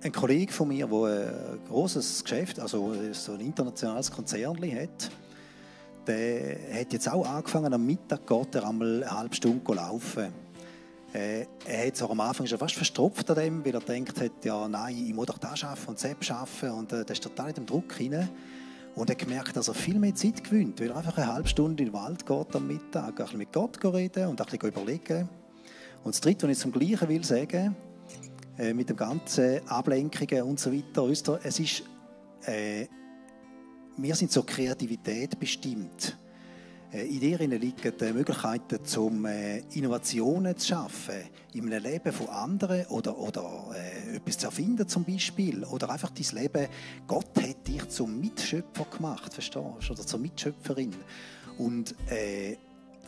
ein 0.02 0.12
Kollege 0.12 0.52
von 0.52 0.68
mir, 0.68 0.88
der 0.88 1.52
ein 1.52 1.60
großes 1.68 2.24
Geschäft, 2.24 2.60
also 2.60 2.94
so 3.12 3.34
ein 3.34 3.42
internationales 3.42 4.12
Konzern 4.12 4.58
hat, 4.58 5.12
der 6.08 6.58
hat 6.80 6.94
jetzt 6.94 7.10
auch 7.10 7.26
angefangen, 7.26 7.74
am 7.74 7.86
Mittag 7.86 8.26
geht 8.26 8.56
er 8.56 8.68
einmal 8.68 9.04
eine 9.04 9.12
halbe 9.12 9.36
Stunde 9.36 9.74
laufen. 9.74 10.28
Äh, 11.14 11.46
er 11.66 11.88
hat 11.88 11.98
so 11.98 12.10
am 12.10 12.20
Anfang 12.20 12.46
schon 12.46 12.58
fast 12.58 12.76
verstopft 12.76 13.30
an 13.30 13.36
dem, 13.36 13.66
weil 13.66 13.74
er 13.74 13.82
denkt 13.82 14.20
hat, 14.22 14.44
ja 14.44 14.68
nein, 14.68 14.96
ich 15.08 15.14
muss 15.14 15.26
doch 15.26 15.38
das 15.38 15.60
schaffen 15.60 15.90
und 15.90 16.04
das 16.04 16.16
schaffen 16.26 16.72
und 16.72 16.94
äh, 16.94 17.04
das 17.04 17.18
ist 17.18 17.24
total 17.24 17.50
in 17.50 17.56
dem 17.56 17.66
Druck 17.66 17.94
hinein. 17.94 18.30
Und 18.96 19.10
er 19.10 19.16
hat 19.16 19.20
gemerkt, 19.20 19.56
dass 19.56 19.68
er 19.68 19.74
viel 19.74 19.98
mehr 20.00 20.14
Zeit 20.16 20.44
gewinnt, 20.44 20.80
weil 20.80 20.90
er 20.90 20.98
einfach 20.98 21.18
eine 21.18 21.34
halbe 21.34 21.48
Stunde 21.48 21.84
in 21.84 21.90
den 21.90 21.94
Wald 21.94 22.26
geht 22.26 22.56
am 22.56 22.68
Mittag, 22.68 23.08
ein 23.08 23.16
bisschen 23.16 23.38
mit 23.38 23.54
Gott 23.54 23.84
reden 23.84 24.28
und 24.28 24.40
ein 24.40 24.46
bisschen 24.46 24.70
überlegen. 24.70 25.30
Und 26.04 26.14
das 26.16 26.22
Dritte, 26.22 26.48
was 26.48 26.58
ich 26.58 26.62
zum 26.62 26.72
Gleichen 26.72 27.08
will 27.08 27.24
sagen, 27.24 27.76
äh, 28.60 28.74
mit 28.74 28.90
dem 28.90 28.98
ganzen 28.98 29.66
Ablenkungen 29.70 30.44
und 30.44 30.60
so 30.60 30.74
weiter, 30.74 31.40
es 31.44 31.60
ist, 31.60 31.84
äh, 32.46 32.88
wir 33.96 34.16
sind 34.16 34.32
zur 34.32 34.46
Kreativität 34.46 35.40
bestimmt. 35.40 36.18
Äh, 36.92 37.08
in 37.08 37.22
dir 37.22 37.38
liegen 37.38 38.14
Möglichkeiten, 38.14 38.80
um 38.98 39.26
äh, 39.26 39.60
Innovationen 39.76 40.58
zu 40.58 40.68
schaffen, 40.68 41.16
in 41.54 41.72
einem 41.72 41.84
Leben 41.84 42.12
von 42.12 42.28
anderen 42.28 42.86
oder, 42.88 43.18
oder 43.18 43.72
etwas 44.14 44.38
zu 44.38 44.48
erfinden 44.48 44.86
zum 44.90 45.06
Beispiel. 45.06 45.64
Oder 45.64 45.90
einfach 45.90 46.12
dein 46.12 46.42
Leben, 46.42 46.68
Gott 47.08 47.32
hat 47.42 47.66
dich 47.66 47.88
zum 47.88 48.20
Mitschöpfer 48.20 48.86
gemacht, 48.86 49.34
verstehst 49.34 49.56
du? 49.56 49.94
Oder 49.94 50.06
zur 50.06 50.20
Mitschöpferin. 50.20 50.94
Und 51.58 51.96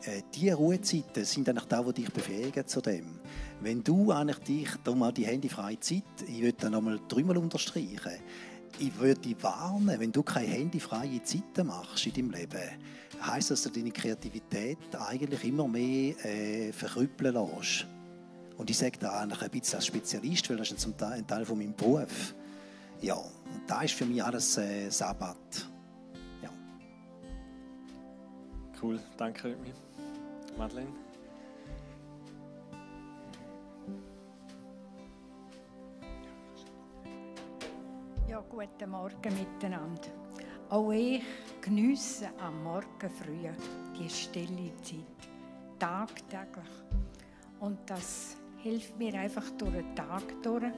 äh, 0.06 0.22
diese 0.34 0.56
Ruhezeiten 0.56 1.26
sind 1.26 1.48
eigentlich 1.50 1.66
da, 1.66 1.82
die 1.84 1.94
dich 1.94 2.12
befähigen 2.12 2.66
zu 2.66 2.82
dem. 2.82 3.20
Wenn 3.62 3.84
du 3.84 4.12
eigentlich 4.12 4.40
dich, 4.40 4.70
darum 4.84 5.00
mal 5.00 5.12
die 5.12 5.26
handyfreie 5.26 5.80
Zeit, 5.80 6.04
ich 6.28 6.42
würde 6.42 6.58
dann 6.60 6.72
nochmal 6.72 7.00
dreimal 7.08 7.38
unterstreichen, 7.38 8.20
ich 8.80 9.00
würde 9.00 9.22
dich 9.22 9.42
warnen, 9.44 10.00
wenn 10.00 10.12
du 10.12 10.24
keine 10.24 10.48
handyfreie 10.48 11.22
Zeiten 11.24 11.68
machst 11.68 12.06
in 12.08 12.14
deinem 12.14 12.32
Leben, 12.32 12.60
heisst 13.22 13.52
das, 13.52 13.64
dass 13.64 13.72
du 13.72 13.80
deine 13.80 13.92
Kreativität 13.92 14.80
eigentlich 14.98 15.44
immer 15.44 15.68
mehr 15.68 16.14
äh, 16.26 16.72
verkrüppeln 16.72 17.36
lässt. 17.36 17.86
Und 18.58 18.70
ich 18.70 18.78
sage 18.78 18.98
da 19.00 19.20
eigentlich 19.20 19.42
ein 19.42 19.50
bisschen 19.52 19.76
als 19.76 19.86
Spezialist, 19.86 20.50
weil 20.50 20.58
das 20.58 20.72
ist 20.72 20.88
ein 21.02 21.28
Teil 21.28 21.46
von 21.46 21.58
meinem 21.58 21.74
Beruf. 21.76 22.34
Ja, 23.02 23.16
und 23.16 23.62
da 23.68 23.82
ist 23.82 23.94
für 23.94 24.06
mich 24.06 24.24
alles 24.24 24.58
äh, 24.58 24.90
Sabbat. 24.90 25.71
Cool, 28.82 29.00
danke, 29.16 29.56
Madeleine. 30.58 30.90
Ja, 38.28 38.44
guten 38.50 38.90
Morgen 38.90 39.34
miteinander. 39.38 40.10
Auch 40.70 40.92
ich 40.92 41.22
geniesse 41.62 42.30
am 42.40 42.64
Morgen 42.64 43.10
früh 43.10 43.50
die 44.00 44.10
stille 44.10 44.72
Zeit, 44.82 45.30
tagtäglich. 45.78 46.66
Und 47.60 47.78
das 47.88 48.38
hilft 48.58 48.98
mir 48.98 49.14
einfach 49.14 49.48
durch 49.60 49.74
den 49.74 49.96
Tag 49.96 50.24
durch, 50.42 50.74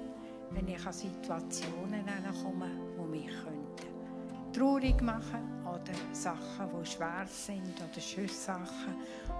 wenn 0.52 0.68
ich 0.68 0.86
an 0.86 0.92
Situationen 0.92 2.06
komme, 2.42 2.70
die 2.98 3.08
mich 3.08 3.28
könnten 3.28 3.94
traurig 4.54 5.02
machen 5.02 5.53
oder 5.84 5.94
Sachen, 6.14 6.70
die 6.82 6.86
schwer 6.90 7.26
sind 7.28 7.76
oder 7.78 8.02
schöne 8.02 8.28
Sachen 8.28 8.96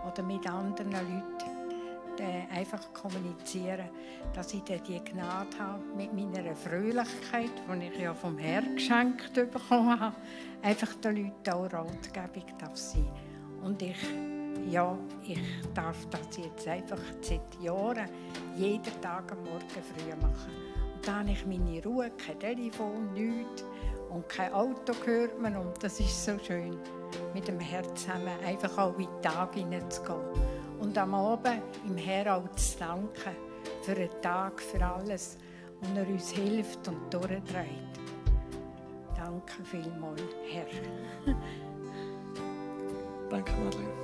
oder 0.06 0.24
mit 0.24 0.48
anderen 0.48 0.92
Leuten 0.92 1.64
äh, 2.20 2.56
einfach 2.56 2.94
kommunizieren, 2.94 3.90
dass 4.34 4.54
ich 4.54 4.62
dann 4.64 4.84
die 4.84 5.04
Gnade 5.04 5.58
habe, 5.58 5.84
mit 5.96 6.14
meiner 6.14 6.56
Fröhlichkeit, 6.56 7.52
die 7.68 7.88
ich 7.88 8.00
ja 8.00 8.14
vom 8.14 8.38
Herrn 8.38 8.76
geschenkt 8.76 9.34
bekommen 9.34 10.00
habe, 10.00 10.16
einfach 10.62 10.94
den 10.96 11.16
Leuten 11.16 11.50
auch 11.50 11.74
ratgebig 11.74 12.46
darf 12.60 12.76
sein. 12.76 13.10
Und 13.64 13.82
ich, 13.82 13.98
ja, 14.70 14.98
ich 15.26 15.40
darf 15.74 16.06
das 16.10 16.38
jetzt 16.38 16.68
einfach 16.68 17.00
seit 17.22 17.62
Jahren 17.62 18.10
jeden 18.56 19.02
Tag 19.02 19.32
am 19.32 19.44
Morgen 19.44 19.68
früh 19.70 20.16
machen. 20.22 20.52
Und 20.96 21.08
dann 21.08 21.28
habe 21.28 21.32
ich 21.32 21.46
meine 21.46 21.84
Ruhe, 21.84 22.12
kein 22.12 22.40
Telefon, 22.40 23.14
nichts 23.14 23.64
und 24.14 24.30
kein 24.30 24.54
Auto 24.54 24.94
hört 25.06 25.42
man 25.42 25.56
und 25.58 25.84
das 25.84 26.00
ist 26.00 26.24
so 26.24 26.38
schön, 26.40 26.78
mit 27.34 27.48
dem 27.48 27.60
Herz 27.60 28.02
zusammen 28.02 28.30
einfach 28.46 28.78
auch 28.78 28.98
in 28.98 29.08
den 29.08 29.22
Tag 29.22 29.56
hineinzugehen 29.56 30.22
und 30.80 30.98
am 30.98 31.14
Abend 31.14 31.62
im 31.86 31.98
auch 32.28 32.50
zu 32.56 32.78
danken 32.78 33.36
für 33.82 33.96
den 33.96 34.10
Tag, 34.22 34.62
für 34.62 34.86
alles 34.86 35.38
und 35.82 35.98
er 35.98 36.08
uns 36.08 36.32
hilft 36.32 36.88
und 36.88 37.14
durchträgt. 37.14 38.00
Danke 39.16 39.64
vielmals, 39.64 40.22
Herr. 40.50 40.66
Danke, 43.30 43.52
Madeleine. 43.54 44.03